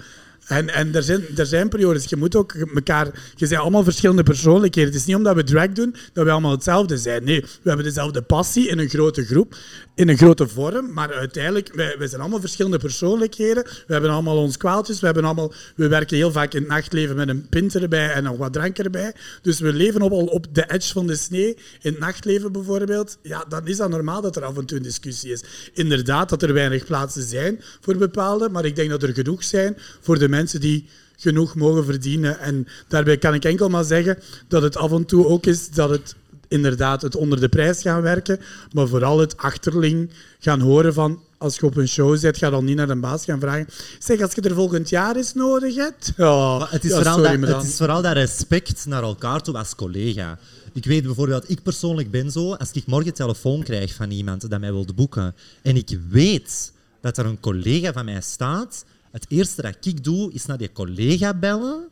[0.48, 3.32] En, en er, zijn, er zijn periodes, je moet ook elkaar...
[3.34, 4.90] Je zijn allemaal verschillende persoonlijkheden.
[4.90, 7.24] Het is niet omdat we drag doen dat we allemaal hetzelfde zijn.
[7.24, 9.56] Nee, we hebben dezelfde passie in een grote groep,
[9.94, 10.92] in een grote vorm.
[10.92, 13.64] Maar uiteindelijk, wij, zijn allemaal verschillende persoonlijkheden.
[13.64, 15.00] We hebben allemaal ons kwaaltjes.
[15.00, 18.22] We, hebben allemaal, we werken heel vaak in het nachtleven met een pint erbij en
[18.22, 19.14] nog wat drank erbij.
[19.42, 21.56] Dus we leven op, al op de edge van de snee.
[21.82, 23.18] In het nachtleven bijvoorbeeld.
[23.22, 25.42] Ja, dan is dat normaal dat er af en toe een discussie is.
[25.72, 29.76] Inderdaad dat er weinig plaatsen zijn voor bepaalde, maar ik denk dat er genoeg zijn
[30.00, 32.39] voor de mensen die genoeg mogen verdienen.
[32.39, 35.90] En daarbij kan ik enkel maar zeggen dat het af en toe ook is dat
[35.90, 36.15] het
[36.48, 38.40] inderdaad het onder de prijs gaan werken,
[38.73, 42.65] maar vooral het achterling gaan horen van als je op een show zit, ga dan
[42.65, 43.69] niet naar de baas gaan vragen.
[43.98, 46.12] Zeg, als je er volgend jaar eens nodig hebt.
[46.16, 49.59] Maar het, is ja, vooral sorry, dat, het is vooral dat respect naar elkaar toe
[49.59, 50.39] als collega.
[50.73, 54.60] Ik weet bijvoorbeeld, ik persoonlijk ben zo, als ik morgen telefoon krijg van iemand dat
[54.60, 59.62] mij wil boeken en ik weet dat er een collega van mij staat, het eerste
[59.62, 61.89] dat ik doe is naar die collega bellen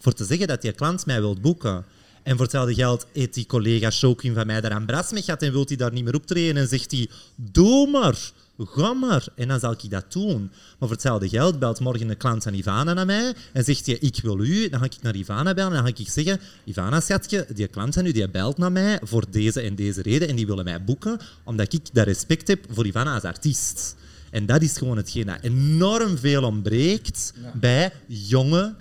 [0.00, 1.84] voor te zeggen dat die klant mij wil boeken.
[2.22, 5.42] En voor hetzelfde geld eet die collega showqueen van mij daar aan bras mee gaat
[5.42, 9.26] en wil hij daar niet meer optreden en zegt hij, doe maar, ga maar.
[9.34, 10.40] En dan zal ik dat doen.
[10.40, 13.98] Maar voor hetzelfde geld belt morgen een klant van Ivana naar mij en zegt hij,
[14.00, 14.68] ik wil u.
[14.68, 17.94] Dan ga ik naar Ivana bellen en dan ga ik zeggen, Ivana schatje, die klant
[17.94, 20.84] van u die belt naar mij voor deze en deze reden en die willen mij
[20.84, 23.96] boeken, omdat ik dat respect heb voor Ivana als artiest.
[24.30, 28.74] En dat is gewoon hetgeen dat enorm veel ontbreekt bij jonge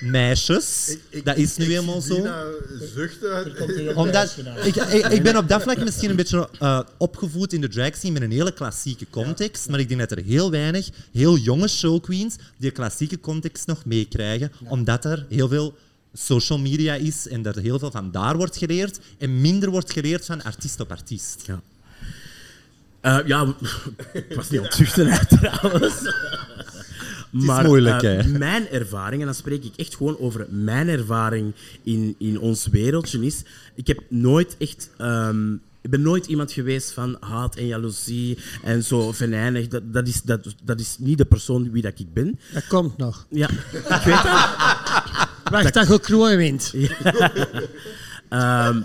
[0.00, 0.96] meisjes.
[1.24, 2.26] dat is nu helemaal zo.
[2.94, 3.96] zuchten.
[3.96, 7.68] Omdat, ik, ik, ik ben op dat vlak misschien een beetje eh, opgevoed in de
[7.68, 11.36] drag scene met een hele klassieke context, maar ik denk dat er heel weinig heel
[11.36, 15.74] jonge showqueens die klassieke context nog meekrijgen, omdat er heel veel
[16.12, 19.92] social media is en dat er heel veel van daar wordt geleerd en minder wordt
[19.92, 21.42] geleerd van artiest op artiest.
[21.46, 21.60] Ja.
[23.00, 23.54] Eh, ja,
[24.12, 25.94] ik was niet aan het zuchten, hè, trouwens.
[27.30, 28.38] Maar moeilijk, eh, hè?
[28.38, 33.24] mijn ervaring, en dan spreek ik echt gewoon over mijn ervaring in, in ons wereldje,
[33.24, 33.42] is...
[33.74, 34.90] Ik heb nooit echt...
[34.96, 35.52] ehm,
[35.82, 39.68] ik ben nooit iemand geweest van haat en jaloezie en zo venijnig.
[39.68, 42.38] Dat, dat, is, dat, dat is niet de persoon wie dat ik ben.
[42.52, 43.26] Dat komt nog.
[43.30, 45.28] Ja, ik weet dat.
[45.50, 46.72] Wacht, dat je wint.
[48.28, 48.82] Ehm,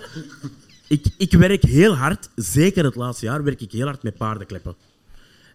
[0.87, 4.75] ik, ik werk heel hard, zeker het laatste jaar, werk ik heel hard met paardenkleppen.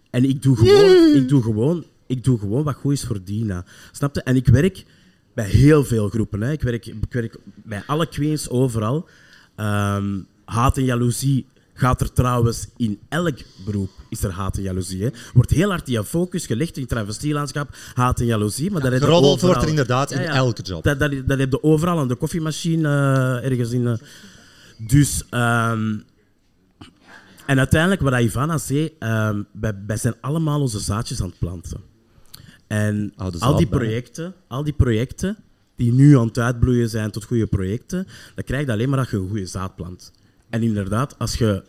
[0.09, 3.65] En ik doe gewoon, ik doe gewoon, ik doe gewoon wat goed is voor Dina.
[3.91, 4.23] Snap je?
[4.23, 4.85] En ik werk
[5.33, 6.41] bij heel veel groepen.
[6.41, 6.51] Hè.
[6.51, 9.07] Ik, werk, ik werk bij alle queens overal.
[9.55, 15.03] Ehm, haat en jaloezie gaat er trouwens in elk beroep is er haat en jaloezie.
[15.03, 15.09] Hè.
[15.33, 18.71] Wordt heel hard die focus gelegd in het travestielandschap, haat en jaloezie.
[18.71, 19.39] Maar dat overal.
[19.39, 20.83] wordt er inderdaad in elke job.
[20.83, 22.87] Dat, dat, dat heb je overal aan de koffiemachine
[23.41, 23.87] eh, ergens in.
[23.87, 23.93] eh.
[24.87, 25.99] Dus, ehm,
[27.45, 31.81] en uiteindelijk, wat Ivana zei, ehm, wij, wij zijn allemaal onze zaadjes aan het planten.
[32.67, 35.37] En Oude al die, projecten, al die projecten
[35.75, 39.09] die nu aan het uitbloeien zijn tot goede projecten, dat krijg je alleen maar als
[39.09, 40.11] je een goede zaad plant.
[40.49, 41.63] En inderdaad, als je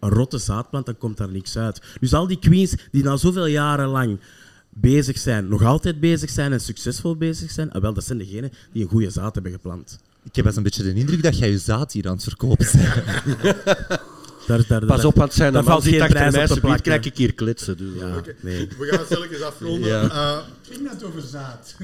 [0.00, 1.82] een rotte zaad plant, dan komt daar niks uit.
[2.00, 4.20] Dus al die queens die na zoveel jaren lang
[4.68, 8.50] bezig zijn, nog altijd bezig zijn en succesvol bezig zijn, ah, wel, dat zijn degenen
[8.72, 9.98] die een goede zaad hebben geplant.
[10.26, 12.22] Ik heb wel eens een beetje de indruk dat jij je zaad hier aan het
[12.22, 12.94] verkopen bent.
[14.46, 16.82] Daar, daar, Pas op, want zijn daar er valt geen achter prijs mij, op plakken.
[16.82, 17.76] krijg ik hier klitsen.
[17.76, 18.68] Dus, Ja, nee.
[18.78, 19.88] We gaan stilletjes afronden.
[19.88, 20.02] Ja.
[20.10, 20.38] Eh,
[20.70, 21.74] ging net over zaad.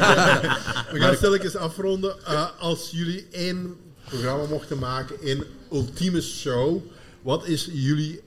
[0.92, 2.24] we gaan stilletjes afronden.
[2.24, 3.74] Eh, als jullie één
[4.08, 6.82] programma mochten maken, één ultieme show,
[7.22, 8.20] wat is jullie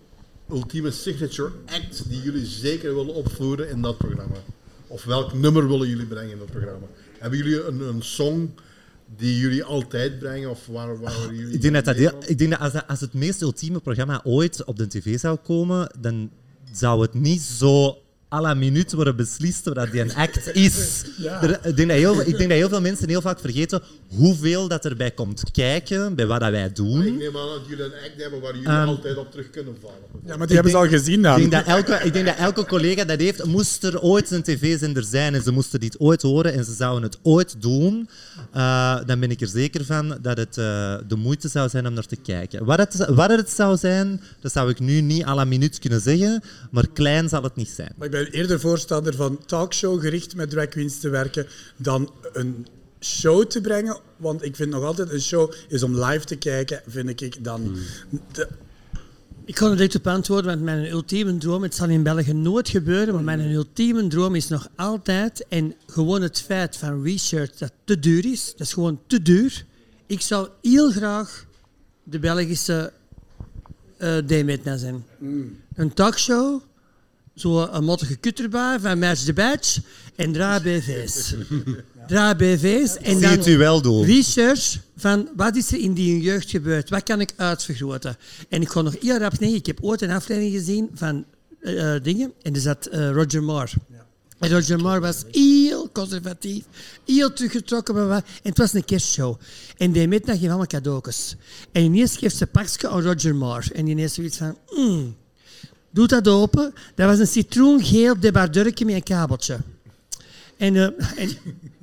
[0.49, 4.37] ultieme signature act die jullie zeker willen opvoeren in dat programma?
[4.87, 6.85] Of welk nummer willen jullie brengen in dat programma?
[7.19, 8.49] Hebben jullie een, een song
[9.17, 10.49] die jullie altijd brengen?
[10.49, 12.99] Of waar, waar jullie Ik denk dat, dat heel- ik denk dat als, dat- als
[13.01, 16.29] het meest ultieme programma ooit op de tv zou komen, dan
[16.71, 17.97] zou het niet zo
[18.34, 21.03] à la minuut worden beslist wat die een act is.
[21.41, 24.68] Er- ik, denk dat heel, ik denk dat heel veel mensen heel vaak vergeten hoeveel
[24.68, 27.18] dat erbij komt kijken bij wat dat wij Ik doen.
[27.18, 29.97] neem aan dat jullie een act hebben waar jullie Ehm, altijd op terug kunnen vallen.
[30.26, 31.41] Ja, maar die hebben ze al gezien dan.
[31.41, 33.43] Ik denk, dat elke, ik denk dat elke collega dat heeft.
[33.45, 37.03] Moest er ooit een tv-zender zijn en ze moesten dit ooit horen en ze zouden
[37.03, 38.10] het ooit doen,
[38.52, 41.93] eh, dan ben ik er zeker van dat het eh, de moeite zou zijn om
[41.93, 42.65] naar te kijken.
[42.65, 46.02] Wat het, wat het zou zijn, dat zou ik nu niet à la minuut kunnen
[46.02, 46.41] zeggen,
[46.72, 47.93] maar klein zal het niet zijn.
[48.15, 51.47] Ben eerder voorstander van talkshow gericht met drag queens te werken
[51.77, 52.67] dan een
[52.99, 53.99] show te brengen.
[54.17, 57.75] Want ik vind nog altijd een show is om live te kijken, vind ik dan.
[58.33, 58.47] de-
[59.45, 62.69] Ik kan er direct op antwoorden, want mijn ultieme droom, het zal in België nooit
[62.69, 67.71] gebeuren, maar mijn ultieme droom is nog altijd, en gewoon het feit van research dat
[67.83, 69.65] te duur is, dat is gewoon te duur.
[70.05, 71.45] Ik zou heel graag
[72.03, 72.91] de Belgische
[73.97, 75.05] eh Demetna zijn.
[75.75, 76.61] Een talkshow,
[77.36, 79.82] zo een mottige kutterbui van Match the Badge
[80.16, 81.34] en drie BV's.
[82.07, 84.06] Drie BV's en dan u wel doen.
[84.06, 88.18] research van wat is er in die jeugd gebeurd, wat kan ik uitvergroten.
[88.49, 91.26] En ik ga nog heel rap nee, ik heb ooit een aflevering gezien van
[91.62, 93.72] eh, eh, dingen en er zat eh, Roger Moore.
[94.40, 96.64] En Roger Moore was heel conservatief,
[97.06, 98.12] heel teruggetrokken.
[98.12, 99.40] En het was een kerstshow.
[99.78, 101.36] En die middag geeft allemaal cadeautjes.
[101.72, 103.74] En ineens geeft ze een pakje aan Roger Moore.
[103.74, 104.57] En ineens zoiets van...
[104.76, 105.16] "Mm,
[105.95, 106.73] Doe dat open.
[106.95, 109.57] Dat was een citroengeel debardurkje met een kabeltje.
[110.57, 110.84] En, uh,
[111.15, 111.30] en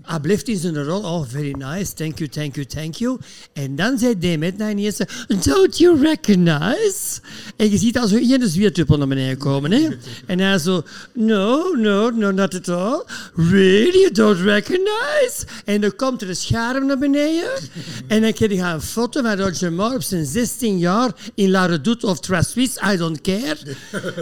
[0.03, 1.01] hij blijft in zijn rol.
[1.01, 1.95] Oh, very nice.
[1.95, 3.19] Thank you, thank you, thank you.
[3.53, 4.97] En dan zei Demet naar ineens,
[5.45, 7.21] don't you recognize?
[7.57, 9.71] En je ziet al zo in de zwiertuppel naar beneden komen.
[9.73, 9.89] Hè?
[10.27, 10.83] En hij zo,
[11.15, 13.05] no, no, no, not at all.
[13.35, 15.47] Really, you don't recognize?
[15.65, 17.51] En dan komt er een scherm naar beneden.
[18.07, 21.67] En dan krijg je een foto van Roger Moore op zijn 16 jaar in La
[21.67, 23.57] Redoute of Trasuisse, I don't care.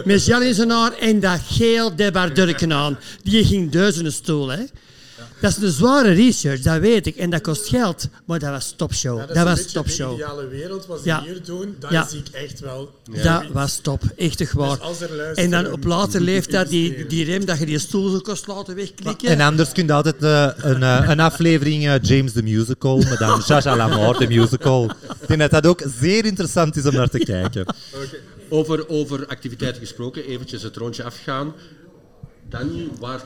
[0.05, 2.97] Met gel in zijn haar en dat geel debardurken aan.
[3.23, 4.63] Die ging duizenden stoel, hè.
[5.41, 7.15] Dat is een zware research, dat weet ik.
[7.15, 8.07] En dat kost geld.
[8.25, 9.17] Maar dat was topshow.
[9.19, 10.09] Ja, dat, is een was topshow.
[10.09, 11.21] De ideale wereld was Ja.
[11.23, 11.75] hier doen.
[11.79, 12.07] Dat Ja.
[12.07, 12.91] zie ik echt wel.
[13.23, 14.01] Dat was top.
[14.17, 14.77] Echt waar.
[14.87, 18.19] Dus er en dan op later leeftijd die, die rem dat je die stoel zo
[18.19, 19.29] kost laten wegklikken.
[19.29, 23.17] En anders kun je altijd eh, een, eh, een aflevering eh, James the Musical, met
[23.19, 24.83] dan Jaja Lamar the Musical.
[25.21, 27.65] Ik denk dat dat ook zeer interessant is om naar te kijken.
[28.49, 31.53] Over, over activiteiten gesproken, eventjes het rondje afgaan.
[32.51, 33.21] Danny, waar,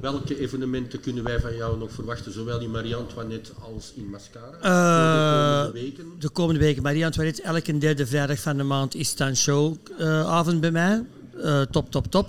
[0.00, 4.56] welke evenementen kunnen wij van jou nog verwachten, zowel in Marie-Antoinette als in Mascara?
[4.60, 6.12] Eh, voor de komende weken?
[6.18, 11.04] De komende weken, Marie-Antoinette, elke derde vrijdag van de maand is dan showavond bij mij.
[11.42, 12.28] Eh, top, top, top.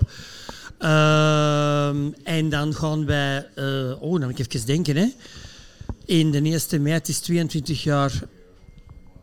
[2.24, 3.48] En dan gaan wij...
[3.54, 5.06] eh, oh, dan moet ik even denken, hè.
[6.04, 8.22] In de eerste mei, het is 22 jaar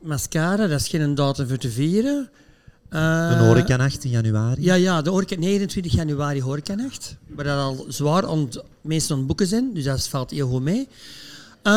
[0.02, 0.68] mascara.
[0.68, 2.30] Dat is geen datum voor te vieren.
[2.94, 4.64] Eh, De horecanacht in januari.
[4.64, 7.15] Ja, ja, de horeca, 29 januari horecanacht.
[7.28, 8.64] Waar dat al zwaar aan het-
[9.11, 9.74] aan het boeken zijn.
[9.74, 10.88] Dus dat valt heel goed mee.
[11.61, 11.74] Eh,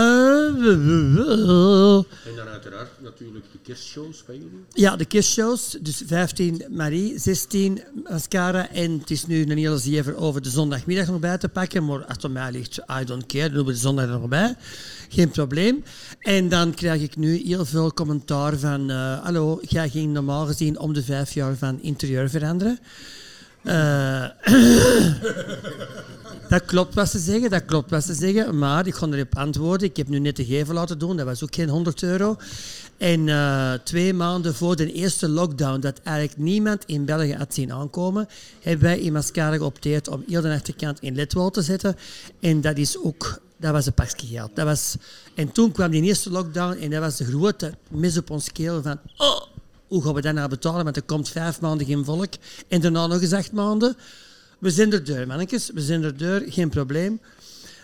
[2.26, 4.64] En dan uiteraard natuurlijk de kerstshows bij jullie.
[4.72, 5.76] ja, de kerstshows.
[5.80, 7.80] Dus 15 Marie, 16
[8.10, 8.70] Mascara.
[8.70, 11.84] En het is nu een hele zever over de zondagmiddag nog bij te pakken.
[11.84, 13.46] Maar aan mij ligt, I don't care.
[13.46, 14.54] Dan doen we de zondag er nog bij.
[15.08, 15.84] Geen probleem.
[16.20, 18.90] En dan krijg ik nu heel veel commentaar van...
[18.90, 22.78] eh, Hallo, jij ging normaal gezien om de vijf jaar van interieur veranderen.
[23.62, 24.24] Eh,
[26.48, 28.58] dat klopt wat ze zeggen, dat klopt wat ze zeggen.
[28.58, 29.88] Maar ik ga erop antwoorden.
[29.88, 32.36] Ik heb nu net de gevel laten doen, dat was ook geen 100 euro.
[32.96, 37.72] En eh, twee maanden voor de eerste lockdown, dat eigenlijk niemand in België had zien
[37.72, 38.28] aankomen,
[38.62, 41.96] hebben wij in Mascara geopteerd om heel de achterkant in ledwall te zetten.
[42.40, 44.50] En dat is ook, dat was een pakje geld.
[44.54, 44.96] Dat was,
[45.34, 48.82] en toen kwam die eerste lockdown en dat was de grote mis op ons keel
[48.82, 49.40] van, oh,
[49.86, 50.84] hoe gaan we dat nou betalen?
[50.84, 52.32] Want er komt vijf maanden geen volk
[52.68, 53.96] en daarna nog eens acht maanden.
[54.58, 55.70] We zijn er deur, mannetjes.
[55.74, 57.20] We zijn er deur, geen probleem.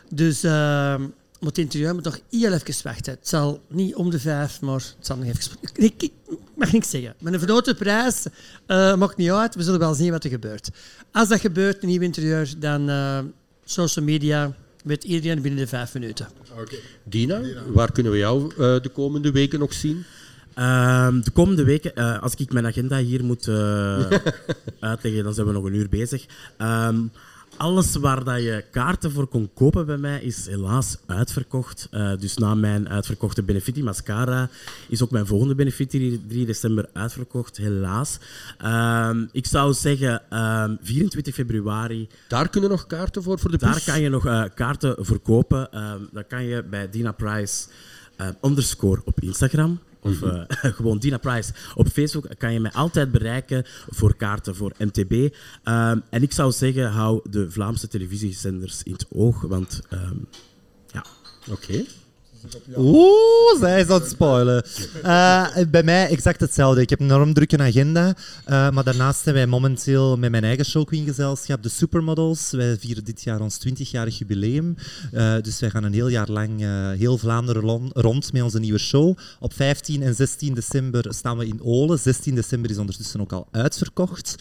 [0.08, 1.00] Dus uh,
[1.40, 3.12] het interieur moet nog heel even wachten.
[3.12, 5.56] Het zal niet om de vijf, maar het zal nog even...
[5.74, 6.10] Ik,
[6.54, 7.14] mag niks zeggen.
[7.18, 8.26] Met een vergrote prijs
[8.66, 9.54] eh, maakt niet uit.
[9.54, 10.70] We zullen wel zien wat er gebeurt.
[11.12, 13.18] Als dat gebeurt, een nieuw interieur, dan eh,
[13.64, 14.54] social media
[14.84, 16.28] weet iedereen binnen de vijf minuten.
[17.04, 20.04] Dina, waar kunnen we jou eh, de komende weken nog zien?
[20.54, 23.54] Ehm, de komende weken, eh, als ik mijn agenda hier moet eh,
[24.80, 26.26] uitleggen, dan zijn we nog een uur bezig.
[26.56, 26.98] Ehm,
[27.56, 31.88] alles waar dat je kaarten voor kon kopen bij mij is helaas uitverkocht.
[31.90, 34.48] Eh, dus na mijn uitverkochte Benefiti Mascara
[34.88, 38.18] is ook mijn volgende Benefiti 3 december uitverkocht, helaas.
[38.58, 43.74] Ehm, ik zou zeggen ehm, 24 februari Daar kunnen nog kaarten voor, voor de daar
[43.74, 43.84] bus?
[43.84, 45.68] kan je nog kaarten verkopen.
[45.74, 47.66] Uh, dat kan je bij Dina Price
[48.42, 49.78] underscore op Instagram.
[50.02, 50.42] Of eh,
[50.76, 55.34] gewoon Dina Price op Facebook kan je mij altijd bereiken voor kaarten voor MTB.
[55.62, 60.16] Ehm, en ik zou zeggen, hou de Vlaamse televisiezenders in het oog, want ehm,
[60.92, 61.04] ja.
[61.50, 61.84] Oké.
[62.76, 64.64] Oeh, zij is aan het spoilen.
[65.02, 66.80] Eh, bij mij exact hetzelfde.
[66.80, 68.14] Ik heb een enorm drukke agenda.
[68.44, 72.50] eh, maar daarnaast zijn wij momenteel met mijn eigen showqueen-gezelschap, de Supermodels.
[72.50, 74.76] Wij vieren dit jaar ons 20-jarig jubileum.
[75.12, 76.60] Eh, dus wij gaan een heel jaar lang
[76.98, 79.18] heel Vlaanderen rond met onze nieuwe show.
[79.40, 81.98] Op 15 en 16 december staan we in Olen.
[81.98, 84.34] 16 december is ondertussen ook al uitverkocht.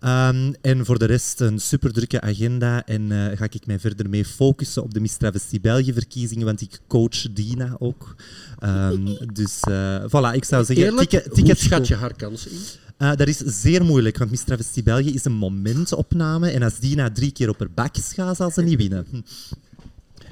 [0.00, 2.84] Ehm, en voor de rest een super drukke agenda.
[2.84, 7.32] En ga ik mij verder mee focussen op de Miss Travestie België-verkiezingen, want ik coach
[7.48, 8.14] Dina ook.
[8.58, 10.84] Ehm, dus eh, voilà, ik zou zeggen...
[10.86, 12.58] Eerlijk, ticket- hoe tickets schat je haar kansen in?
[12.96, 16.50] Eh, dat is zeer moeilijk, want Miss Travestie België is een momentopname.
[16.50, 19.06] En als Dina drie keer op haar bak gaat, zal ze niet winnen.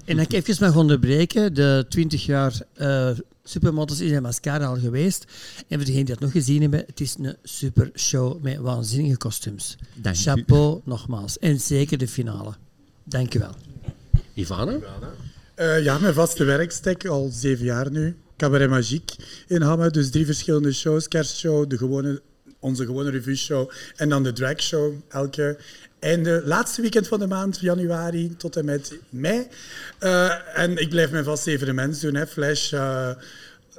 [0.05, 1.55] En ik even mag onderbreken.
[1.55, 3.11] De 20 jaar eh
[3.49, 5.25] Supermodels is in Mascara al geweest.
[5.69, 9.17] En voor degenen die dat nog gezien hebben, het is een super show met waanzinnige
[9.17, 9.77] kostuums.
[9.95, 10.19] Dank u.
[10.19, 11.39] Chapeau nogmaals.
[11.39, 12.53] En zeker de finale.
[13.05, 13.55] Dank u wel.
[14.35, 14.79] Ivana?
[15.57, 18.17] Eh, ja, mijn vaste werkstek, al zeven jaar nu.
[18.37, 19.17] Cabaret Magique
[19.47, 19.91] in Hamme.
[19.91, 21.09] Dus drie verschillende shows.
[21.09, 22.23] Kerstshow, de gewone,
[22.61, 25.59] onze gewone revue-show en dan de dragshow elke
[25.99, 29.47] einde, laatste weekend van de maand, januari tot en met mei.
[29.99, 32.15] Eh, en ik blijf mijn vaste evenementen doen.
[32.15, 32.27] Hè.
[32.27, 33.11] Flash, eh,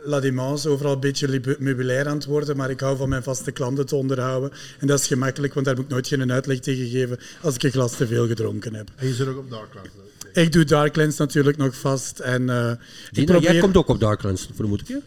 [0.03, 3.51] La Dimance overal een beetje meubilair aan het worden, maar ik hou van mijn vaste
[3.51, 4.51] klanten te onderhouden.
[4.79, 7.63] En dat is gemakkelijk, want daar moet ik nooit geen uitleg tegen geven als ik
[7.63, 8.89] een glas te veel gedronken heb.
[8.95, 10.06] En je zit ook op Darklands.
[10.33, 12.71] Ik doe Darklands natuurlijk nog vast en eh,
[13.41, 15.01] jij komt ook op Darklands, vermoed ik je?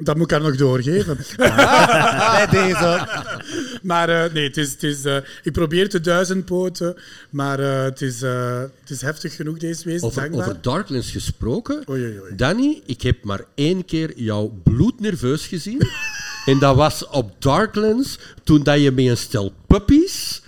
[0.00, 1.18] Dat moet ik haar nog doorgeven.
[1.36, 3.06] Bij deze.
[3.82, 6.96] maar eh, nee, het is, het is, eh, ik probeer te duizendpoten,
[7.30, 10.02] maar eh, het, is, eh, het is heftig genoeg deze wees.
[10.02, 10.46] Over, dankbaar.
[10.46, 11.82] over Darklands gesproken.
[11.90, 12.36] Oei, oei, oei.
[12.36, 15.88] Danny, ik heb maar één keer jou bloednerveus gezien.
[16.46, 20.42] en dat was op Darklands, toen dat je met een stel puppies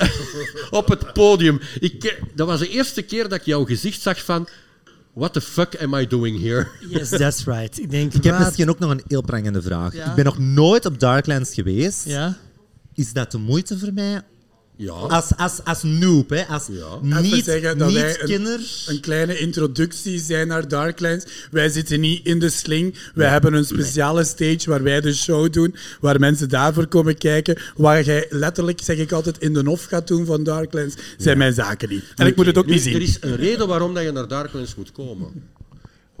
[0.70, 1.60] op het podium...
[1.80, 4.48] Ik, dat was de eerste keer dat ik jouw gezicht zag van...
[5.12, 6.68] What the fuck am I doing here?
[6.88, 7.78] Yes, that's right.
[7.78, 9.94] Ik denk, Ik heb wat- misschien ook nog een heel prangende vraag.
[9.94, 10.04] Ja.
[10.08, 12.04] Ik ben nog nooit op Darklands geweest.
[12.04, 12.36] Ja?
[12.94, 14.22] Is dat de moeite voor mij?
[14.82, 14.92] Ja.
[14.92, 16.46] Als, als, als noob, hè?
[16.46, 17.20] als Ja.
[17.20, 18.60] Niet, zeggen dat wij een-.
[18.86, 21.24] Een kleine introductie zijn naar Darklands.
[21.50, 22.94] Wij zitten niet in de sling.
[23.14, 27.58] Wij hebben een speciale stage waar wij de show doen, waar mensen daarvoor komen kijken.
[27.76, 31.54] Waar jij letterlijk, zeg ik altijd, in de hof gaat doen van Darklands, zijn mijn
[31.54, 32.04] zaken niet.
[32.16, 32.94] En ik moet het ook Nu, niet zien.
[32.94, 35.50] Er is een reden waarom dat je naar Darklands moet komen.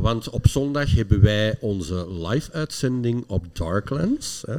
[0.02, 4.42] Want op zondag hebben wij onze live-uitzending op Darklands.
[4.46, 4.56] Hè.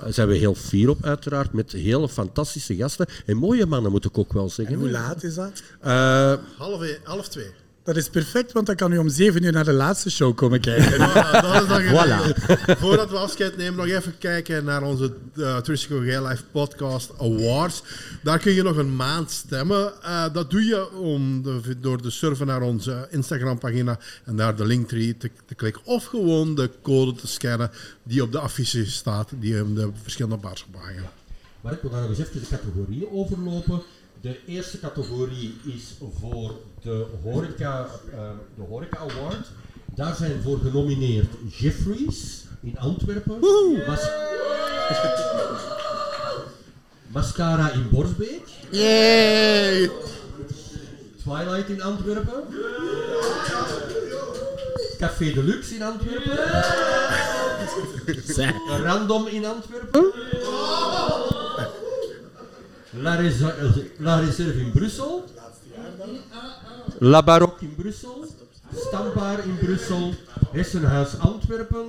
[0.00, 3.06] Daar zijn we heel fier op, uiteraard, met hele fantastische gasten.
[3.26, 4.76] En mooie mannen, moet ik ook wel zeggen.
[4.76, 5.62] Hoe laat is dat?
[5.80, 7.50] Eh, Half, e- half twee.
[7.88, 10.60] Dat is perfect, want dan kan u om zeven uur naar de laatste show komen
[10.60, 10.92] kijken.
[10.92, 11.86] Voilà, dat is dan Voilà.
[11.86, 12.76] gedaan.
[12.76, 17.82] Voordat we afscheid nemen, nog even kijken naar onze uh, Touristico Gay Life Podcast Awards.
[18.22, 20.02] Daar kun je nog een maand stemmen.
[20.02, 24.66] Eh, dat doe je om de, door te surfen naar onze Instagram-pagina en daar de
[24.66, 25.82] linktree te, te klikken.
[25.84, 27.70] Of gewoon de code te scannen
[28.02, 30.66] die op de affiche staat, die in de verschillende bars.
[31.60, 33.82] Maar ik wil daar nog eens even de categorieën overlopen.
[34.20, 38.18] De eerste categorie is voor de Horeca, eh,
[38.54, 39.46] de horeca Award.
[39.94, 41.26] Daar zijn voor genomineerd
[41.56, 43.38] Jeffries in Antwerpen.
[43.86, 44.10] Mas-
[47.06, 48.42] Mascara in Borsbeek.
[48.70, 49.90] Yay!
[51.22, 52.44] Twilight in Antwerpen.
[54.98, 56.38] Café Deluxe in Antwerpen.
[58.84, 60.12] Random in Antwerpen.
[63.00, 63.16] La,
[64.20, 65.24] Reserve in Brussel.
[66.98, 68.26] La Baroque in Brussel.
[68.74, 70.14] Stambaar in Brussel.
[70.52, 71.88] Hessenhuis Antwerpen.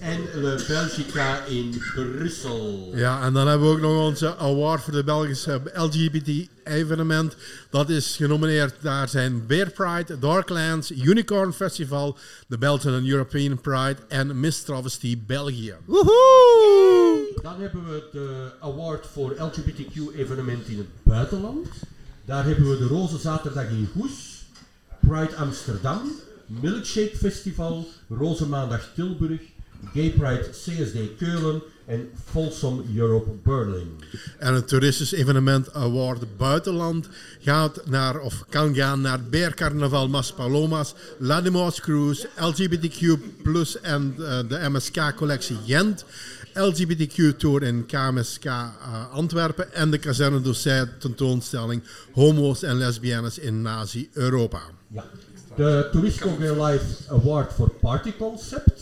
[0.00, 2.90] En Le Belgica in Brussel.
[2.94, 7.36] Ja, en dan hebben we ook nog onze award voor de Belgische LGBT-evenement.
[7.70, 8.74] Dat is genomineerd.
[8.80, 15.18] Daar zijn Bear Pride, Darklands, Unicorn Festival, de Belgian and European Pride en Miss Travesty
[15.26, 15.74] België.
[17.42, 21.68] Dan hebben we de award voor LGBTQ-evenement in het buitenland.
[22.24, 24.44] Daar hebben we de Roze Zaterdag in Goes,
[25.00, 26.00] Pride Amsterdam,
[26.46, 29.40] Milkshake Festival, Roze Maandag Tilburg,
[29.92, 33.96] Gay Pride CSD Keulen en Folsom Europe Berlin.
[34.38, 37.08] En het toeristisch evenement award buitenland
[37.40, 44.14] gaat naar, of kan gaan naar Bear Carnaval Mas Palomas, Ladimos Cruise, LGBTQ Plus en
[44.18, 46.04] eh, de MSK collectie Gent.
[46.54, 51.82] LGBTQ Tour in KMSK eh, Antwerpen en de Kazerne d'Ossé tentoonstelling
[52.12, 54.60] Homo's en Lesbiennes in Nazi-Europa.
[54.88, 55.04] Ja.
[55.56, 58.80] De Touristico Gay Life Award voor Party Concept,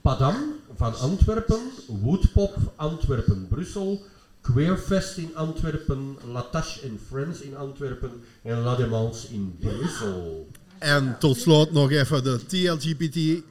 [0.00, 0.34] Padam
[0.82, 4.02] van Antwerpen, Woodpop Antwerpen Brussel,
[4.40, 8.10] Queerfest in Antwerpen, Latache and Friends in Antwerpen
[8.42, 10.48] en La Demans in Brussel.
[10.78, 13.42] En tot slot nog even de TLGBT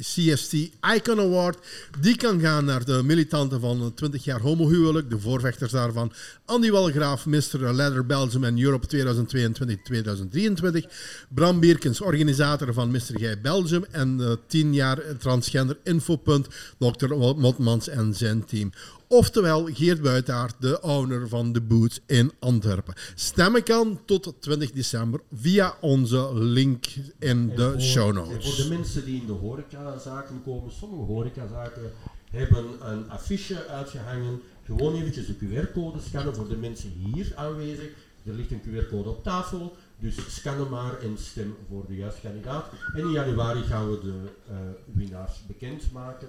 [0.00, 0.52] CST
[0.94, 1.58] Icon Award.
[2.00, 6.12] Die kan gaan naar de militanten van het 20 jaar homohuwelijk, de voorvechters daarvan.
[6.44, 7.72] Andy Walgraaf, Mr.
[7.72, 8.86] Leather Belgium en Europe
[10.84, 10.90] 2022-2023.
[11.28, 13.00] Bram Bierkens, organisator van Mr.
[13.18, 13.84] Gij Belgium.
[13.90, 16.48] En de 10 jaar transgender infopunt,
[16.78, 17.14] Dr.
[17.14, 18.72] Motmans en zijn team.
[19.14, 22.94] Oftewel Geert Buitaert, de owner van de Boots in Antwerpen.
[23.14, 26.86] Stemmen kan tot 20 december via onze link
[27.18, 28.44] in de voor- show notes.
[28.54, 31.92] Voor de mensen die in de horecazaken komen, sommige horecazaken
[32.30, 34.40] hebben een affiche uitgehangen.
[34.64, 37.88] Gewoon eventjes de QR-code scannen voor de mensen hier aanwezig.
[38.24, 42.20] Er ligt een QR-code op tafel, dus scan hem maar en stem voor de juiste
[42.20, 42.66] kandidaat.
[42.94, 44.56] En in januari gaan we de eh,
[44.92, 46.28] winnaars bekendmaken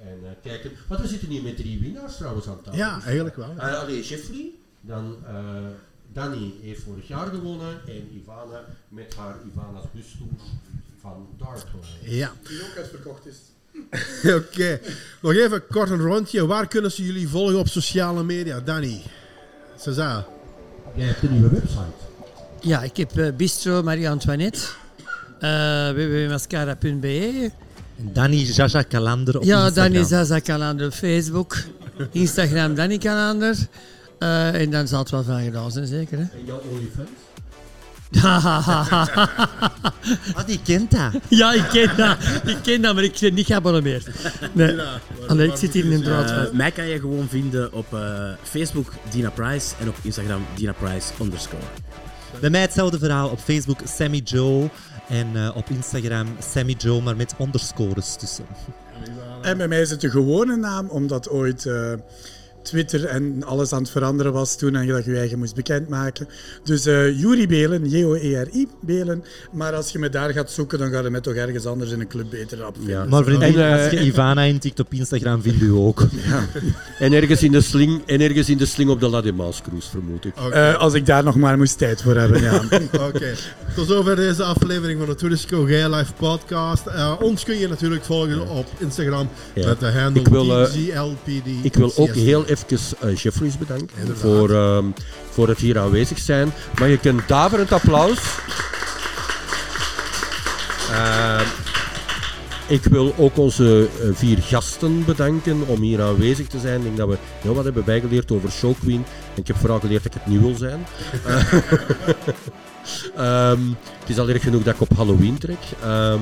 [0.00, 0.70] en eh, kijken.
[0.88, 2.78] Want we zitten hier met drie winnaars trouwens aan tafel.
[2.78, 3.54] Ja, eigenlijk wel.
[3.58, 4.50] Eh, allee, Jeffrey,
[4.80, 5.34] dan eh
[6.12, 10.28] Danny heeft vorig jaar gewonnen en Ivana met haar Ivana's bustoer
[11.00, 11.86] van Darkland.
[12.02, 13.36] Ja, Die ook uitverkocht is.
[14.40, 14.80] oké.
[15.22, 16.46] Nog even kort een rondje.
[16.46, 18.60] Waar kunnen ze jullie volgen op sociale media?
[18.60, 19.02] Danny,
[19.78, 20.26] César.
[20.94, 22.08] Jij hebt een nieuwe website.
[22.60, 24.60] Ja, ik heb Bistro Marie-Antoinette,
[25.38, 27.50] eh www.mascara.be.
[28.02, 29.92] Danny Jaja Kalander op Ja, Instagram.
[29.92, 31.56] Danny Zaza Kalander op Facebook.
[32.12, 33.56] Instagram Danny Kalander.
[34.18, 36.18] Eh, en dan zal het wel van gedaan zijn, zeker.
[36.18, 36.24] Hè?
[36.24, 37.08] En jouw OnlyFans?
[40.34, 41.12] Ah, die kent dat.
[41.28, 42.16] ja, ik ken dat.
[42.44, 44.06] Ik ken dat, maar ik ben niet geabonneerd.
[44.52, 44.76] Nee.
[45.28, 46.52] Allee, ik zit hier inderdaad Eh, vast.
[46.52, 51.06] mij kan je gewoon vinden op eh, Facebook Dina Price en op Instagram Dina Price
[51.20, 51.62] underscore.
[52.40, 53.28] Bij mij hetzelfde verhaal.
[53.28, 54.68] Op Facebook Sammy Joe.
[55.10, 58.44] En eh, op Instagram Sammy Joe, maar met underscores tussen.
[59.42, 61.92] En bij mij is het de gewone naam, omdat ooit eh,
[62.62, 66.28] Twitter en alles aan het veranderen was toen en je dat je eigen moest bekendmaken.
[66.64, 69.24] Dus eh Juri Belen, J-O-E-R-I Belen.
[69.52, 72.00] Maar als je me daar gaat zoeken, dan ga je me toch ergens anders in
[72.00, 72.94] een club beter op vinden.
[72.94, 73.04] Ja.
[73.04, 76.06] Maar vriendin, En, als je Ivana intikt op Instagram, vindt u ook.
[76.98, 79.90] En ergens in de sling, en ergens in de sling op de La Démence cruise,
[79.90, 80.36] vermoed ik.
[80.36, 82.62] Eh, als ik daar nog maar moest tijd voor hebben, ja.
[83.08, 83.34] Oké,
[83.74, 86.86] tot zover deze aflevering van de Touristico Gay Life podcast.
[86.86, 89.66] Eh, ons kun je natuurlijk volgen op Instagram Ja.
[89.66, 90.74] met de handle Ik wil, eh.
[91.62, 94.84] Ik wil ook heel even eh, Jeffries bedanken voor, ehm,
[95.30, 96.52] voor het hier aanwezig zijn.
[96.78, 98.18] Mag ik een daverend applaus?
[102.66, 106.76] Ik wil ook onze vier gasten bedanken om hier aanwezig te zijn.
[106.76, 109.04] Ik denk dat we heel wat hebben bijgeleerd over Show Queen.
[109.34, 110.86] En ik heb vooral geleerd dat ik het niet wil zijn.
[113.16, 113.60] Ehm,
[114.00, 115.58] het is al erg genoeg dat ik op Halloween trek.
[115.82, 116.20] Ehm,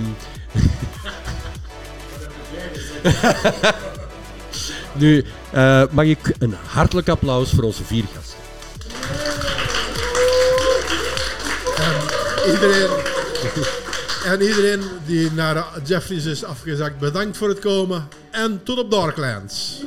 [5.01, 8.37] nu eh, mag ik een hartelijk applaus voor onze vier gasten.
[12.47, 12.89] Iedereen,
[14.25, 18.09] en iedereen die naar Jeffries is afgezakt, bedankt voor het komen.
[18.31, 19.83] En tot op Darklands.